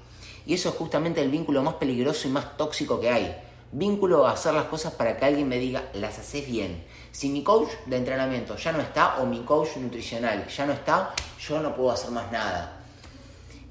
Y 0.48 0.54
eso 0.54 0.70
es 0.70 0.76
justamente 0.76 1.22
el 1.22 1.30
vínculo 1.30 1.62
más 1.62 1.74
peligroso 1.74 2.26
y 2.26 2.32
más 2.32 2.56
tóxico 2.56 3.02
que 3.02 3.10
hay. 3.10 3.36
Vínculo 3.74 4.26
a 4.26 4.32
hacer 4.32 4.54
las 4.54 4.64
cosas 4.68 4.94
para 4.94 5.18
que 5.18 5.26
alguien 5.26 5.50
me 5.50 5.60
diga, 5.60 5.90
las 5.94 6.18
haces 6.20 6.48
bien. 6.48 6.86
Si 7.12 7.28
mi 7.28 7.44
coach 7.44 7.68
de 7.86 7.98
entrenamiento 7.98 8.56
ya 8.56 8.72
no 8.72 8.80
está, 8.80 9.18
o 9.18 9.26
mi 9.26 9.42
coach 9.42 9.76
nutricional 9.76 10.48
ya 10.48 10.66
no 10.66 10.72
está, 10.72 11.14
yo 11.38 11.60
no 11.60 11.76
puedo 11.76 11.92
hacer 11.92 12.12
más 12.12 12.32
nada. 12.32 12.80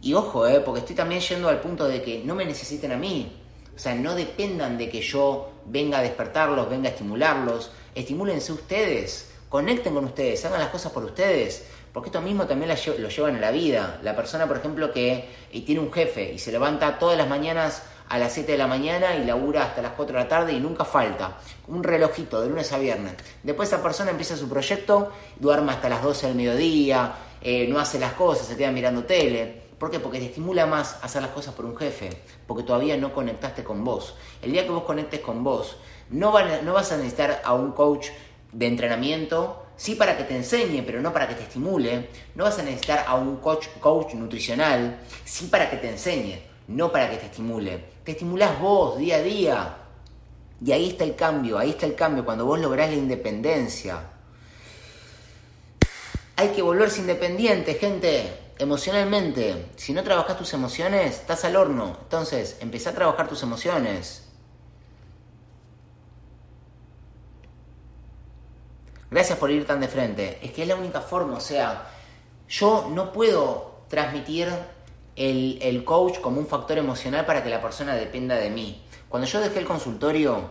Y 0.03 0.12
ojo, 0.12 0.47
eh, 0.47 0.61
porque 0.61 0.81
estoy 0.81 0.95
también 0.95 1.22
yendo 1.22 1.49
al 1.49 1.62
punto 1.62 1.89
de 1.89 2.03
que 2.03 2.22
no 2.22 2.35
me 2.35 2.45
necesiten 2.45 2.93
a 2.93 2.99
mí. 2.99 3.33
O 3.74 3.79
sea, 3.79 3.95
no 3.95 4.14
dependan 4.14 4.77
de 4.77 4.91
que 4.91 5.01
yo 5.01 5.53
venga 5.64 6.01
a 6.01 6.03
despertarlos, 6.03 6.68
venga 6.68 6.91
a 6.91 6.93
estimularlos. 6.93 7.70
Estimúlense 7.95 8.53
ustedes, 8.53 9.31
conecten 9.49 9.95
con 9.95 10.05
ustedes, 10.05 10.45
hagan 10.45 10.61
las 10.61 10.68
cosas 10.68 10.93
por 10.93 11.05
ustedes. 11.05 11.64
Porque 11.97 12.11
esto 12.11 12.20
mismo 12.20 12.47
también 12.47 12.70
lo 12.99 13.09
llevan 13.09 13.36
a 13.36 13.40
la 13.40 13.51
vida. 13.51 14.01
La 14.03 14.14
persona, 14.14 14.47
por 14.47 14.59
ejemplo, 14.59 14.92
que 14.92 15.30
tiene 15.64 15.80
un 15.80 15.90
jefe 15.90 16.30
y 16.34 16.38
se 16.38 16.53
levanta 16.53 16.99
todas 16.99 17.16
las 17.16 17.26
mañanas 17.26 17.84
a 18.11 18.18
las 18.18 18.34
7 18.34 18.53
de 18.53 18.59
la 18.59 18.66
mañana 18.66 19.16
y 19.16 19.24
labura 19.24 19.62
hasta 19.62 19.80
las 19.80 19.92
4 19.92 20.14
de 20.14 20.22
la 20.24 20.28
tarde 20.28 20.53
y 20.53 20.61
nunca 20.61 20.84
falta. 20.84 21.38
Un 21.68 21.82
relojito 21.82 22.42
de 22.42 22.51
lunes 22.51 22.70
a 22.74 22.78
viernes. 22.78 23.14
Después 23.42 23.70
esa 23.70 23.82
persona 23.82 24.11
empieza 24.11 24.36
su 24.36 24.47
proyecto, 24.47 25.11
duerme 25.40 25.72
hasta 25.72 25.88
las 25.88 26.03
12 26.03 26.26
del 26.26 26.36
mediodía, 26.36 27.14
eh, 27.40 27.66
no 27.66 27.78
hace 27.78 27.99
las 27.99 28.12
cosas, 28.12 28.47
se 28.47 28.59
queda 28.59 28.70
mirando 28.70 29.05
tele. 29.05 29.62
¿Por 29.78 29.90
qué? 29.90 29.99
Porque 29.99 30.18
te 30.18 30.26
estimula 30.26 30.66
más 30.66 30.99
hacer 31.03 31.22
las 31.22 31.30
cosas 31.30 31.55
por 31.55 31.64
un 31.64 31.78
jefe, 31.78 32.11
porque 32.47 32.62
todavía 32.62 32.99
no 32.99 33.14
conectaste 33.14 33.64
con 33.64 33.82
vos. 33.82 34.16
El 34.42 34.53
día 34.53 34.64
que 34.64 34.70
vos 34.70 34.82
conectes 34.82 35.20
con 35.20 35.42
vos, 35.42 35.78
no, 36.11 36.34
no 36.62 36.72
vas 36.74 36.92
a 36.92 36.99
necesitar 36.99 37.40
a 37.42 37.55
un 37.55 37.72
coach 37.72 38.09
de 38.53 38.66
entrenamiento 38.66 39.62
sí 39.77 39.95
para 39.95 40.16
que 40.16 40.24
te 40.24 40.37
enseñe, 40.37 40.83
pero 40.85 41.01
no 41.01 41.12
para 41.12 41.29
que 41.29 41.35
te 41.35 41.43
estimule. 41.43 42.09
No 42.35 42.45
vas 42.45 42.59
a 42.59 42.62
necesitar 42.62 43.05
a 43.07 43.14
un 43.14 43.37
coach, 43.37 43.66
coach 43.81 44.14
nutricional, 44.14 45.01
sí 45.24 45.47
para 45.47 45.70
que 45.70 45.77
te 45.77 45.91
enseñe, 45.91 46.43
no 46.68 46.91
para 46.91 47.11
que 47.11 47.16
te 47.16 47.27
estimule. 47.27 47.85
Te 48.05 48.12
estimulás 48.12 48.61
vos 48.61 48.99
día 48.99 49.16
a 49.16 49.22
día. 49.22 49.77
Y 50.64 50.72
ahí 50.72 50.91
está 50.91 51.05
el 51.05 51.14
cambio, 51.14 51.59
ahí 51.59 51.70
está 51.70 51.87
el 51.87 51.95
cambio, 51.95 52.24
cuando 52.24 52.47
vos 52.47 52.59
lográs 52.59 52.89
la 52.89 52.97
independencia. 52.97 54.01
Hay 56.37 56.49
que 56.49 56.62
volverse 56.62 57.01
independiente, 57.01 57.74
gente, 57.74 58.33
emocionalmente. 58.59 59.66
Si 59.77 59.93
no 59.93 60.03
trabajas 60.03 60.39
tus 60.39 60.53
emociones, 60.55 61.16
estás 61.16 61.45
al 61.45 61.57
horno. 61.57 61.99
Entonces, 62.03 62.57
empezá 62.61 62.91
a 62.91 62.95
trabajar 62.95 63.29
tus 63.29 63.43
emociones. 63.43 64.26
Gracias 69.11 69.38
por 69.38 69.50
ir 69.50 69.64
tan 69.66 69.80
de 69.80 69.88
frente. 69.88 70.38
Es 70.42 70.52
que 70.52 70.62
es 70.62 70.68
la 70.68 70.74
única 70.74 71.00
forma, 71.00 71.36
o 71.36 71.40
sea, 71.40 71.90
yo 72.48 72.88
no 72.90 73.12
puedo 73.12 73.82
transmitir 73.88 74.48
el, 75.14 75.84
coach 75.84 76.18
como 76.18 76.40
un 76.40 76.46
factor 76.46 76.78
emocional 76.78 77.24
para 77.24 77.42
que 77.42 77.48
la 77.48 77.62
persona 77.62 77.94
dependa 77.94 78.34
de 78.34 78.50
mí. 78.50 78.82
Cuando 79.09 79.28
yo 79.28 79.40
dejé 79.40 79.61
el 79.61 79.64
consultorio, 79.64 80.50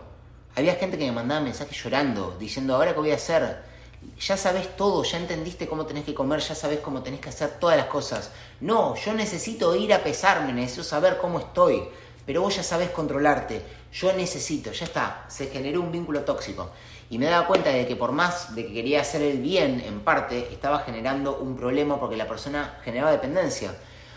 había 0.55 0.75
gente 0.75 0.97
que 0.97 1.05
me 1.05 1.11
mandaba 1.11 1.41
mensajes 1.41 1.83
llorando, 1.83 2.37
diciendo, 2.39 2.75
ahora 2.75 2.93
qué 2.93 2.99
voy 2.99 3.11
a 3.11 3.15
hacer. 3.15 3.75
Ya 4.19 4.37
sabes 4.37 4.75
todo, 4.77 5.03
ya 5.03 5.17
entendiste 5.17 5.67
cómo 5.67 5.85
tenés 5.85 6.05
que 6.05 6.13
comer, 6.13 6.39
ya 6.39 6.55
sabes 6.55 6.79
cómo 6.79 7.03
tenés 7.03 7.19
que 7.19 7.29
hacer 7.29 7.59
todas 7.59 7.75
las 7.75 7.87
cosas. 7.87 8.31
No, 8.61 8.95
yo 8.95 9.13
necesito 9.13 9.75
ir 9.75 9.93
a 9.93 10.01
pesarme, 10.01 10.53
necesito 10.53 10.83
saber 10.83 11.17
cómo 11.17 11.39
estoy. 11.39 11.83
Pero 12.25 12.41
vos 12.41 12.55
ya 12.55 12.63
sabes 12.63 12.89
controlarte. 12.91 13.61
Yo 13.91 14.13
necesito, 14.13 14.71
ya 14.71 14.85
está, 14.85 15.25
se 15.27 15.47
generó 15.47 15.81
un 15.81 15.91
vínculo 15.91 16.21
tóxico 16.21 16.71
y 17.09 17.17
me 17.17 17.27
daba 17.27 17.47
cuenta 17.47 17.69
de 17.69 17.85
que 17.85 17.95
por 17.95 18.11
más 18.11 18.55
de 18.55 18.65
que 18.65 18.73
quería 18.73 19.01
hacer 19.01 19.21
el 19.21 19.39
bien 19.39 19.81
en 19.85 20.01
parte, 20.01 20.49
estaba 20.51 20.79
generando 20.79 21.37
un 21.37 21.55
problema 21.55 21.99
porque 21.99 22.17
la 22.17 22.27
persona 22.27 22.79
generaba 22.83 23.11
dependencia. 23.11 23.75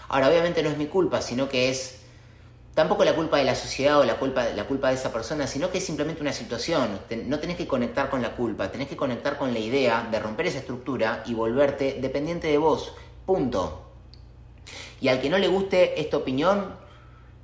Ahora, 0.08 0.28
obviamente 0.28 0.62
no 0.62 0.70
es 0.70 0.78
mi 0.78 0.86
culpa, 0.86 1.20
sino 1.20 1.48
que 1.48 1.68
es 1.68 2.00
tampoco 2.74 3.04
la 3.04 3.14
culpa 3.14 3.36
de 3.36 3.44
la 3.44 3.54
sociedad 3.54 3.98
o 3.98 4.04
la 4.04 4.16
culpa, 4.16 4.44
la 4.54 4.64
culpa 4.64 4.88
de 4.88 4.94
esa 4.94 5.12
persona, 5.12 5.46
sino 5.46 5.70
que 5.70 5.78
es 5.78 5.84
simplemente 5.84 6.22
una 6.22 6.32
situación. 6.32 6.98
No 7.26 7.38
tenés 7.38 7.56
que 7.56 7.66
conectar 7.66 8.08
con 8.08 8.22
la 8.22 8.34
culpa, 8.34 8.70
tenés 8.70 8.88
que 8.88 8.96
conectar 8.96 9.36
con 9.36 9.52
la 9.52 9.58
idea 9.58 10.08
de 10.10 10.18
romper 10.18 10.46
esa 10.46 10.58
estructura 10.58 11.22
y 11.26 11.34
volverte 11.34 11.98
dependiente 12.00 12.46
de 12.46 12.56
vos. 12.56 12.94
Punto. 13.26 13.84
Y 15.00 15.08
al 15.08 15.20
que 15.20 15.28
no 15.28 15.36
le 15.36 15.48
guste 15.48 16.00
esta 16.00 16.16
opinión 16.16 16.74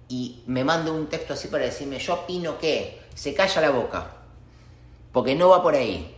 y 0.09 0.43
me 0.47 0.65
mande 0.65 0.91
un 0.91 1.07
texto 1.09 1.35
así 1.35 1.49
para 1.49 1.65
decirme 1.65 1.99
yo 1.99 2.15
opino 2.15 2.59
que, 2.59 3.03
se 3.15 3.33
calla 3.33 3.61
la 3.61 3.71
boca 3.71 4.24
porque 5.15 5.37
no 5.37 5.49
va 5.49 5.63
por 5.63 5.77
ahí. 5.77 6.13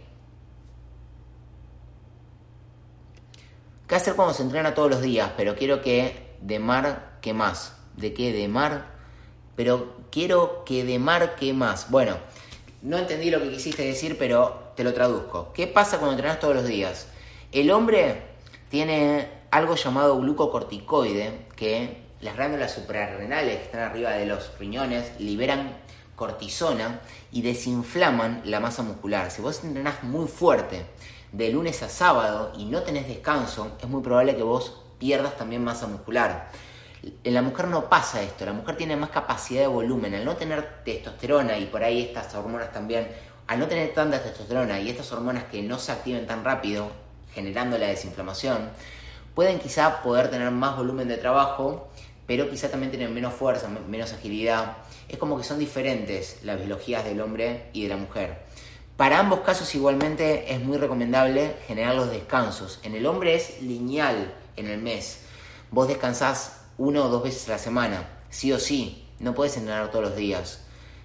¿Qué 3.86 3.94
hacer 3.94 4.16
cuando 4.16 4.32
se 4.32 4.42
entrena 4.42 4.74
todos 4.74 4.90
los 4.90 5.02
días? 5.02 5.30
Pero 5.36 5.54
quiero 5.54 5.82
que 5.82 6.34
de 6.40 6.58
mar 6.58 7.18
que 7.20 7.34
más. 7.34 7.76
¿De 7.94 8.14
qué? 8.14 8.32
De 8.32 8.48
mar. 8.48 8.86
Pero 9.54 9.94
quiero 10.10 10.64
que 10.64 10.82
de 10.82 10.98
mar 10.98 11.36
que 11.36 11.52
más. 11.52 11.90
Bueno, 11.90 12.16
no 12.80 12.96
entendí 12.96 13.30
lo 13.30 13.40
que 13.40 13.50
quisiste 13.50 13.84
decir, 13.84 14.16
pero 14.18 14.72
te 14.74 14.82
lo 14.82 14.94
traduzco. 14.94 15.52
¿Qué 15.52 15.66
pasa 15.66 15.98
cuando 15.98 16.14
entrenas 16.14 16.40
todos 16.40 16.54
los 16.54 16.66
días? 16.66 17.06
El 17.52 17.70
hombre 17.70 18.22
tiene 18.70 19.28
algo 19.50 19.76
llamado 19.76 20.18
glucocorticoide, 20.18 21.46
que 21.54 22.02
las 22.22 22.34
glándulas 22.34 22.72
suprarrenales 22.72 23.58
que 23.58 23.64
están 23.64 23.82
arriba 23.82 24.12
de 24.12 24.24
los 24.24 24.58
riñones 24.58 25.20
liberan 25.20 25.84
cortisona 26.16 27.00
y 27.30 27.42
desinflaman 27.42 28.42
la 28.46 28.58
masa 28.58 28.82
muscular. 28.82 29.30
Si 29.30 29.42
vos 29.42 29.62
entrenás 29.62 30.02
muy 30.02 30.26
fuerte 30.26 30.86
de 31.32 31.50
lunes 31.50 31.82
a 31.82 31.88
sábado 31.88 32.52
y 32.56 32.64
no 32.64 32.82
tenés 32.82 33.06
descanso, 33.06 33.76
es 33.80 33.88
muy 33.88 34.02
probable 34.02 34.34
que 34.34 34.42
vos 34.42 34.82
pierdas 34.98 35.36
también 35.36 35.62
masa 35.62 35.86
muscular. 35.86 36.50
En 37.22 37.34
la 37.34 37.42
mujer 37.42 37.68
no 37.68 37.88
pasa 37.88 38.22
esto, 38.22 38.44
la 38.46 38.52
mujer 38.52 38.76
tiene 38.76 38.96
más 38.96 39.10
capacidad 39.10 39.60
de 39.60 39.66
volumen. 39.68 40.14
Al 40.14 40.24
no 40.24 40.36
tener 40.36 40.82
testosterona 40.84 41.58
y 41.58 41.66
por 41.66 41.84
ahí 41.84 42.02
estas 42.02 42.34
hormonas 42.34 42.72
también, 42.72 43.08
al 43.46 43.60
no 43.60 43.68
tener 43.68 43.92
tanta 43.94 44.20
testosterona 44.20 44.80
y 44.80 44.88
estas 44.88 45.12
hormonas 45.12 45.44
que 45.44 45.62
no 45.62 45.78
se 45.78 45.92
activen 45.92 46.26
tan 46.26 46.42
rápido, 46.42 46.90
generando 47.32 47.78
la 47.78 47.88
desinflamación, 47.88 48.70
pueden 49.34 49.58
quizá 49.58 50.02
poder 50.02 50.30
tener 50.30 50.50
más 50.50 50.76
volumen 50.76 51.06
de 51.06 51.18
trabajo, 51.18 51.88
pero 52.26 52.50
quizá 52.50 52.70
también 52.70 52.90
tienen 52.90 53.14
menos 53.14 53.34
fuerza, 53.34 53.68
menos 53.68 54.12
agilidad 54.12 54.78
es 55.08 55.18
como 55.18 55.36
que 55.36 55.44
son 55.44 55.58
diferentes 55.58 56.38
las 56.42 56.58
biologías 56.58 57.04
del 57.04 57.20
hombre 57.20 57.70
y 57.72 57.84
de 57.84 57.88
la 57.88 57.96
mujer. 57.96 58.38
Para 58.96 59.18
ambos 59.18 59.40
casos 59.40 59.74
igualmente 59.74 60.52
es 60.52 60.60
muy 60.60 60.78
recomendable 60.78 61.56
generar 61.66 61.94
los 61.94 62.10
descansos. 62.10 62.80
En 62.82 62.94
el 62.94 63.06
hombre 63.06 63.34
es 63.34 63.60
lineal 63.62 64.34
en 64.56 64.68
el 64.68 64.80
mes. 64.80 65.20
Vos 65.70 65.86
descansás 65.86 66.62
una 66.78 67.04
o 67.04 67.08
dos 67.08 67.22
veces 67.22 67.48
a 67.48 67.52
la 67.52 67.58
semana, 67.58 68.08
sí 68.30 68.52
o 68.52 68.58
sí, 68.58 69.06
no 69.18 69.34
puedes 69.34 69.56
entrenar 69.56 69.90
todos 69.90 70.06
los 70.06 70.16
días. 70.16 70.62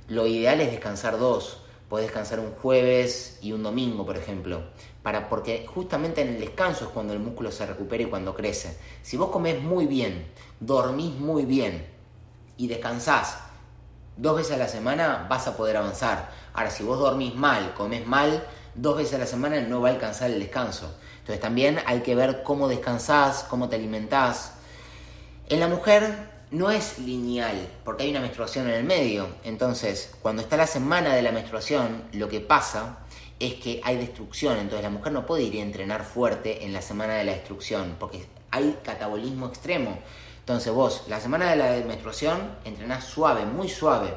Lo 0.07 0.25
ideal 0.25 0.61
es 0.61 0.71
descansar 0.71 1.17
dos, 1.19 1.60
puedes 1.91 2.07
descansar 2.07 2.39
un 2.39 2.53
jueves 2.53 3.37
y 3.41 3.51
un 3.51 3.63
domingo, 3.63 4.05
por 4.05 4.15
ejemplo, 4.15 4.61
para, 5.03 5.27
porque 5.27 5.65
justamente 5.67 6.21
en 6.21 6.29
el 6.29 6.39
descanso 6.39 6.85
es 6.85 6.91
cuando 6.91 7.11
el 7.11 7.19
músculo 7.19 7.51
se 7.51 7.65
recupera 7.65 8.03
y 8.03 8.05
cuando 8.05 8.33
crece. 8.33 8.77
Si 9.01 9.17
vos 9.17 9.29
comés 9.29 9.61
muy 9.61 9.87
bien, 9.87 10.31
dormís 10.61 11.13
muy 11.15 11.43
bien 11.43 11.85
y 12.55 12.67
descansás 12.67 13.39
dos 14.15 14.37
veces 14.37 14.53
a 14.53 14.57
la 14.57 14.69
semana, 14.69 15.27
vas 15.29 15.49
a 15.49 15.57
poder 15.57 15.75
avanzar. 15.75 16.31
Ahora, 16.53 16.71
si 16.71 16.81
vos 16.81 16.97
dormís 16.97 17.35
mal, 17.35 17.73
comés 17.73 18.07
mal, 18.07 18.41
dos 18.73 18.95
veces 18.95 19.15
a 19.15 19.17
la 19.17 19.27
semana 19.27 19.59
no 19.59 19.81
va 19.81 19.89
a 19.89 19.91
alcanzar 19.91 20.31
el 20.31 20.39
descanso. 20.39 20.97
Entonces 21.19 21.41
también 21.41 21.79
hay 21.85 22.03
que 22.03 22.15
ver 22.15 22.41
cómo 22.43 22.69
descansás, 22.69 23.43
cómo 23.49 23.67
te 23.67 23.75
alimentás. 23.75 24.53
En 25.49 25.59
la 25.59 25.67
mujer 25.67 26.30
no 26.51 26.69
es 26.69 26.99
lineal, 26.99 27.69
porque 27.85 28.03
hay 28.03 28.11
una 28.11 28.19
menstruación 28.19 28.67
en 28.67 28.75
el 28.75 28.83
medio. 28.83 29.27
Entonces, 29.43 30.13
cuando 30.21 30.41
está 30.41 30.57
la 30.57 30.67
semana 30.67 31.15
de 31.15 31.21
la 31.21 31.31
menstruación, 31.31 32.03
lo 32.11 32.27
que 32.27 32.41
pasa 32.41 32.99
es 33.39 33.55
que 33.55 33.79
hay 33.83 33.95
destrucción. 33.97 34.57
Entonces, 34.57 34.83
la 34.83 34.89
mujer 34.89 35.13
no 35.13 35.25
puede 35.25 35.43
ir 35.43 35.55
a 35.55 35.63
entrenar 35.63 36.03
fuerte 36.03 36.65
en 36.65 36.73
la 36.73 36.81
semana 36.81 37.15
de 37.15 37.23
la 37.23 37.31
destrucción, 37.31 37.95
porque 37.97 38.25
hay 38.51 38.79
catabolismo 38.83 39.47
extremo. 39.47 39.97
Entonces, 40.39 40.73
vos, 40.73 41.05
la 41.07 41.21
semana 41.21 41.49
de 41.49 41.55
la 41.55 41.85
menstruación, 41.85 42.57
entrenás 42.65 43.05
suave, 43.05 43.45
muy 43.45 43.69
suave. 43.69 44.13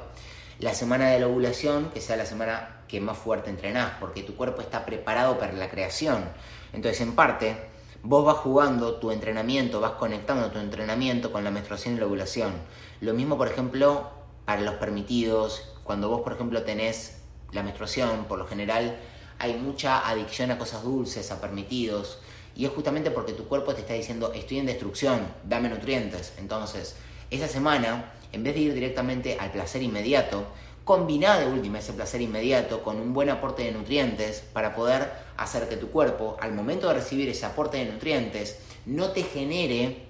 La 0.59 0.75
semana 0.75 1.11
de 1.11 1.21
la 1.21 1.29
ovulación, 1.29 1.91
que 1.91 2.01
sea 2.01 2.17
la 2.17 2.27
semana 2.27 2.83
que 2.89 3.01
más 3.01 3.17
fuerte 3.17 3.49
entrenás, 3.49 3.93
porque 4.01 4.25
tu 4.25 4.35
cuerpo 4.35 4.61
está 4.61 4.85
preparado 4.85 5.39
para 5.39 5.53
la 5.53 5.71
creación. 5.71 6.25
Entonces, 6.73 7.01
en 7.01 7.15
parte, 7.15 7.74
Vos 8.07 8.23
vas 8.23 8.37
jugando 8.37 8.97
tu 8.97 9.13
entrenamiento, 9.13 9.81
vas 9.81 9.93
conectando 9.93 10.51
tu 10.51 10.59
entrenamiento 10.59 11.33
con 11.33 11.43
la 11.43 11.51
menstruación 11.51 11.95
y 11.95 12.01
la 12.01 12.05
ovulación. 12.05 12.53
Lo 13.01 13.15
mismo, 13.15 13.39
por 13.39 13.49
ejemplo, 13.49 14.11
para 14.45 14.61
los 14.61 14.75
permitidos. 14.75 15.63
Cuando 15.85 16.11
vos, 16.11 16.21
por 16.21 16.35
ejemplo, 16.35 16.63
tenés 16.65 17.23
la 17.53 17.63
menstruación, 17.63 18.27
por 18.27 18.39
lo 18.39 18.47
general 18.47 18.99
hay 19.39 19.55
mucha 19.55 20.07
adicción 20.07 20.51
a 20.51 20.59
cosas 20.59 20.83
dulces, 20.83 21.33
a 21.33 21.41
permitidos. 21.41 22.19
Y 22.55 22.67
es 22.67 22.73
justamente 22.73 23.11
porque 23.11 23.33
tu 23.33 23.47
cuerpo 23.47 23.73
te 23.73 23.81
está 23.81 23.95
diciendo, 23.95 24.35
estoy 24.35 24.59
en 24.59 24.67
destrucción, 24.67 25.21
dame 25.43 25.71
nutrientes. 25.71 26.35
Entonces, 26.37 26.97
esa 27.31 27.49
semana, 27.49 28.13
en 28.33 28.45
vez 28.45 28.55
de 28.55 28.61
ir 28.61 28.75
directamente 28.75 29.39
al 29.41 29.51
placer 29.51 29.83
inmediato, 29.83 30.45
combina 30.85 31.39
de 31.39 31.47
última 31.47 31.79
ese 31.79 31.95
placer 31.95 32.21
inmediato 32.21 32.83
con 32.83 33.01
un 33.01 33.15
buen 33.15 33.31
aporte 33.31 33.63
de 33.63 33.73
nutrientes 33.73 34.45
para 34.53 34.75
poder 34.75 35.11
hacer 35.37 35.69
que 35.69 35.77
tu 35.77 35.91
cuerpo, 35.91 36.37
al 36.41 36.53
momento 36.53 36.89
de 36.89 36.95
recibir 36.95 37.29
ese 37.29 37.47
aporte 37.47 37.79
de 37.79 37.87
nutrientes, 37.87 38.59
no 38.85 39.11
te 39.11 39.23
genere 39.23 40.05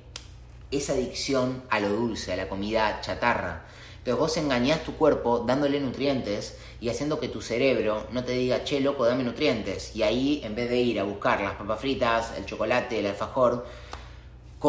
esa 0.73 0.95
adicción 0.95 1.63
a 1.71 1.79
lo 1.79 1.91
dulce, 1.91 2.33
a 2.33 2.37
la 2.37 2.49
comida 2.49 3.01
chatarra. 3.03 3.67
Entonces 3.99 4.19
vos 4.19 4.37
engañás 4.37 4.83
tu 4.83 4.97
cuerpo 4.97 5.45
dándole 5.47 5.81
nutrientes 5.81 6.59
y 6.81 6.89
haciendo 6.89 7.21
que 7.21 7.29
tu 7.29 7.41
cerebro 7.41 8.09
no 8.11 8.25
te 8.25 8.33
diga, 8.33 8.65
che, 8.65 8.81
loco, 8.81 9.07
dame 9.07 9.23
nutrientes. 9.23 9.95
Y 9.95 10.03
ahí, 10.03 10.43
en 10.45 10.57
vez 10.57 10.69
de 10.69 10.77
ir 10.77 10.99
a 10.99 11.05
buscar 11.05 11.41
las 11.41 11.55
papas 11.55 11.81
fritas, 11.81 12.33
el 12.37 12.45
chocolate, 12.45 12.99
el 12.99 13.07
alfajor, 13.07 13.65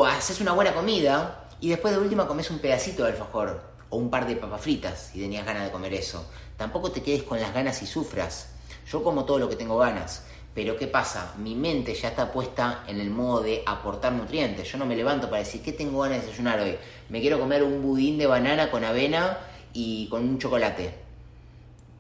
haces 0.08 0.39
una 0.39 0.51
buena 0.51 0.74
comida 0.74 1.47
y 1.60 1.70
después 1.70 1.93
de 1.95 1.99
última 1.99 2.28
comes 2.28 2.51
un 2.51 2.60
pedacito 2.60 3.03
de 3.03 3.12
alfajor 3.12 3.74
o 3.90 3.98
un 3.98 4.10
par 4.10 4.28
de 4.28 4.36
papas 4.36 4.62
fritas 4.62 5.10
si 5.12 5.20
tenías 5.20 5.46
ganas 5.46 5.64
de 5.64 5.72
comer 5.72 5.94
eso. 5.94 6.26
Tampoco 6.58 6.92
te 6.92 7.04
quedes 7.04 7.24
con 7.24 7.40
las 7.40 7.54
ganas 7.54 7.82
y 7.82 7.86
sufras. 7.86 8.50
Yo 8.90 9.04
como 9.04 9.26
todo 9.26 9.40
lo 9.40 9.50
que 9.50 9.56
tengo 9.56 9.78
ganas, 9.78 10.24
pero 10.54 10.78
¿qué 10.78 10.88
pasa? 10.88 11.34
Mi 11.38 11.54
mente 11.54 11.94
ya 11.94 12.10
está 12.10 12.32
puesta 12.32 12.86
en 12.88 13.02
el 13.02 13.10
modo 13.10 13.42
de 13.42 13.62
aportar 13.66 14.14
nutrientes. 14.14 14.72
Yo 14.72 14.78
no 14.78 14.86
me 14.86 14.96
levanto 14.96 15.30
para 15.30 15.40
decir, 15.40 15.62
¿qué 15.62 15.74
tengo 15.74 16.00
ganas 16.00 16.22
de 16.22 16.28
desayunar 16.28 16.62
hoy? 16.62 16.78
Me 17.10 17.20
quiero 17.20 17.40
comer 17.40 17.62
un 17.62 17.82
budín 17.82 18.18
de 18.18 18.26
banana 18.26 18.72
con 18.72 18.86
avena 18.86 19.38
y 19.74 20.08
con 20.08 20.22
un 20.22 20.40
chocolate. 20.40 20.94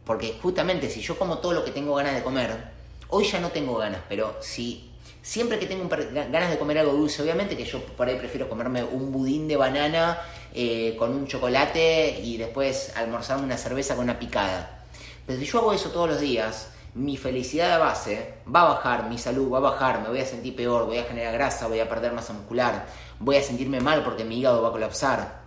Porque 0.05 0.39
justamente 0.41 0.89
si 0.89 1.01
yo 1.01 1.19
como 1.19 1.39
todo 1.39 1.51
lo 1.51 1.65
que 1.65 1.71
tengo 1.71 1.95
ganas 1.95 2.15
de 2.15 2.23
comer, 2.23 2.71
hoy 3.09 3.25
ya 3.25 3.39
no 3.39 3.49
tengo 3.49 3.75
ganas, 3.75 4.01
pero 4.07 4.37
si 4.39 4.91
siempre 5.25 5.57
que 5.57 5.65
tengo 5.65 5.89
ganas 5.89 6.51
de 6.51 6.59
comer 6.59 6.77
algo 6.77 6.93
dulce, 6.93 7.23
obviamente 7.23 7.57
que 7.57 7.65
yo 7.65 7.83
por 7.83 8.07
ahí 8.07 8.15
prefiero 8.15 8.47
comerme 8.47 8.83
un 8.83 9.11
budín 9.11 9.47
de 9.47 9.57
banana 9.57 10.21
eh, 10.53 10.95
con 10.99 11.15
un 11.15 11.25
chocolate 11.25 12.19
y 12.21 12.37
después 12.37 12.93
almorzarme 12.95 13.43
una 13.43 13.57
cerveza 13.57 13.95
con 13.95 14.03
una 14.03 14.19
picada. 14.19 14.85
Pero 15.25 15.39
si 15.39 15.45
yo 15.45 15.59
hago 15.59 15.73
eso 15.73 15.89
todos 15.89 16.09
los 16.09 16.19
días, 16.19 16.69
mi 16.93 17.17
felicidad 17.17 17.71
de 17.71 17.83
base 17.83 18.33
va 18.55 18.61
a 18.61 18.73
bajar, 18.75 19.09
mi 19.09 19.17
salud 19.17 19.51
va 19.51 19.57
a 19.57 19.61
bajar, 19.61 20.03
me 20.03 20.09
voy 20.09 20.19
a 20.19 20.25
sentir 20.27 20.55
peor, 20.55 20.85
voy 20.85 20.99
a 20.99 21.05
generar 21.05 21.33
grasa, 21.33 21.65
voy 21.65 21.79
a 21.79 21.89
perder 21.89 22.13
masa 22.13 22.33
muscular, 22.33 22.85
voy 23.19 23.37
a 23.37 23.41
sentirme 23.41 23.79
mal 23.79 24.03
porque 24.03 24.23
mi 24.23 24.37
hígado 24.37 24.61
va 24.61 24.69
a 24.69 24.73
colapsar. 24.73 25.41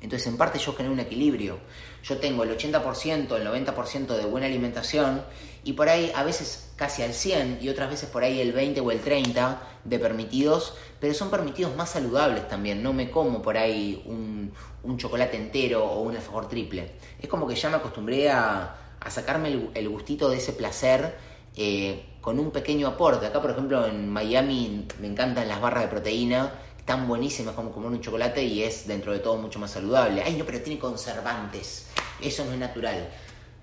Entonces 0.00 0.26
en 0.28 0.38
parte 0.38 0.58
yo 0.58 0.72
genero 0.72 0.94
un 0.94 1.00
equilibrio. 1.00 1.58
Yo 2.02 2.16
tengo 2.16 2.42
el 2.42 2.56
80%, 2.56 3.36
el 3.36 3.46
90% 3.46 4.06
de 4.16 4.24
buena 4.24 4.46
alimentación 4.46 5.22
y 5.62 5.74
por 5.74 5.90
ahí 5.90 6.10
a 6.14 6.24
veces 6.24 6.69
casi 6.80 7.02
al 7.02 7.12
100 7.12 7.58
y 7.60 7.68
otras 7.68 7.90
veces 7.90 8.08
por 8.08 8.24
ahí 8.24 8.40
el 8.40 8.52
20 8.52 8.80
o 8.80 8.90
el 8.90 9.00
30 9.00 9.60
de 9.84 9.98
permitidos, 9.98 10.72
pero 10.98 11.12
son 11.12 11.28
permitidos 11.28 11.76
más 11.76 11.90
saludables 11.90 12.48
también. 12.48 12.82
No 12.82 12.94
me 12.94 13.10
como 13.10 13.42
por 13.42 13.58
ahí 13.58 14.02
un, 14.06 14.50
chocolate 14.96 15.36
entero 15.36 15.84
o 15.84 16.00
un 16.00 16.16
alfajor 16.16 16.48
triple. 16.48 16.92
Es 17.20 17.28
como 17.28 17.46
que 17.46 17.54
ya 17.54 17.68
me 17.68 17.76
acostumbré 17.76 18.30
a, 18.30 18.76
sacarme 19.10 19.70
el, 19.74 19.88
gustito 19.90 20.30
de 20.30 20.38
ese 20.38 20.54
placer 20.54 21.18
eh, 21.54 22.06
con 22.22 22.38
un 22.38 22.50
pequeño 22.50 22.88
aporte. 22.88 23.26
Acá, 23.26 23.42
por 23.42 23.50
ejemplo, 23.50 23.86
en 23.86 24.08
Miami 24.08 24.86
me 25.02 25.06
encantan 25.06 25.48
las 25.48 25.60
barras 25.60 25.82
de 25.82 25.88
proteína 25.90 26.50
tan 26.86 27.06
buenísimas 27.06 27.54
como 27.54 27.72
comer 27.72 27.90
un 27.90 28.00
chocolate 28.00 28.42
y 28.42 28.62
es 28.62 28.86
dentro 28.86 29.12
de 29.12 29.18
todo 29.18 29.36
mucho 29.36 29.58
más 29.58 29.72
saludable. 29.72 30.22
Ay, 30.22 30.34
no, 30.34 30.46
pero 30.46 30.62
tiene 30.62 30.80
conservantes. 30.80 31.88
Eso 32.22 32.46
no 32.46 32.52
es 32.52 32.58
natural. 32.58 33.10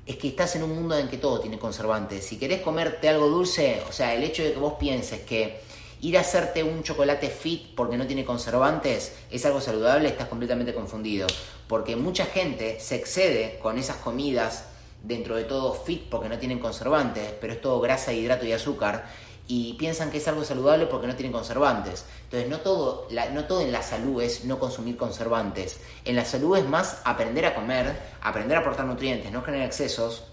Es 0.08 0.16
que 0.16 0.30
estás 0.30 0.56
en 0.56 0.64
un 0.64 0.74
mundo 0.74 0.98
en 0.98 1.10
que 1.10 1.18
todo 1.18 1.42
tiene 1.42 1.60
conservantes. 1.60 2.26
Si 2.26 2.38
querés 2.38 2.62
comerte 2.62 3.10
algo 3.10 3.28
dulce, 3.28 3.84
o 3.90 3.92
sea, 3.92 4.16
el 4.16 4.24
hecho 4.24 4.42
de 4.42 4.54
que 4.54 4.58
vos 4.58 4.76
pienses 4.80 5.20
que 5.22 5.60
ir 6.00 6.18
a 6.18 6.22
hacerte 6.22 6.64
un 6.64 6.82
chocolate 6.82 7.30
fit 7.30 7.76
porque 7.76 7.98
no 7.98 8.08
tiene 8.08 8.24
conservantes 8.24 9.14
es 9.30 9.46
algo 9.46 9.60
saludable, 9.60 10.08
estás 10.08 10.30
completamente 10.30 10.74
confundido. 10.74 11.28
Porque 11.68 11.98
mucha 11.98 12.26
gente 12.26 12.80
se 12.80 12.96
excede 12.96 13.60
con 13.62 13.78
esas 13.78 13.98
comidas 13.98 14.70
dentro 15.04 15.36
de 15.36 15.44
todo 15.44 15.74
fit 15.74 16.10
porque 16.10 16.30
no 16.30 16.40
tienen 16.40 16.60
conservantes, 16.60 17.34
pero 17.42 17.52
es 17.52 17.62
todo 17.62 17.82
grasa, 17.82 18.14
hidrato 18.14 18.46
y 18.46 18.54
azúcar 18.54 19.10
y 19.48 19.74
piensan 19.74 20.12
que 20.12 20.18
es 20.18 20.28
algo 20.28 20.44
saludable 20.44 20.88
porque 20.88 21.08
no 21.08 21.16
tienen 21.16 21.32
conservantes. 21.32 22.06
Entonces, 22.26 22.50
no 22.50 22.60
todo, 22.60 23.08
no 23.34 23.46
todo 23.46 23.62
en 23.62 23.72
la 23.72 23.82
salud 23.82 24.22
es 24.22 24.44
no 24.44 24.60
consumir 24.60 24.98
conservantes. 24.98 25.80
En 26.04 26.18
la 26.18 26.26
salud 26.26 26.58
es 26.58 26.68
más 26.68 27.02
aprender 27.06 27.46
a 27.46 27.56
comer, 27.56 27.98
aprender 28.22 28.58
a 28.58 28.62
aportar 28.62 28.86
nutrientes, 28.86 29.32
no 29.32 29.42
generar 29.42 29.66
excesos 29.66 30.26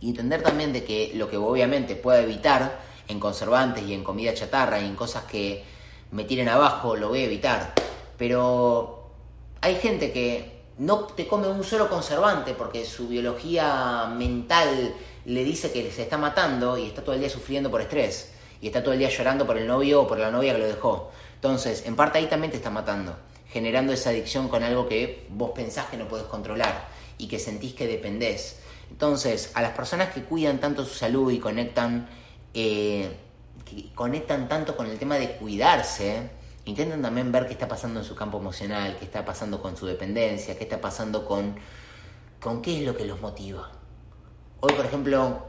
y 0.00 0.10
entender 0.10 0.42
también 0.42 0.72
de 0.72 0.84
que 0.84 1.12
lo 1.14 1.28
que 1.28 1.36
obviamente 1.36 1.96
pueda 1.96 2.20
evitar 2.20 2.78
en 3.08 3.18
conservantes 3.18 3.82
y 3.84 3.94
en 3.94 4.04
comida 4.04 4.32
chatarra 4.32 4.78
y 4.80 4.84
en 4.84 4.94
cosas 4.94 5.24
que 5.24 5.64
me 6.12 6.22
tiren 6.24 6.48
abajo, 6.48 6.94
lo 6.94 7.08
voy 7.08 7.22
a 7.22 7.24
evitar. 7.24 7.72
Pero 8.16 9.10
hay 9.60 9.74
gente 9.76 10.12
que 10.12 10.62
no 10.78 11.00
te 11.00 11.26
come 11.26 11.48
un 11.48 11.64
solo 11.64 11.88
conservante 11.88 12.54
porque 12.54 12.84
su 12.84 13.08
biología 13.08 14.06
mental 14.16 14.94
le 15.24 15.42
dice 15.42 15.72
que 15.72 15.90
se 15.90 16.02
está 16.02 16.16
matando 16.16 16.78
y 16.78 16.86
está 16.86 17.02
todo 17.02 17.14
el 17.14 17.20
día 17.20 17.30
sufriendo 17.30 17.72
por 17.72 17.80
estrés 17.80 18.35
y 18.60 18.68
está 18.68 18.82
todo 18.82 18.92
el 18.92 18.98
día 18.98 19.08
llorando 19.08 19.46
por 19.46 19.58
el 19.58 19.66
novio 19.66 20.02
o 20.02 20.06
por 20.06 20.18
la 20.18 20.30
novia 20.30 20.52
que 20.52 20.58
lo 20.58 20.66
dejó. 20.66 21.10
Entonces, 21.34 21.84
en 21.86 21.96
parte 21.96 22.18
ahí 22.18 22.26
también 22.26 22.50
te 22.50 22.56
está 22.56 22.70
matando, 22.70 23.16
generando 23.48 23.92
esa 23.92 24.10
adicción 24.10 24.48
con 24.48 24.62
algo 24.62 24.88
que 24.88 25.26
vos 25.30 25.50
pensás 25.54 25.86
que 25.86 25.96
no 25.96 26.08
podés 26.08 26.26
controlar 26.26 26.88
y 27.18 27.28
que 27.28 27.38
sentís 27.38 27.74
que 27.74 27.86
dependés. 27.86 28.60
Entonces, 28.90 29.50
a 29.54 29.62
las 29.62 29.72
personas 29.72 30.12
que 30.12 30.22
cuidan 30.22 30.58
tanto 30.58 30.84
su 30.84 30.94
salud 30.94 31.30
y 31.32 31.38
conectan, 31.38 32.08
eh, 32.54 33.16
que 33.64 33.92
conectan 33.94 34.48
tanto 34.48 34.76
con 34.76 34.86
el 34.86 34.98
tema 34.98 35.16
de 35.16 35.36
cuidarse, 35.36 36.30
intentan 36.64 37.02
también 37.02 37.32
ver 37.32 37.46
qué 37.46 37.52
está 37.52 37.68
pasando 37.68 38.00
en 38.00 38.06
su 38.06 38.14
campo 38.14 38.38
emocional, 38.38 38.96
qué 38.98 39.04
está 39.04 39.24
pasando 39.24 39.60
con 39.60 39.76
su 39.76 39.86
dependencia, 39.86 40.56
qué 40.56 40.64
está 40.64 40.80
pasando 40.80 41.24
con, 41.26 41.56
con 42.40 42.62
qué 42.62 42.78
es 42.78 42.84
lo 42.84 42.96
que 42.96 43.04
los 43.04 43.20
motiva. 43.20 43.70
Hoy, 44.60 44.72
por 44.72 44.86
ejemplo, 44.86 45.46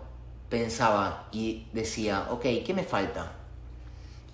pensaba 0.49 1.27
y 1.31 1.67
decía, 1.73 2.27
ok, 2.29 2.43
¿qué 2.65 2.73
me 2.73 2.83
falta? 2.83 3.33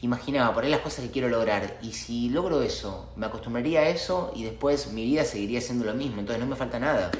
Imaginaba 0.01 0.53
por 0.53 0.63
ahí 0.63 0.69
las 0.69 0.81
cosas 0.81 1.05
que 1.05 1.11
quiero 1.11 1.29
lograr 1.29 1.79
y 1.81 1.93
si 1.93 2.29
logro 2.29 2.61
eso, 2.61 3.09
me 3.15 3.25
acostumbraría 3.25 3.81
a 3.81 3.89
eso 3.89 4.31
y 4.35 4.43
después 4.43 4.91
mi 4.91 5.05
vida 5.05 5.23
seguiría 5.23 5.61
siendo 5.61 5.85
lo 5.85 5.93
mismo, 5.93 6.19
entonces 6.19 6.43
no 6.43 6.49
me 6.49 6.57
falta 6.57 6.77
nada. 6.77 7.11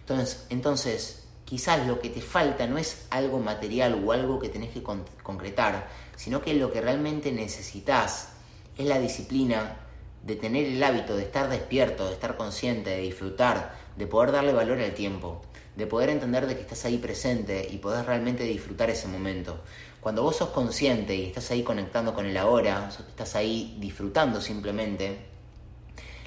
Entonces, 0.00 0.46
entonces 0.50 1.24
quizás 1.44 1.86
lo 1.86 2.00
que 2.00 2.10
te 2.10 2.20
falta 2.20 2.66
no 2.66 2.78
es 2.78 3.06
algo 3.10 3.38
material 3.38 4.02
o 4.04 4.12
algo 4.12 4.40
que 4.40 4.48
tenés 4.48 4.70
que 4.70 4.82
concretar, 4.82 5.88
sino 6.16 6.42
que 6.42 6.54
lo 6.54 6.72
que 6.72 6.80
realmente 6.80 7.30
necesitas 7.30 8.30
es 8.76 8.86
la 8.86 8.98
disciplina 8.98 9.76
de 10.24 10.34
tener 10.34 10.66
el 10.66 10.82
hábito 10.82 11.16
de 11.16 11.22
estar 11.22 11.48
despierto, 11.48 12.08
de 12.08 12.14
estar 12.14 12.36
consciente, 12.36 12.90
de 12.90 13.02
disfrutar, 13.02 13.76
de 13.96 14.06
poder 14.08 14.32
darle 14.32 14.52
valor 14.52 14.80
al 14.80 14.92
tiempo 14.92 15.42
de 15.76 15.86
poder 15.86 16.08
entender 16.08 16.46
de 16.46 16.56
que 16.56 16.62
estás 16.62 16.84
ahí 16.86 16.98
presente 16.98 17.66
y 17.70 17.76
poder 17.78 18.06
realmente 18.06 18.44
disfrutar 18.44 18.90
ese 18.90 19.08
momento. 19.08 19.60
Cuando 20.00 20.22
vos 20.22 20.36
sos 20.36 20.50
consciente 20.50 21.14
y 21.14 21.26
estás 21.26 21.50
ahí 21.50 21.62
conectando 21.62 22.14
con 22.14 22.26
el 22.26 22.36
ahora, 22.36 22.88
estás 22.88 23.36
ahí 23.36 23.76
disfrutando 23.78 24.40
simplemente, 24.40 25.18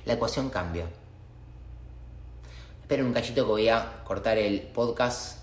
la 0.06 0.14
ecuación 0.14 0.50
cambia. 0.50 0.86
Esperen 2.82 3.06
un 3.06 3.14
cachito 3.14 3.44
que 3.46 3.52
voy 3.52 3.70
a 3.70 4.04
cortar 4.04 4.38
el 4.38 4.62
podcast 4.62 5.39